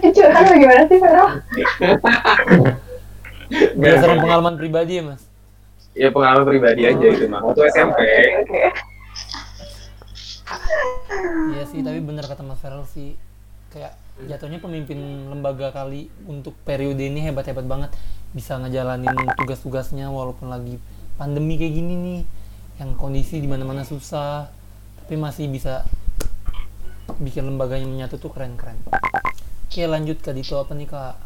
Ini 0.00 0.08
curhat 0.10 0.48
gimana 0.56 0.82
sih 0.88 0.98
Vero? 0.98 1.26
berdasarkan 3.52 4.18
pengalaman 4.24 4.54
pribadi 4.56 4.92
ya 5.00 5.02
mas? 5.12 5.22
Ya 5.92 6.08
pengalaman 6.08 6.48
pribadi 6.48 6.88
aja 6.88 7.04
itu 7.04 7.28
mah. 7.28 7.44
Waktu 7.44 7.68
SMP. 7.68 7.98
Iya 11.52 11.64
sih, 11.68 11.84
tapi 11.84 12.00
bener 12.00 12.24
kata 12.24 12.40
Mas 12.40 12.56
Feral 12.64 12.88
sih. 12.88 13.20
Kayak 13.68 13.96
jatuhnya 14.24 14.56
pemimpin 14.60 15.28
lembaga 15.28 15.68
kali 15.68 16.08
untuk 16.24 16.56
periode 16.64 17.04
ini 17.04 17.20
hebat-hebat 17.20 17.68
banget. 17.68 17.90
Bisa 18.32 18.56
ngejalanin 18.56 19.12
tugas-tugasnya 19.36 20.08
walaupun 20.08 20.48
lagi 20.48 20.80
pandemi 21.20 21.60
kayak 21.60 21.76
gini 21.76 21.94
nih. 22.00 22.20
Yang 22.80 22.90
kondisi 22.96 23.36
di 23.36 23.48
mana-mana 23.48 23.84
susah 23.84 24.48
tapi 25.02 25.18
masih 25.18 25.50
bisa 25.50 25.82
bikin 27.18 27.42
lembaganya 27.42 27.90
menyatu 27.90 28.22
tuh 28.22 28.30
keren-keren. 28.30 28.78
Oke 29.66 29.82
lanjut 29.82 30.22
ke 30.22 30.30
Dito 30.30 30.62
apa 30.62 30.78
nih 30.78 30.86
kak? 30.86 31.18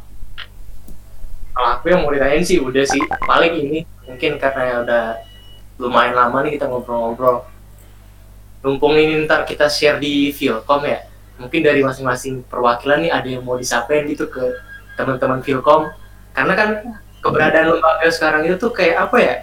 Kalau 1.53 1.69
aku 1.77 1.93
yang 1.93 2.01
mau 2.01 2.11
ditanyain 2.11 2.41
sih 2.41 2.57
udah 2.57 2.85
sih 2.89 3.05
paling 3.29 3.53
ini 3.53 3.85
mungkin 4.09 4.41
karena 4.41 4.63
ya 4.65 4.77
udah 4.81 5.05
lumayan 5.77 6.17
lama 6.17 6.41
nih 6.49 6.57
kita 6.57 6.73
ngobrol-ngobrol. 6.73 7.45
Mumpung 8.65 8.97
ini 8.97 9.29
ntar 9.29 9.45
kita 9.45 9.69
share 9.69 10.01
di 10.01 10.33
Vilcom 10.33 10.81
ya. 10.89 11.05
Mungkin 11.37 11.61
dari 11.61 11.85
masing-masing 11.85 12.49
perwakilan 12.49 13.05
nih 13.05 13.13
ada 13.13 13.29
yang 13.29 13.45
mau 13.45 13.61
disampaikan 13.61 14.09
gitu 14.09 14.33
ke 14.33 14.57
teman-teman 14.97 15.45
Vilcom. 15.45 15.93
Karena 16.33 16.53
kan 16.57 16.69
keberadaan 17.21 17.77
lembaga 17.77 18.09
sekarang 18.09 18.49
itu 18.49 18.57
tuh 18.57 18.73
kayak 18.73 19.05
apa 19.05 19.17
ya? 19.21 19.35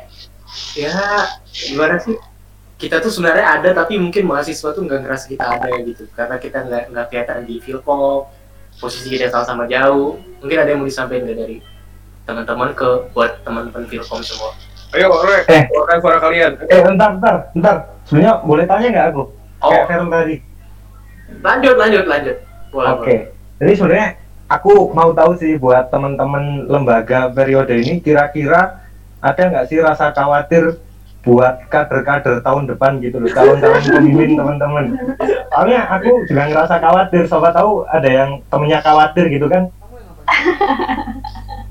Ya 0.73 0.97
gimana 1.53 2.01
sih? 2.01 2.17
Kita 2.83 2.99
tuh 2.99 3.07
sebenarnya 3.07 3.47
ada 3.47 3.69
tapi 3.73 3.95
mungkin 3.95 4.27
mahasiswa 4.27 4.75
tuh 4.75 4.83
nggak 4.83 5.07
ngerasa 5.07 5.25
kita 5.25 5.45
ada 5.47 5.71
gitu. 5.79 6.03
Karena 6.11 6.35
kita 6.35 6.67
nggak 6.67 6.83
nggak 6.91 7.05
kelihatan 7.07 7.47
di 7.47 7.55
Vilcom. 7.57 8.27
Posisi 8.75 9.07
kita 9.07 9.31
sama-sama 9.31 9.63
jauh. 9.65 10.19
Mungkin 10.43 10.57
ada 10.59 10.67
yang 10.67 10.83
mau 10.83 10.89
disampaikan 10.89 11.31
dari 11.31 11.63
teman-teman 12.23 12.75
ke 12.75 12.89
buat 13.11 13.39
teman-teman 13.41 13.87
Vilkom 13.87 14.19
semua. 14.19 14.51
ayo 14.91 15.09
Re, 15.09 15.41
Eh. 15.47 15.63
keluarkan 15.65 15.97
suara 15.99 16.19
kalian. 16.19 16.51
Eh, 16.67 16.81
bentar, 16.83 17.09
bentar, 17.17 17.35
bentar. 17.49 17.75
Sebenarnya 18.03 18.33
boleh 18.43 18.65
tanya 18.67 18.87
nggak 18.91 19.07
aku? 19.09 19.23
Oh, 19.57 19.69
Kayak 19.71 19.85
Feral 19.87 20.07
tadi. 20.07 20.35
lanjut, 21.41 21.75
lanjut, 21.79 22.05
lanjut. 22.05 22.37
Oke. 22.69 22.75
boleh. 22.99 23.21
Jadi 23.57 23.73
sebenarnya 23.73 24.07
aku 24.45 24.91
mau 24.91 25.09
tahu 25.09 25.31
sih 25.33 25.55
buat 25.55 25.89
teman-teman 25.89 26.67
lembaga 26.67 27.31
periode 27.31 27.73
ini 27.73 27.97
kira-kira 27.97 28.85
ada 29.17 29.41
nggak 29.41 29.65
sih 29.65 29.81
rasa 29.81 30.11
khawatir 30.11 30.77
buat 31.23 31.55
kader-kader 31.71 32.43
tahun 32.43 32.67
depan 32.67 32.99
gitu 32.99 33.15
loh, 33.17 33.31
calon-calon 33.31 33.79
pemimpin 33.81 34.35
teman-teman. 34.35 34.85
Soalnya 35.47 35.87
aku 35.87 36.27
juga 36.27 36.51
ngerasa 36.51 36.75
khawatir, 36.77 37.23
siapa 37.25 37.49
tahu 37.49 37.87
ada 37.87 38.09
yang 38.09 38.29
temennya 38.47 38.83
khawatir 38.83 39.31
gitu 39.31 39.47
kan. 39.47 39.71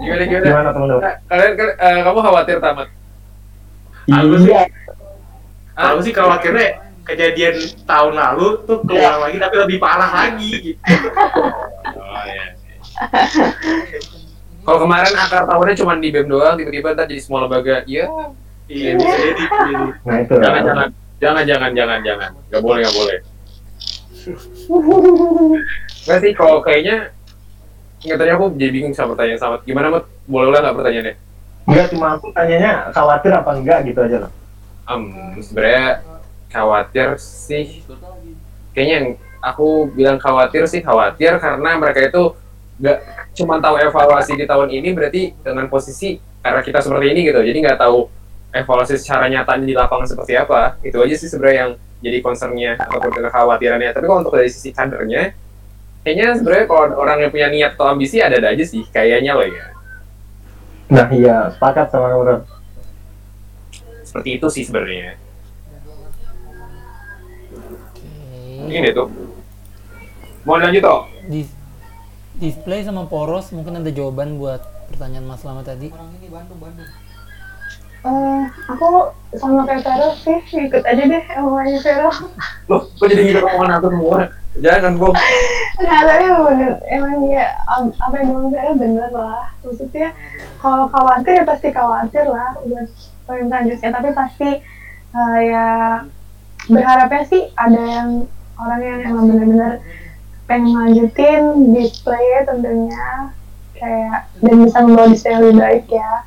Gimana 0.00 0.22
gimana? 0.24 0.44
Gimana 0.48 0.68
teman-teman? 0.72 1.02
Nah, 1.04 1.14
kalian 1.26 1.52
kan 1.54 1.68
eh, 1.76 1.98
kamu 2.00 2.18
khawatir 2.18 2.56
tamat? 2.58 2.88
Aku 4.08 4.34
sih- 4.40 4.50
Iya, 4.50 4.64
Aku 5.72 5.98
sih 6.00 6.12
khawatirnya 6.12 6.68
kejadian 7.02 7.56
tahun 7.82 8.14
lalu 8.14 8.46
tuh 8.64 8.78
keluar 8.84 9.20
lagi 9.20 9.36
tapi 9.36 9.54
lebih 9.58 9.78
parah 9.78 10.10
lagi 10.10 10.50
gitu. 10.70 10.80
Oh 11.92 12.24
iya. 12.24 12.44
Kalau 14.62 14.78
kemarin 14.78 15.12
akar 15.12 15.42
tahunnya 15.44 15.74
cuma 15.74 15.98
di 15.98 16.08
BEM 16.08 16.26
doang, 16.26 16.54
tiba-tiba 16.54 16.94
ntar 16.94 17.04
jadi 17.04 17.18
semua 17.18 17.44
lembaga. 17.44 17.82
Iya. 17.82 18.06
Iya, 18.72 18.90
bisa 18.96 19.16
jadi. 19.20 19.44
nah 20.08 20.16
itu. 20.24 20.34
Jangan 20.40 20.62
jangan 20.64 20.88
jangan 21.20 21.44
jangan 21.44 21.70
jangan 21.76 21.98
jangan. 22.00 22.30
Gak 22.48 22.62
boleh 22.64 22.80
gak 22.88 22.96
boleh. 22.96 23.18
Nggak 26.02 26.18
sih 26.24 26.32
kalau 26.32 26.58
kayaknya 26.64 27.12
nggak 28.02 28.18
tadi 28.18 28.30
aku 28.34 28.44
jadi 28.58 28.72
bingung 28.74 28.94
sama 28.96 29.14
pertanyaan 29.14 29.38
sama 29.38 29.56
gimana 29.62 29.86
mut 29.94 30.04
boleh 30.26 30.46
ulang 30.50 30.62
nggak 30.64 30.76
pertanyaannya? 30.80 31.14
Enggak 31.68 31.86
cuma 31.94 32.06
aku 32.18 32.26
tanyanya 32.34 32.72
khawatir 32.90 33.30
apa 33.30 33.50
enggak 33.54 33.78
gitu 33.86 34.00
aja 34.02 34.16
loh. 34.26 34.32
Um, 34.90 35.04
sebenarnya 35.38 36.02
khawatir 36.50 37.08
sih 37.22 37.86
kayaknya 38.74 38.94
yang 38.98 39.08
aku 39.38 39.86
bilang 39.94 40.18
khawatir 40.18 40.66
sih 40.66 40.82
khawatir 40.82 41.38
karena 41.38 41.70
mereka 41.78 42.02
itu 42.02 42.34
nggak 42.82 42.98
cuma 43.38 43.62
tahu 43.62 43.78
evaluasi 43.78 44.34
di 44.34 44.44
tahun 44.48 44.68
ini 44.74 44.88
berarti 44.90 45.22
dengan 45.38 45.70
posisi 45.70 46.18
karena 46.42 46.60
kita 46.66 46.82
seperti 46.82 47.06
ini 47.14 47.20
gitu 47.30 47.40
jadi 47.40 47.58
nggak 47.62 47.78
tahu 47.78 48.10
evaluasi 48.52 49.00
secara 49.00 49.26
nyatanya 49.32 49.64
di 49.66 49.74
lapangan 49.74 50.06
seperti 50.06 50.36
apa 50.36 50.76
itu 50.84 50.96
aja 51.00 51.14
sih 51.16 51.28
sebenarnya 51.28 51.58
yang 51.58 51.72
jadi 52.02 52.18
concernnya 52.20 52.76
ataupun 52.76 53.10
kekhawatirannya 53.30 53.90
tapi 53.96 54.04
kalau 54.04 54.20
untuk 54.20 54.36
dari 54.36 54.52
sisi 54.52 54.70
kadernya 54.76 55.32
kayaknya 56.04 56.36
sebenarnya 56.36 56.66
kalau 56.68 56.84
orang 57.00 57.18
yang 57.24 57.30
punya 57.32 57.48
niat 57.48 57.72
atau 57.78 57.88
ambisi 57.88 58.20
ada-ada 58.20 58.52
aja 58.52 58.64
sih 58.66 58.84
kayaknya 58.92 59.34
loh 59.34 59.48
ya 59.48 59.66
Nah 60.92 61.08
iya, 61.08 61.48
sepakat 61.48 61.88
sama 61.88 62.12
kamu. 62.12 62.44
seperti 64.04 64.36
itu 64.36 64.46
sih 64.52 64.64
sebenarnya 64.68 65.16
Oke. 67.48 68.68
ini 68.68 68.92
tuh 68.92 69.08
mau 70.44 70.60
lanjut 70.60 70.84
toh 70.84 71.08
Di 71.24 71.48
display 72.36 72.84
sama 72.84 73.08
poros 73.08 73.48
mungkin 73.56 73.80
ada 73.80 73.88
jawaban 73.88 74.36
buat 74.36 74.60
pertanyaan 74.92 75.24
Mas 75.24 75.40
Lama 75.46 75.62
tadi. 75.64 75.88
Eh, 78.02 78.42
aku 78.66 79.14
sama 79.38 79.62
kayak 79.62 79.86
Vero 79.86 80.10
sih, 80.18 80.38
ikut 80.66 80.82
aja 80.82 81.02
deh 81.06 81.22
omongannya 81.38 81.78
Vero. 81.78 82.10
loh 82.66 82.82
kok 82.98 83.06
jadi 83.06 83.30
gitu 83.30 83.38
omongan 83.46 83.78
aku 83.78 83.86
semua 83.94 84.18
jangan 84.58 84.92
bom 84.98 85.14
Nah, 85.82 85.98
tapi 86.04 86.22
emang 86.28 86.44
bener, 86.50 86.72
emang 86.90 87.14
ya 87.30 87.46
apa 87.70 88.14
yang 88.18 88.26
bilang 88.34 88.48
Vero 88.50 88.72
bener 88.74 89.10
lah. 89.14 89.54
Maksudnya 89.62 90.10
kalau 90.58 90.90
khawatir 90.90 91.32
ya 91.40 91.44
pasti 91.46 91.68
khawatir 91.70 92.26
lah 92.26 92.58
buat 92.66 92.90
poin 93.24 93.46
selanjutnya. 93.46 93.90
Tapi 93.94 94.08
pasti 94.12 94.50
eh, 95.14 95.38
ya 95.46 95.66
berharapnya 96.66 97.22
sih 97.30 97.42
ada 97.54 97.80
yang 97.80 98.08
orang 98.58 98.80
yang 98.82 99.00
emang 99.14 99.24
bener-bener 99.30 99.72
pengen 100.50 100.74
lanjutin 100.74 101.70
display 101.70 102.42
tentunya 102.44 103.30
kayak 103.78 104.26
dan 104.42 104.54
bisa 104.58 104.78
membawa 104.82 105.06
display 105.06 105.32
yang 105.38 105.42
lebih 105.46 105.58
baik 105.62 105.86
ya. 105.86 106.21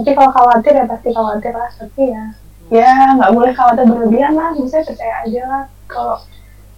Tapi 0.00 0.10
kalau 0.16 0.32
khawatir 0.32 0.72
ya 0.72 0.84
pasti 0.88 1.08
khawatir 1.12 1.52
lah. 1.52 1.70
Tapi 1.76 2.02
ya 2.08 2.24
ya 2.70 2.90
nggak 3.18 3.30
boleh 3.34 3.52
khawatir 3.52 3.84
berlebihan 3.84 4.32
lah 4.32 4.54
maksudnya 4.54 4.86
percaya 4.86 5.14
aja 5.26 5.42
lah 5.44 5.62
kalau 5.84 6.16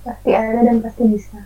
pasti 0.02 0.30
ada 0.32 0.60
dan 0.64 0.80
pasti 0.80 1.02
bisa 1.04 1.38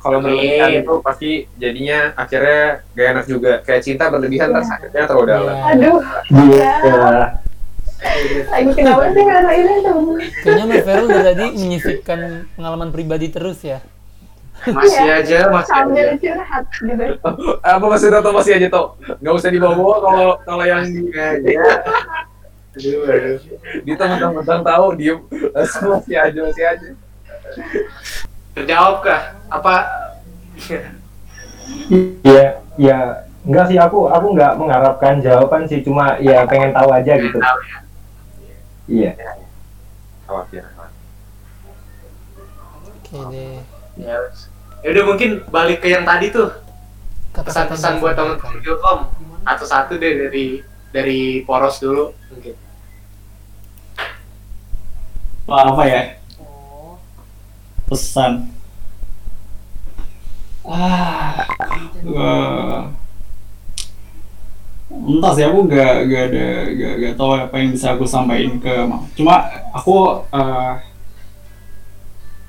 Kalau 0.00 0.16
berlebihan 0.18 0.80
itu 0.80 0.94
pasti 1.04 1.30
jadinya 1.60 2.16
akhirnya 2.16 2.80
gak 2.90 3.06
enak 3.12 3.24
juga. 3.28 3.52
Kayak 3.60 3.82
cinta 3.84 4.08
berlebihan 4.08 4.48
Iya. 4.48 4.54
ntar 4.56 4.64
sakitnya 4.64 5.02
terlalu 5.04 5.26
dalam. 5.28 5.52
Iya. 5.52 5.64
aduh 5.68 5.98
Iya. 6.32 6.72
lagi 8.48 8.70
kenapa 8.72 9.04
sih 9.12 9.24
karena 9.28 9.52
ini 9.52 9.74
tuh 9.84 9.98
Kayaknya 10.40 10.64
Mas 10.64 10.82
Ferul 10.82 11.06
dari 11.06 11.24
tadi 11.28 11.46
menyisipkan 11.52 12.18
pengalaman 12.56 12.88
pribadi 12.90 13.28
terus 13.28 13.60
ya. 13.60 13.84
Masih 14.60 15.00
Iya. 15.00 15.14
aja, 15.24 15.38
masih 15.48 15.72
aja. 15.72 15.72
sambil 15.72 16.08
curhat 16.20 16.64
gitu 16.68 17.04
Apa 17.72 17.84
masih 17.88 18.06
tahu 18.12 18.32
masih 18.36 18.52
aja 18.60 18.68
toh? 18.68 18.86
Gak 19.24 19.34
usah 19.34 19.48
dibawa-bawa 19.48 19.96
kalau 20.04 20.28
kalau 20.44 20.64
yang 20.68 20.84
di 20.84 21.08
aja. 21.16 21.50
Aduh, 22.70 23.02
aduh. 23.02 23.34
di 23.82 23.92
teman-teman 23.98 24.62
tahu 24.62 24.86
diem 24.94 25.18
masih 25.58 26.14
aja 26.14 26.38
masih 26.38 26.64
aja. 26.70 26.88
Terjawab 28.54 29.02
kah? 29.02 29.34
Apa? 29.50 29.74
Iya, 32.22 32.62
ya 32.78 33.26
enggak 33.42 33.74
sih 33.74 33.78
aku 33.80 34.06
aku 34.06 34.26
nggak 34.38 34.54
mengharapkan 34.54 35.18
jawaban 35.18 35.66
sih 35.66 35.82
cuma 35.82 36.14
ya 36.22 36.46
pengen 36.46 36.70
tahu 36.70 36.94
aja 36.94 37.18
gitu. 37.18 37.42
Tahu 37.42 37.58
ya. 37.66 37.78
Iya. 38.86 39.10
Khawatir. 40.30 40.62
Oke 42.86 43.18
deh. 43.34 43.58
Ya, 44.80 44.88
udah 44.96 45.04
mungkin 45.12 45.30
balik 45.52 45.84
ke 45.84 45.92
yang 45.92 46.08
tadi 46.08 46.32
tuh. 46.32 46.48
Pesan-pesan 47.36 48.00
buat 48.00 48.16
teman-teman 48.16 48.64
Ilkom 48.64 48.98
atau 49.46 49.66
satu 49.68 49.96
deh 50.00 50.12
dari 50.26 50.64
dari 50.90 51.44
poros 51.44 51.78
dulu 51.78 52.16
mungkin. 52.32 52.56
Wah, 55.46 55.68
apa 55.68 55.82
ya? 55.86 56.02
Pesan. 57.86 58.50
Ah, 60.66 61.42
eh, 62.00 62.80
entah 64.90 65.32
sih 65.34 65.44
aku 65.46 65.66
gak, 65.66 65.94
gak 66.06 66.22
ada 66.30 66.46
gak, 66.70 66.94
gak 67.02 67.14
tahu 67.18 67.30
apa 67.34 67.56
yang 67.58 67.70
bisa 67.74 67.96
aku 67.98 68.06
sampaikan 68.06 68.60
ke 68.62 68.74
Ma- 68.86 69.02
cuma 69.18 69.34
aku 69.74 70.22
eh, 70.30 70.72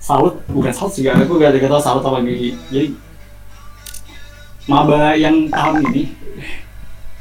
salut 0.02 0.42
bukan 0.50 0.74
salut 0.74 0.92
sih 0.98 1.06
aku 1.06 1.38
gak, 1.38 1.54
gak 1.62 1.70
tahu 1.70 1.82
salut 1.82 2.02
apa 2.02 2.26
gini 2.26 2.58
jadi 2.74 2.90
maba 4.66 5.14
yang 5.14 5.46
tahun 5.54 5.86
ini 5.94 6.04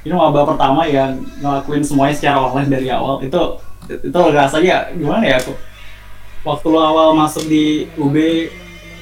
ini 0.01 0.16
maba 0.16 0.49
pertama 0.49 0.89
yang 0.89 1.20
ngelakuin 1.45 1.85
semuanya 1.85 2.16
secara 2.16 2.41
online 2.41 2.72
dari 2.72 2.89
awal. 2.89 3.20
Itu 3.20 3.61
itu 3.85 4.20
rasanya 4.33 4.89
gimana 4.97 5.28
ya 5.28 5.37
aku? 5.37 5.53
Waktu 6.41 6.66
lo 6.72 6.81
awal 6.81 7.12
masuk 7.12 7.45
di 7.45 7.85
UB 8.01 8.16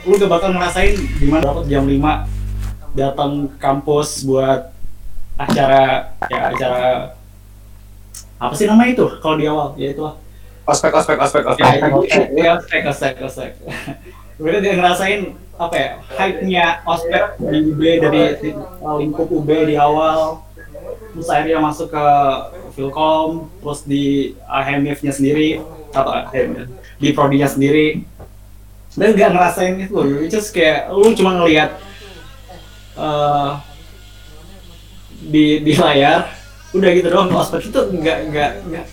lu 0.06 0.14
gak 0.18 0.30
bakal 0.30 0.50
ngerasain 0.56 0.98
gimana 1.20 1.52
dapat 1.54 1.70
jam 1.70 1.84
5 1.86 2.02
datang 2.98 3.46
kampus 3.60 4.24
buat 4.26 4.72
acara 5.38 6.10
ya 6.26 6.50
acara 6.50 6.82
apa 8.38 8.54
sih 8.58 8.66
namanya 8.66 8.90
itu 8.98 9.06
kalau 9.22 9.36
di 9.38 9.46
awal? 9.46 9.78
Ya 9.78 9.94
itulah 9.94 10.18
Ospek 10.68 10.92
ospek 10.92 11.16
ospek 11.16 11.44
ospek. 11.48 11.64
ya 12.36 12.60
ospek 12.60 12.82
ospek. 12.92 13.14
ospek 13.24 13.50
kemudian 14.38 14.62
dia 14.62 14.74
ngerasain 14.78 15.20
apa 15.58 15.74
ya 15.74 15.90
hype-nya 16.14 16.64
ospek 16.86 17.24
di 17.42 17.56
UB 17.74 17.82
dari 17.98 18.22
lingkup 18.78 19.26
UB 19.26 19.48
di 19.66 19.74
awal. 19.74 20.46
Terus 21.18 21.28
akhirnya 21.34 21.58
masuk 21.58 21.90
ke 21.90 22.06
Filkom 22.78 23.50
terus 23.58 23.82
di 23.82 24.38
HMF-nya 24.46 25.10
sendiri 25.10 25.58
atau 25.90 26.30
HMF, 26.30 26.70
di 27.02 27.08
prodinya 27.10 27.50
sendiri. 27.50 28.06
Dan 28.94 29.18
nggak 29.18 29.34
ngerasain 29.34 29.74
itu 29.82 29.90
loh 29.90 30.06
just 30.30 30.54
kayak 30.54 30.94
lu 30.94 31.10
cuma 31.18 31.42
ngelihat 31.42 31.74
eh, 32.94 33.50
di 35.18 35.66
di 35.66 35.72
layar 35.74 36.30
udah 36.70 36.90
gitu 36.94 37.08
doang. 37.10 37.34
Ospek 37.34 37.66
itu 37.66 37.80
nggak 37.98 38.18
nggak 38.30 38.50
nggak 38.70 38.86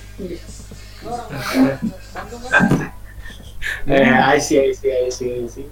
Eh, 3.85 4.09
I 4.13 4.37
see, 4.37 4.61
I 4.61 4.73
see, 4.73 4.93
I 4.93 5.09
see, 5.09 5.29
I 5.41 5.47
see. 5.49 5.67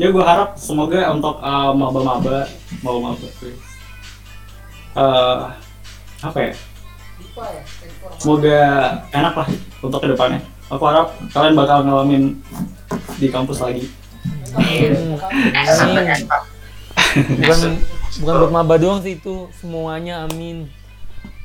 ya 0.00 0.08
gue 0.08 0.24
harap 0.24 0.56
semoga 0.56 1.12
untuk 1.12 1.36
uh, 1.44 1.76
maba-maba 1.76 2.48
maba-maba 2.80 3.20
uh, 4.96 5.52
apa 6.24 6.38
ya 6.40 6.52
semoga 8.16 8.58
enak 9.12 9.34
lah 9.36 9.48
untuk 9.84 10.00
ke 10.00 10.08
depannya 10.08 10.40
aku 10.72 10.88
harap 10.88 11.12
kalian 11.36 11.52
bakal 11.52 11.84
ngalamin 11.84 12.40
di 13.20 13.28
kampus 13.28 13.60
lagi 13.60 13.92
amin. 14.56 15.20
Bukan 17.10 17.58
bukan 18.22 18.34
buat 18.38 18.52
maba 18.54 18.74
doang 18.78 19.02
sih 19.02 19.18
itu, 19.18 19.50
semuanya 19.58 20.26
amin. 20.26 20.70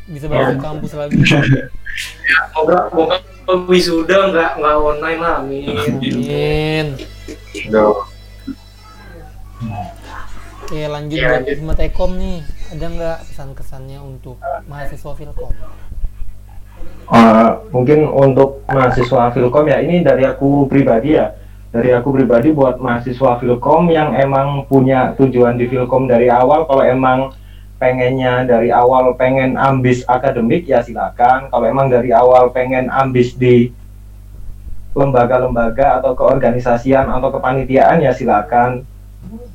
Bisa 0.05 0.25
balik 0.29 0.57
ke 0.57 0.57
kampus 0.61 0.91
lagi. 0.93 1.17
Moga 2.55 2.91
moga 2.91 3.17
wisuda 3.69 4.33
nggak 4.33 4.51
nggak 4.59 4.75
online 4.75 5.19
lah, 5.21 5.33
amin. 5.39 5.75
Amin. 5.75 6.85
Duh. 7.71 8.03
Oke 10.65 10.81
lanjut 10.89 11.15
Ya, 11.15 11.39
buat. 11.39 11.55
Hikmat 11.55 11.79
Ekom 11.85 12.11
nih. 12.17 12.39
Ada 12.73 12.85
nggak 12.89 13.17
pesan-kesannya 13.31 13.99
untuk 14.01 14.41
mahasiswa 14.65 15.11
Filkom? 15.13 15.53
Eh, 17.05 17.49
mungkin 17.69 18.09
untuk 18.09 18.65
mahasiswa 18.65 19.29
Filkom 19.29 19.65
ya 19.69 19.77
ini 19.77 20.01
dari 20.01 20.25
aku 20.25 20.65
pribadi 20.65 21.13
ya 21.13 21.37
dari 21.69 21.93
aku 21.93 22.09
pribadi 22.09 22.49
buat 22.49 22.81
mahasiswa 22.81 23.37
Filkom 23.37 23.93
yang 23.93 24.17
emang 24.17 24.65
punya 24.65 25.13
tujuan 25.13 25.53
di 25.53 25.69
Filkom 25.69 26.09
dari 26.09 26.33
awal 26.33 26.65
kalau 26.65 26.81
emang 26.81 27.29
pengennya 27.75 28.47
dari 28.47 28.71
awal 28.71 29.15
pengen 29.19 29.59
ambis 29.59 30.07
akademik 30.07 30.65
ya 30.67 30.81
silakan. 30.81 31.51
Kalau 31.51 31.65
emang 31.67 31.91
dari 31.91 32.15
awal 32.15 32.51
pengen 32.55 32.87
ambis 32.87 33.35
di 33.35 33.71
lembaga-lembaga 34.95 35.99
atau 35.99 36.15
keorganisasian 36.15 37.11
atau 37.11 37.29
kepanitiaan 37.35 37.99
ya 37.99 38.15
silakan. 38.15 38.87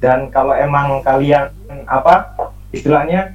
Dan 0.01 0.29
kalau 0.29 0.53
emang 0.53 1.01
kalian 1.01 1.53
apa 1.87 2.37
istilahnya 2.75 3.35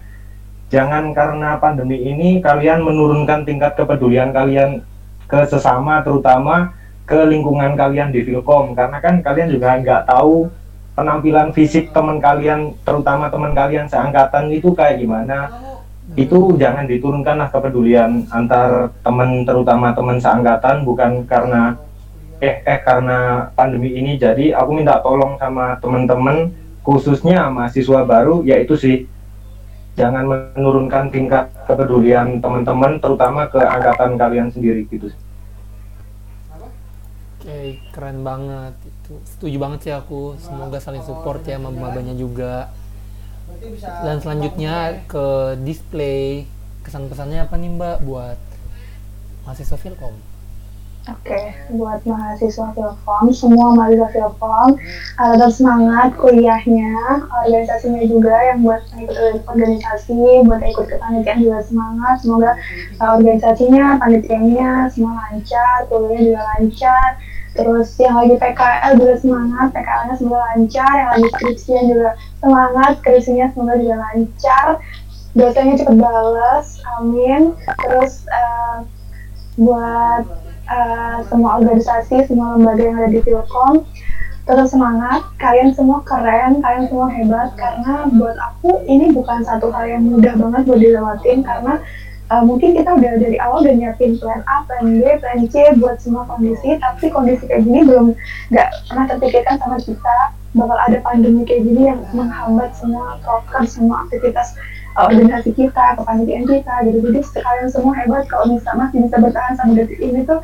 jangan 0.69 1.13
karena 1.13 1.57
pandemi 1.61 2.01
ini 2.01 2.41
kalian 2.41 2.81
menurunkan 2.81 3.45
tingkat 3.45 3.77
kepedulian 3.77 4.33
kalian 4.33 4.81
ke 5.25 5.39
sesama 5.49 6.01
terutama 6.01 6.73
ke 7.05 7.17
lingkungan 7.29 7.77
kalian 7.77 8.09
di 8.09 8.25
Filkom 8.25 8.73
karena 8.73 8.97
kan 8.97 9.21
kalian 9.21 9.49
juga 9.53 9.77
nggak 9.77 10.09
tahu 10.09 10.49
penampilan 10.95 11.51
fisik 11.51 11.91
teman 11.91 12.17
kalian 12.23 12.73
terutama 12.87 13.27
teman 13.27 13.51
kalian 13.51 13.85
seangkatan 13.85 14.49
itu 14.49 14.71
kayak 14.71 15.03
gimana? 15.03 15.51
Itu 16.15 16.55
jangan 16.55 16.87
diturunkanlah 16.87 17.51
kepedulian 17.51 18.23
antar 18.31 18.89
teman 19.03 19.43
terutama 19.43 19.91
teman 19.91 20.17
seangkatan 20.17 20.87
bukan 20.87 21.27
karena 21.27 21.75
eh 22.39 22.63
eh 22.63 22.79
karena 22.81 23.51
pandemi 23.53 23.91
ini. 23.93 24.15
Jadi 24.15 24.55
aku 24.55 24.71
minta 24.71 25.03
tolong 25.03 25.35
sama 25.35 25.75
teman-teman 25.83 26.49
khususnya 26.85 27.51
mahasiswa 27.51 28.07
baru 28.07 28.45
yaitu 28.47 28.79
sih 28.79 28.97
jangan 29.95 30.27
menurunkan 30.55 31.07
tingkat 31.09 31.47
kepedulian 31.65 32.43
teman-teman 32.43 32.99
terutama 32.99 33.47
ke 33.47 33.57
angkatan 33.63 34.19
kalian 34.19 34.47
sendiri 34.51 34.83
gitu 34.91 35.09
Oke, 37.45 37.77
keren 37.93 38.25
banget. 38.25 38.73
Setuju 39.05 39.57
banget 39.61 39.79
sih 39.85 39.93
aku. 39.93 40.37
Semoga 40.41 40.81
saling 40.81 41.05
support 41.05 41.45
ya 41.45 41.61
mabanya 41.61 42.13
juga. 42.17 42.73
Dan 44.03 44.19
selanjutnya 44.19 45.05
ke 45.05 45.55
display 45.61 46.49
kesan 46.85 47.09
pesannya 47.09 47.41
apa 47.41 47.57
nih 47.57 47.71
Mbak 47.73 47.97
buat 48.05 48.37
mahasiswa 49.45 49.77
Filkom? 49.77 50.13
Oke, 51.05 51.53
buat 51.69 52.01
mahasiswa 52.01 52.73
Filkom, 52.73 53.29
semua 53.29 53.77
mahasiswa 53.77 54.09
Filkom 54.09 54.73
uh, 55.21 55.27
tetap 55.37 55.53
semangat 55.53 56.17
kuliahnya, 56.17 57.21
organisasinya 57.45 58.01
juga 58.09 58.33
yang 58.41 58.65
buat 58.65 58.81
ikut 58.89 59.45
organisasi, 59.45 60.45
buat 60.49 60.65
ikut 60.65 60.85
kepanitiaan 60.89 61.45
juga 61.45 61.61
semangat. 61.61 62.25
Semoga 62.25 62.57
uh, 62.97 63.21
organisasinya, 63.21 64.01
panitianya 64.01 64.89
semua 64.89 65.13
lancar, 65.29 65.85
kuliahnya 65.93 66.21
juga 66.25 66.41
lancar. 66.57 67.09
Terus 67.55 67.87
yang 67.97 68.19
lagi 68.19 68.35
PKL 68.35 68.91
juga 68.99 69.15
semangat, 69.19 69.67
PKL-nya 69.71 70.15
semoga 70.19 70.43
lancar. 70.51 70.91
Yang 70.91 71.09
lagi 71.09 71.27
skripsian 71.31 71.83
juga 71.87 72.09
semangat, 72.43 72.91
skripsinya 72.99 73.45
semoga 73.55 73.73
juga 73.79 73.95
lancar. 74.03 74.65
Dosanya 75.35 75.73
cepet 75.79 75.95
balas, 75.99 76.65
amin. 76.99 77.55
Terus 77.83 78.27
uh, 78.27 78.83
buat 79.55 80.23
uh, 80.67 81.17
semua 81.31 81.63
organisasi, 81.63 82.27
semua 82.27 82.59
lembaga 82.59 82.83
yang 82.83 82.97
ada 82.99 83.09
di 83.11 83.19
Filkom 83.23 83.87
tetap 84.45 84.69
semangat, 84.69 85.25
kalian 85.41 85.73
semua 85.73 86.05
keren, 86.05 86.61
kalian 86.61 86.85
semua 86.85 87.09
hebat 87.09 87.49
karena 87.57 88.05
buat 88.13 88.37
aku 88.37 88.85
ini 88.85 89.09
bukan 89.09 89.41
satu 89.41 89.73
hal 89.73 89.89
yang 89.89 90.05
mudah 90.05 90.37
banget 90.37 90.61
buat 90.69 90.79
dilewatin 90.85 91.41
karena 91.41 91.81
uh, 92.31 92.43
mungkin 92.45 92.73
kita 92.73 92.89
udah 92.89 93.13
dari 93.21 93.37
awal 93.37 93.61
udah 93.61 93.75
nyiapin 93.75 94.17
plan 94.17 94.41
A, 94.49 94.65
plan 94.65 94.85
B, 94.97 95.03
plan 95.21 95.39
C 95.49 95.73
buat 95.77 96.01
semua 96.01 96.25
kondisi, 96.25 96.77
tapi 96.81 97.13
kondisi 97.13 97.45
kayak 97.45 97.65
gini 97.65 97.85
belum 97.85 98.17
nggak 98.49 98.69
pernah 98.89 99.05
terpikirkan 99.09 99.55
sama 99.61 99.77
kita 99.81 100.17
bakal 100.55 100.77
ada 100.79 100.97
pandemi 101.03 101.43
kayak 101.43 101.67
gini 101.67 101.91
yang 101.91 101.99
menghambat 102.15 102.71
semua 102.73 103.19
proker, 103.21 103.67
semua 103.67 104.07
aktivitas 104.07 104.55
uh, 104.95 105.11
organisasi 105.11 105.51
kita, 105.51 105.99
kepanitiaan 105.99 106.47
kita 106.47 106.73
gitu. 106.87 106.97
Jadi 107.11 107.19
kalian 107.43 107.69
semua 107.69 107.93
hebat 107.99 108.23
kalau 108.31 108.45
misalnya 108.49 108.87
masih 108.87 108.99
bisa 109.05 109.15
bertahan 109.19 109.53
sampai 109.59 109.83
detik 109.83 109.99
ini 109.99 110.23
tuh 110.23 110.39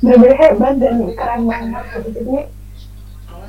bener-bener 0.00 0.38
hebat 0.38 0.74
dan 0.80 0.96
keren 1.18 1.42
banget 1.44 1.84
gitu. 1.98 2.08
Jadi 2.14 2.36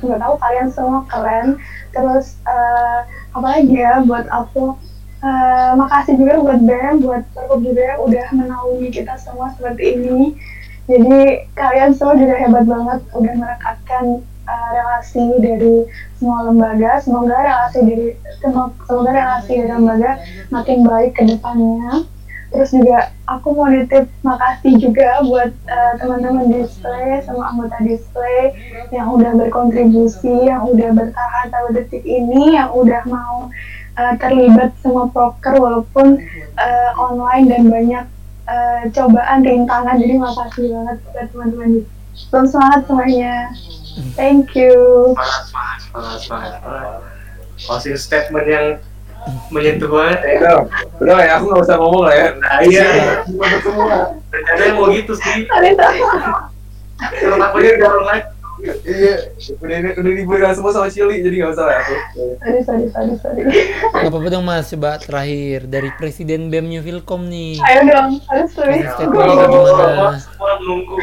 nggak 0.02 0.18
tahu 0.18 0.34
kalian 0.42 0.68
semua 0.74 1.00
keren. 1.06 1.46
Terus 1.94 2.36
uh, 2.44 3.06
apa 3.32 3.46
lagi 3.46 3.76
ya 3.78 4.02
buat 4.02 4.26
aku 4.28 4.76
Uh, 5.22 5.78
makasih 5.78 6.18
juga 6.18 6.42
buat 6.42 6.60
BEM, 6.66 6.94
buat 7.06 7.22
Perhub 7.30 7.62
juga 7.62 7.94
udah 8.02 8.26
menaungi 8.34 8.90
kita 8.90 9.14
semua 9.22 9.54
seperti 9.54 9.94
ini. 9.94 10.34
Jadi 10.90 11.46
kalian 11.54 11.94
semua 11.94 12.18
juga 12.18 12.34
hebat 12.42 12.66
banget 12.66 13.06
udah 13.14 13.34
merekatkan 13.38 14.18
uh, 14.50 14.68
relasi 14.74 15.22
dari 15.38 15.86
semua 16.18 16.50
lembaga. 16.50 16.98
Semoga 16.98 17.38
relasi 17.38 17.78
dari 17.86 18.06
semoga 18.42 19.10
relasi 19.14 19.62
dari 19.62 19.70
lembaga 19.70 20.18
makin 20.50 20.82
baik 20.82 21.14
ke 21.14 21.22
depannya. 21.22 22.02
Terus 22.50 22.68
juga 22.74 23.14
aku 23.30 23.54
mau 23.54 23.70
nitip 23.70 24.10
makasih 24.26 24.74
juga 24.76 25.22
buat 25.22 25.54
uh, 25.70 25.92
teman-teman 26.02 26.50
display 26.50 27.22
sama 27.22 27.48
anggota 27.48 27.78
display 27.80 28.52
yang 28.90 29.06
udah 29.06 29.38
berkontribusi, 29.38 30.50
yang 30.50 30.66
udah 30.66 30.90
bertahan 30.92 31.46
sampai 31.48 31.78
detik 31.78 32.02
ini, 32.02 32.58
yang 32.58 32.74
udah 32.74 33.06
mau 33.06 33.48
uh, 33.98 34.14
terlibat 34.20 34.72
semua 34.80 35.08
proker 35.10 35.58
walaupun 35.58 36.20
uh, 36.56 36.90
online 36.96 37.46
dan 37.48 37.62
banyak 37.68 38.04
uh, 38.48 38.80
cobaan 38.92 39.44
rintangan 39.44 39.96
jadi 39.98 40.14
makasih 40.18 40.66
banget 40.72 40.96
buat 41.12 41.26
teman-teman 41.32 41.70
belum 42.28 42.46
semangat 42.48 42.80
semuanya 42.88 43.34
thank 44.16 44.52
you 44.52 44.72
semangat 45.16 45.42
semangat 45.48 46.18
semangat 46.20 46.20
semangat 46.20 46.52
closing 47.62 47.96
statement 47.96 48.46
yang 48.48 48.66
menyentuh 49.54 49.86
banget 49.86 50.18
ya 50.26 50.34
Udah, 50.42 50.56
udah 50.98 51.18
ya, 51.22 51.32
aku 51.38 51.44
nggak 51.46 51.62
usah 51.62 51.76
ngomong 51.78 52.02
lah 52.10 52.14
ya. 52.18 52.28
nah 52.42 52.58
iya 52.66 52.86
semua. 53.62 54.18
rencananya 54.34 54.72
mau 54.74 54.90
gitu 54.90 55.14
sih 55.14 55.46
Anita 55.46 55.86
kalau 57.22 57.36
takutnya 57.38 57.70
udah 57.78 57.90
online 58.02 58.26
Iya, 58.62 59.14
udah 59.58 59.76
udah 59.98 60.12
diberikan 60.14 60.54
semua 60.54 60.70
sama 60.70 60.86
Chili, 60.86 61.18
jadi 61.18 61.34
nggak 61.42 61.50
usah 61.50 61.64
lah 61.66 61.76
aku. 61.82 61.94
sorry 62.38 62.60
sorry 62.62 62.86
sorry 62.88 63.14
sorry 63.18 63.42
Gak 63.90 64.06
apa-apa 64.06 64.28
dong 64.30 64.46
mas, 64.46 64.70
coba 64.70 65.02
terakhir 65.02 65.66
dari 65.66 65.90
Presiden 65.92 66.46
BEM 66.46 66.70
New 66.70 66.78
Vilkom 66.78 67.26
nih. 67.26 67.58
ayo 67.58 67.80
dong 67.84 68.22
harus 68.22 68.54
gimana? 68.54 70.14
semua 70.14 70.52
menunggu 70.62 70.96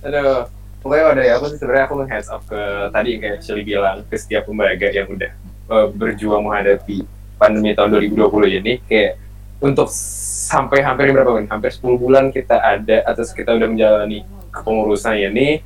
Aduh, 0.00 0.46
pokoknya 0.78 1.04
udah 1.10 1.24
ya, 1.24 1.32
aku 1.36 1.44
sih 1.50 1.58
sebenarnya 1.58 1.84
aku 1.84 1.94
heads 2.06 2.30
up 2.30 2.42
ke 2.46 2.60
tadi 2.88 3.08
yang 3.10 3.20
kayak 3.20 3.38
Chili 3.42 3.62
bilang 3.64 3.98
ke 4.06 4.14
setiap 4.14 4.46
lembaga 4.46 4.88
yang 4.88 5.08
udah 5.10 5.30
eh, 5.68 5.86
berjuang 5.90 6.42
menghadapi 6.44 7.02
pandemi 7.34 7.74
tahun 7.74 7.98
2020 7.98 8.58
ini 8.62 8.72
kayak 8.86 9.18
untuk 9.58 9.88
sampai 9.90 10.84
hampir 10.84 11.10
berapa 11.10 11.34
bulan? 11.34 11.48
Hampir 11.50 11.72
10 11.72 11.98
bulan 11.98 12.24
kita 12.30 12.60
ada 12.60 13.02
atau 13.04 13.24
kita 13.24 13.50
udah 13.50 13.68
menjalani 13.68 14.22
kepengurusan 14.52 15.18
ini 15.18 15.64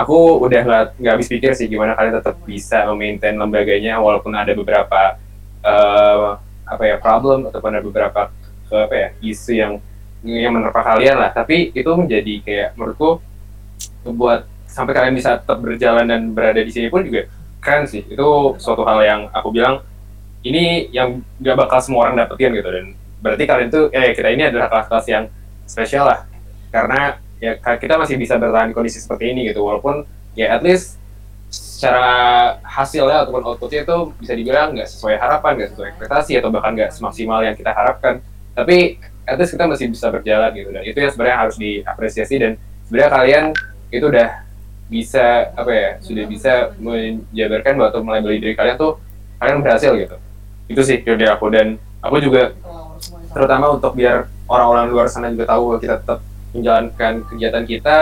aku 0.00 0.40
udah 0.48 0.60
nggak 0.64 0.84
nggak 0.96 1.12
habis 1.12 1.28
pikir 1.28 1.52
sih 1.52 1.68
gimana 1.68 1.92
kalian 1.92 2.16
tetap 2.16 2.40
bisa 2.48 2.88
memaintain 2.88 3.36
lembaganya 3.36 4.00
walaupun 4.00 4.32
ada 4.32 4.56
beberapa 4.56 5.20
eh, 5.60 6.28
apa 6.64 6.82
ya 6.86 6.96
problem 6.96 7.50
ataupun 7.50 7.70
ada 7.74 7.82
beberapa 7.84 8.20
eh, 8.72 8.82
apa 8.86 8.94
ya 8.96 9.08
isu 9.20 9.52
yang 9.52 9.72
yang 10.24 10.52
menerpa 10.52 10.84
kalian 10.84 11.16
lah. 11.16 11.30
Tapi 11.32 11.72
itu 11.72 11.90
menjadi 11.96 12.34
kayak 12.44 12.68
menurutku 12.76 13.24
buat 14.04 14.44
sampai 14.68 14.92
kalian 14.92 15.14
bisa 15.16 15.40
tetap 15.40 15.58
berjalan 15.60 16.06
dan 16.06 16.30
berada 16.30 16.60
di 16.60 16.70
sini 16.70 16.92
pun 16.92 17.04
juga 17.04 17.28
keren 17.60 17.88
sih. 17.88 18.04
Itu 18.04 18.56
suatu 18.60 18.84
hal 18.84 19.00
yang 19.04 19.20
aku 19.32 19.48
bilang 19.52 19.84
ini 20.40 20.88
yang 20.92 21.20
gak 21.40 21.56
bakal 21.56 21.80
semua 21.80 22.08
orang 22.08 22.20
dapetin 22.20 22.52
gitu. 22.52 22.68
Dan 22.68 22.86
berarti 23.20 23.44
kalian 23.44 23.68
tuh 23.72 23.84
eh 23.92 24.12
kita 24.12 24.28
ini 24.32 24.48
adalah 24.48 24.68
kelas-kelas 24.68 25.06
yang 25.08 25.24
spesial 25.64 26.04
lah. 26.08 26.28
Karena 26.70 27.18
ya 27.40 27.56
kita 27.58 27.96
masih 27.96 28.20
bisa 28.20 28.36
bertahan 28.36 28.70
di 28.70 28.76
kondisi 28.76 29.00
seperti 29.00 29.32
ini 29.32 29.48
gitu. 29.48 29.64
Walaupun 29.64 30.04
ya 30.36 30.54
at 30.54 30.62
least 30.62 31.00
secara 31.50 32.60
hasilnya 32.62 33.26
ataupun 33.26 33.42
outputnya 33.42 33.82
itu 33.82 34.14
bisa 34.20 34.36
dibilang 34.36 34.76
nggak 34.76 34.86
sesuai 34.86 35.18
harapan 35.18 35.52
nggak 35.58 35.70
sesuai 35.74 35.88
ekspektasi 35.96 36.32
atau 36.38 36.52
bahkan 36.52 36.76
nggak 36.76 36.92
semaksimal 36.94 37.40
yang 37.42 37.56
kita 37.56 37.72
harapkan. 37.72 38.20
Tapi 38.54 39.00
at 39.24 39.40
least 39.40 39.56
kita 39.56 39.64
masih 39.66 39.88
bisa 39.88 40.12
berjalan 40.12 40.52
gitu. 40.54 40.70
Dan 40.70 40.82
itu 40.84 40.98
yang 41.00 41.10
sebenarnya 41.10 41.38
harus 41.40 41.56
diapresiasi 41.56 42.34
dan 42.36 42.52
sebenarnya 42.86 43.10
kalian 43.10 43.44
itu 43.90 44.04
udah 44.06 44.28
bisa 44.90 45.54
apa 45.54 45.70
ya 45.70 45.90
sudah 46.02 46.24
bisa 46.26 46.52
menjabarkan 46.82 47.72
bahwa 47.78 47.88
atau 47.94 48.02
melabeli 48.02 48.42
diri 48.42 48.54
kalian 48.58 48.76
tuh 48.76 49.00
kalian 49.40 49.64
berhasil 49.64 49.90
gitu. 49.96 50.16
Itu 50.68 50.82
sih 50.84 51.02
dari 51.02 51.26
aku. 51.26 51.48
Dan 51.50 51.80
aku 52.04 52.20
juga 52.20 52.52
terutama 53.32 53.72
untuk 53.72 53.96
biar 53.96 54.26
orang-orang 54.50 54.86
luar 54.90 55.06
sana 55.06 55.30
juga 55.30 55.46
tahu 55.48 55.78
kita 55.78 56.02
tetap 56.02 56.20
menjalankan 56.54 57.24
kegiatan 57.30 57.64
kita 57.64 57.96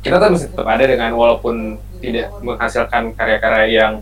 kita 0.00 0.16
tuh 0.22 0.28
mesti 0.32 0.46
tetap 0.54 0.68
ada 0.68 0.84
dengan 0.86 1.10
walaupun 1.18 1.76
tidak 1.98 2.30
menghasilkan 2.40 3.16
karya-karya 3.16 3.66
yang 3.66 3.92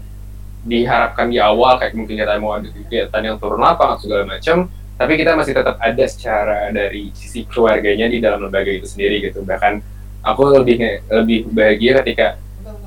diharapkan 0.64 1.28
di 1.28 1.38
awal 1.40 1.76
kayak 1.76 1.92
mungkin 1.96 2.16
kita 2.16 2.40
mau 2.40 2.56
ada 2.56 2.68
kegiatan 2.68 3.22
yang 3.22 3.36
turun 3.36 3.60
lapang 3.60 3.96
segala 4.00 4.24
macam 4.24 4.68
tapi 4.94 5.18
kita 5.18 5.34
masih 5.34 5.52
tetap 5.58 5.76
ada 5.82 6.04
secara 6.06 6.70
dari 6.70 7.10
sisi 7.18 7.42
keluarganya 7.50 8.06
di 8.06 8.22
dalam 8.22 8.46
lembaga 8.46 8.70
itu 8.70 8.86
sendiri 8.86 9.26
gitu. 9.26 9.42
Bahkan 9.42 9.82
aku 10.22 10.42
lebih 10.54 11.02
lebih 11.10 11.50
bahagia 11.50 11.98
ketika 12.02 12.38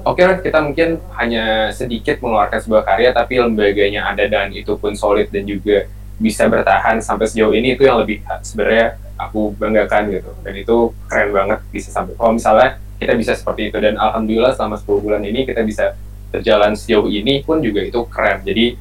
oke 0.07 0.21
lah 0.23 0.39
kita 0.39 0.59
mungkin 0.63 1.03
hanya 1.19 1.69
sedikit 1.75 2.23
mengeluarkan 2.23 2.59
sebuah 2.63 2.83
karya 2.87 3.11
tapi 3.11 3.43
lembaganya 3.43 4.07
ada 4.07 4.23
dan 4.25 4.55
itu 4.55 4.79
pun 4.79 4.95
solid 4.95 5.27
dan 5.29 5.43
juga 5.43 5.91
bisa 6.17 6.49
bertahan 6.49 6.97
sampai 6.97 7.29
sejauh 7.29 7.53
ini 7.53 7.77
itu 7.77 7.85
yang 7.85 8.01
lebih 8.01 8.25
sebenarnya 8.41 8.97
aku 9.17 9.53
banggakan 9.57 10.09
gitu. 10.13 10.31
Dan 10.41 10.53
itu 10.57 10.77
keren 11.09 11.29
banget 11.33 11.59
bisa 11.69 11.89
sampai 11.93 12.17
kalau 12.17 12.33
misalnya 12.33 12.81
kita 12.97 13.13
bisa 13.13 13.33
seperti 13.37 13.69
itu. 13.69 13.77
Dan 13.77 13.97
alhamdulillah 13.97 14.53
selama 14.57 14.77
10 14.81 15.05
bulan 15.05 15.21
ini 15.25 15.45
kita 15.45 15.61
bisa 15.61 15.93
berjalan 16.33 16.73
sejauh 16.73 17.07
ini 17.07 17.45
pun 17.45 17.61
juga 17.61 17.81
itu 17.85 18.01
keren. 18.09 18.41
Jadi 18.41 18.77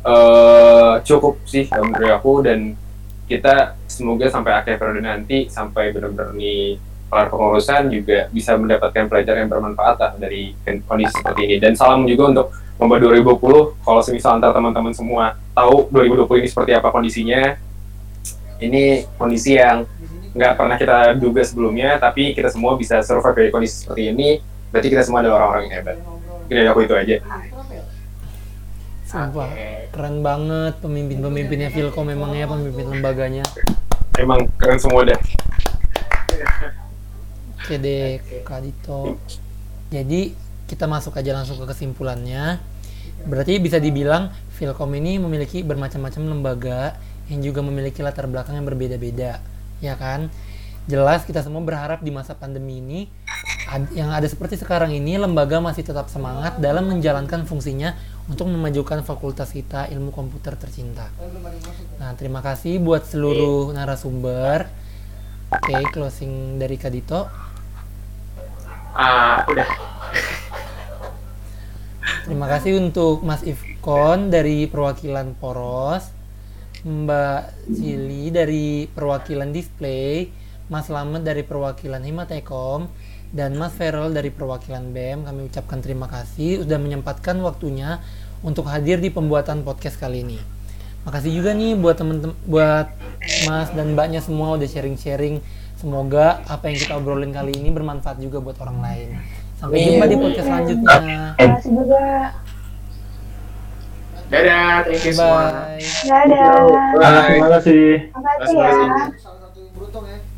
eh 0.00 0.94
cukup 1.04 1.40
sih 1.48 1.68
menurut 1.68 2.12
aku. 2.12 2.32
Dan 2.44 2.76
kita 3.30 3.78
semoga 3.86 4.26
sampai 4.26 4.52
akhir 4.58 4.76
periode 4.76 5.06
nanti 5.06 5.46
sampai 5.46 5.94
benar-benar 5.94 6.34
nih 6.34 6.89
kelar 7.10 7.26
pengurusan 7.26 7.90
juga 7.90 8.30
bisa 8.30 8.54
mendapatkan 8.54 9.10
pelajaran 9.10 9.44
yang 9.44 9.50
bermanfaat 9.50 9.96
lah 9.98 10.12
dari 10.14 10.54
kondisi 10.86 11.10
seperti 11.18 11.40
ini. 11.42 11.56
Dan 11.58 11.74
salam 11.74 12.06
juga 12.06 12.30
untuk 12.30 12.46
lomba 12.78 12.96
2020 13.02 13.82
kalau 13.82 14.00
semisal 14.00 14.38
antar 14.38 14.54
teman-teman 14.54 14.94
semua 14.94 15.34
tahu 15.52 15.90
2020 15.90 16.46
ini 16.46 16.48
seperti 16.48 16.72
apa 16.78 16.88
kondisinya. 16.94 17.58
Ini 18.62 19.10
kondisi 19.18 19.58
yang 19.58 19.82
nggak 20.30 20.52
pernah 20.54 20.76
kita 20.78 21.18
duga 21.18 21.42
sebelumnya 21.42 21.98
tapi 21.98 22.30
kita 22.30 22.54
semua 22.54 22.78
bisa 22.78 23.02
survive 23.02 23.34
dari 23.34 23.50
kondisi 23.50 23.82
seperti 23.82 24.14
ini. 24.14 24.38
Berarti 24.70 24.88
kita 24.88 25.02
semua 25.02 25.26
adalah 25.26 25.42
orang-orang 25.42 25.62
yang 25.66 25.74
hebat. 25.82 25.96
Mungkin 26.46 26.54
dari 26.54 26.68
aku 26.70 26.80
itu 26.86 26.94
aja. 26.94 27.16
Sumpah, 29.10 29.50
keren 29.90 30.22
banget. 30.22 30.78
Pemimpin-pemimpinnya 30.78 31.74
Vilkom 31.74 32.06
memang 32.06 32.30
ya 32.30 32.46
pemimpin 32.46 32.86
lembaganya. 32.86 33.42
emang 34.20 34.44
keren 34.60 34.76
semua 34.76 35.00
dah 35.02 35.16
Oke 37.70 37.78
deh, 37.78 38.18
Kak 38.42 38.66
Dito. 38.66 39.14
Jadi 39.94 40.34
kita 40.66 40.90
masuk 40.90 41.14
aja 41.14 41.38
langsung 41.38 41.54
ke 41.54 41.70
kesimpulannya. 41.70 42.58
Berarti 43.22 43.62
bisa 43.62 43.78
dibilang 43.78 44.34
Vilkom 44.58 44.90
ini 44.98 45.22
memiliki 45.22 45.62
bermacam-macam 45.62 46.22
lembaga 46.34 46.98
yang 47.30 47.38
juga 47.46 47.62
memiliki 47.62 48.02
latar 48.02 48.26
belakang 48.26 48.58
yang 48.58 48.66
berbeda-beda, 48.66 49.38
ya 49.78 49.94
kan? 49.94 50.26
Jelas 50.90 51.22
kita 51.22 51.46
semua 51.46 51.62
berharap 51.62 52.02
di 52.02 52.10
masa 52.10 52.34
pandemi 52.34 52.82
ini 52.82 53.06
ad- 53.70 53.94
yang 53.94 54.10
ada 54.10 54.26
seperti 54.26 54.58
sekarang 54.58 54.90
ini 54.90 55.14
lembaga 55.14 55.62
masih 55.62 55.86
tetap 55.86 56.10
semangat 56.10 56.58
dalam 56.58 56.90
menjalankan 56.90 57.46
fungsinya 57.46 57.94
untuk 58.26 58.50
memajukan 58.50 59.06
fakultas 59.06 59.54
kita 59.54 59.86
ilmu 59.94 60.10
komputer 60.10 60.58
tercinta. 60.58 61.06
Nah, 62.02 62.18
terima 62.18 62.42
kasih 62.42 62.82
buat 62.82 63.06
seluruh 63.06 63.70
narasumber. 63.70 64.66
Oke, 65.50 65.74
closing 65.94 66.58
dari 66.58 66.74
Kadito. 66.74 67.30
Ah 68.94 69.44
udah 69.46 69.68
Terima 72.30 72.46
kasih 72.46 72.78
untuk 72.78 73.26
Mas 73.26 73.42
Ifkon 73.42 74.30
dari 74.30 74.70
perwakilan 74.70 75.34
Poros, 75.34 76.14
Mbak 76.86 77.42
Cili 77.74 78.30
dari 78.30 78.86
perwakilan 78.86 79.50
Display, 79.50 80.30
Mas 80.70 80.86
Lamet 80.86 81.26
dari 81.26 81.42
perwakilan 81.42 81.98
Himatekom, 81.98 82.86
dan 83.34 83.58
Mas 83.58 83.74
Ferel 83.74 84.14
dari 84.14 84.30
perwakilan 84.30 84.94
BEM. 84.94 85.26
Kami 85.26 85.40
ucapkan 85.50 85.82
terima 85.82 86.06
kasih 86.06 86.62
sudah 86.62 86.78
menyempatkan 86.78 87.34
waktunya 87.42 87.98
untuk 88.46 88.70
hadir 88.70 89.02
di 89.02 89.10
pembuatan 89.10 89.66
podcast 89.66 89.98
kali 89.98 90.22
ini. 90.22 90.38
Makasih 91.02 91.32
juga 91.32 91.56
nih 91.56 91.74
buat 91.74 91.96
temen-temen 91.96 92.36
buat 92.44 92.94
Mas 93.48 93.72
dan 93.72 93.96
Mbaknya 93.96 94.20
semua 94.20 94.54
udah 94.54 94.68
sharing-sharing. 94.68 95.40
Semoga 95.80 96.44
apa 96.44 96.68
yang 96.68 96.76
kita 96.76 96.92
obrolin 97.00 97.32
kali 97.32 97.56
ini 97.56 97.72
bermanfaat 97.72 98.20
juga 98.20 98.36
buat 98.44 98.60
orang 98.60 98.84
lain. 98.84 99.08
Sampai 99.56 99.80
jumpa 99.80 100.04
di 100.12 100.16
podcast 100.20 100.46
selanjutnya. 100.52 100.96
Terima 101.40 101.56
kasih 101.56 101.72
juga. 101.72 102.04
Dadah, 104.28 104.84
thank 104.84 105.04
you 105.08 105.12
semua. 105.16 105.44
Dadah. 106.04 106.52
Bye. 107.00 107.28
Terima 107.32 107.48
kasih. 107.56 107.84
Terima 108.12 108.32
kasih. 108.44 108.56
ya. 108.60 110.29